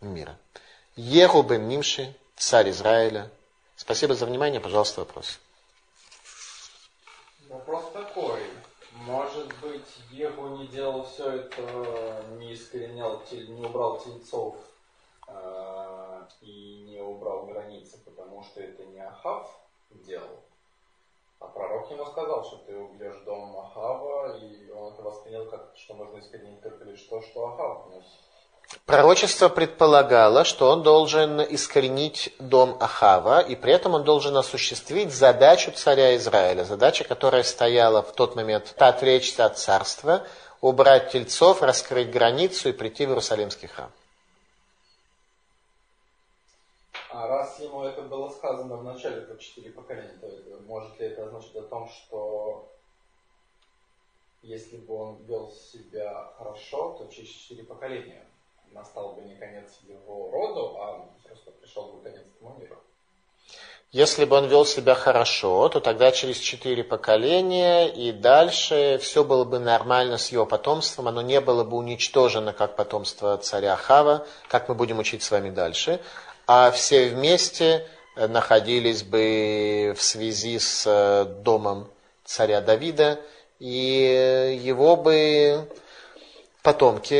мира. 0.01 0.37
Еху 0.95 1.43
бен 1.43 1.67
Нимши, 1.67 2.15
царь 2.35 2.71
Израиля. 2.71 3.29
Спасибо 3.75 4.15
за 4.15 4.25
внимание. 4.25 4.59
Пожалуйста, 4.59 5.01
вопрос. 5.01 5.39
Вопрос 7.49 7.91
такой. 7.93 8.41
Может 8.93 9.47
быть, 9.61 9.87
Егу 10.09 10.57
не 10.57 10.67
делал 10.67 11.07
все 11.07 11.29
это, 11.29 12.25
не 12.39 12.55
искоренял, 12.55 13.21
не 13.31 13.63
убрал 13.63 13.99
тельцов 13.99 14.55
э, 15.27 16.06
и 16.41 16.83
не 16.87 16.99
убрал 16.99 17.45
границы, 17.45 17.97
потому 18.05 18.43
что 18.43 18.61
это 18.61 18.83
не 18.85 18.99
Ахав 18.99 19.47
делал. 19.91 20.39
А 21.39 21.45
пророк 21.47 21.91
ему 21.91 22.05
сказал, 22.05 22.43
что 22.45 22.57
ты 22.57 22.75
убьешь 22.75 23.23
дом 23.25 23.57
Ахава, 23.57 24.37
и 24.37 24.71
он 24.71 24.93
это 24.93 25.03
воспринял 25.03 25.45
как, 25.45 25.71
что 25.75 25.93
можно 25.93 26.19
искоренить 26.19 26.61
только 26.61 26.83
лишь 26.83 27.01
то, 27.03 27.21
что 27.21 27.47
Ахав 27.47 27.87
внес. 27.87 28.05
Пророчество 28.85 29.47
предполагало, 29.47 30.43
что 30.43 30.69
он 30.69 30.83
должен 30.83 31.41
искоренить 31.41 32.33
дом 32.39 32.75
Ахава, 32.79 33.39
и 33.39 33.55
при 33.55 33.71
этом 33.71 33.93
он 33.93 34.03
должен 34.03 34.35
осуществить 34.35 35.13
задачу 35.13 35.71
царя 35.71 36.15
Израиля, 36.17 36.63
задача, 36.63 37.03
которая 37.03 37.43
стояла 37.43 38.01
в 38.01 38.11
тот 38.13 38.35
момент 38.35 38.73
отречься 38.77 39.45
от 39.45 39.57
царства, 39.57 40.23
убрать 40.59 41.11
тельцов, 41.11 41.61
раскрыть 41.61 42.11
границу 42.11 42.69
и 42.69 42.73
прийти 42.73 43.05
в 43.05 43.09
Иерусалимский 43.09 43.67
храм. 43.67 43.91
А 47.17 47.27
раз 47.27 47.59
ему 47.59 47.81
это 47.81 48.03
было 48.03 48.29
сказано 48.29 48.77
в 48.77 48.83
начале 48.83 49.21
про 49.21 49.35
четыре 49.37 49.71
поколения, 49.71 50.15
то 50.21 50.29
может 50.67 50.99
ли 50.99 51.07
это 51.07 51.25
означать 51.25 51.55
о 51.55 51.63
том, 51.63 51.89
что 51.89 52.71
если 54.43 54.77
бы 54.77 54.93
он 54.93 55.15
вел 55.23 55.49
себя 55.49 56.31
хорошо, 56.37 56.91
то 56.91 57.07
через 57.07 57.29
четыре 57.29 57.63
поколения 57.63 58.23
настал 58.71 59.13
бы 59.13 59.23
не 59.23 59.33
конец 59.33 59.79
его 59.87 60.29
роду, 60.29 60.77
а 60.79 61.09
просто 61.23 61.49
пришел 61.53 61.93
бы 61.93 62.03
конец 62.03 62.21
этому 62.35 62.55
миру. 62.59 62.77
Если 63.91 64.25
бы 64.25 64.35
он 64.35 64.47
вел 64.47 64.65
себя 64.65 64.93
хорошо, 64.93 65.69
то 65.69 65.79
тогда 65.79 66.11
через 66.11 66.37
четыре 66.37 66.83
поколения 66.83 67.87
и 67.87 68.11
дальше 68.11 68.99
все 69.01 69.23
было 69.23 69.43
бы 69.43 69.59
нормально 69.59 70.17
с 70.17 70.31
его 70.31 70.45
потомством, 70.45 71.07
оно 71.07 71.21
не 71.21 71.39
было 71.39 71.63
бы 71.63 71.77
уничтожено 71.77 72.51
как 72.53 72.75
потомство 72.75 73.37
царя 73.37 73.75
Хава, 73.75 74.27
как 74.49 74.69
мы 74.69 74.75
будем 74.75 74.99
учить 74.99 75.23
с 75.23 75.31
вами 75.31 75.49
дальше, 75.49 76.01
а 76.47 76.71
все 76.71 77.09
вместе 77.09 77.85
находились 78.15 79.03
бы 79.03 79.93
в 79.95 80.01
связи 80.01 80.57
с 80.57 80.83
э, 80.87 81.25
домом 81.43 81.87
царя 82.25 82.61
Давида, 82.61 83.19
и 83.59 84.59
его 84.63 84.95
бы 84.95 85.67
потомки 86.63 87.13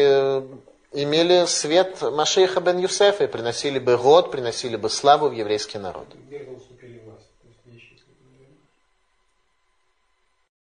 имели 0.93 1.45
свет 1.45 2.01
Машеха 2.01 2.61
бен 2.61 2.79
Юсефа 2.79 3.25
и 3.25 3.27
приносили 3.27 3.79
бы 3.79 3.97
год, 3.97 4.31
приносили 4.31 4.75
бы 4.75 4.89
славу 4.89 5.29
в 5.29 5.33
еврейский 5.33 5.77
народ. 5.77 6.07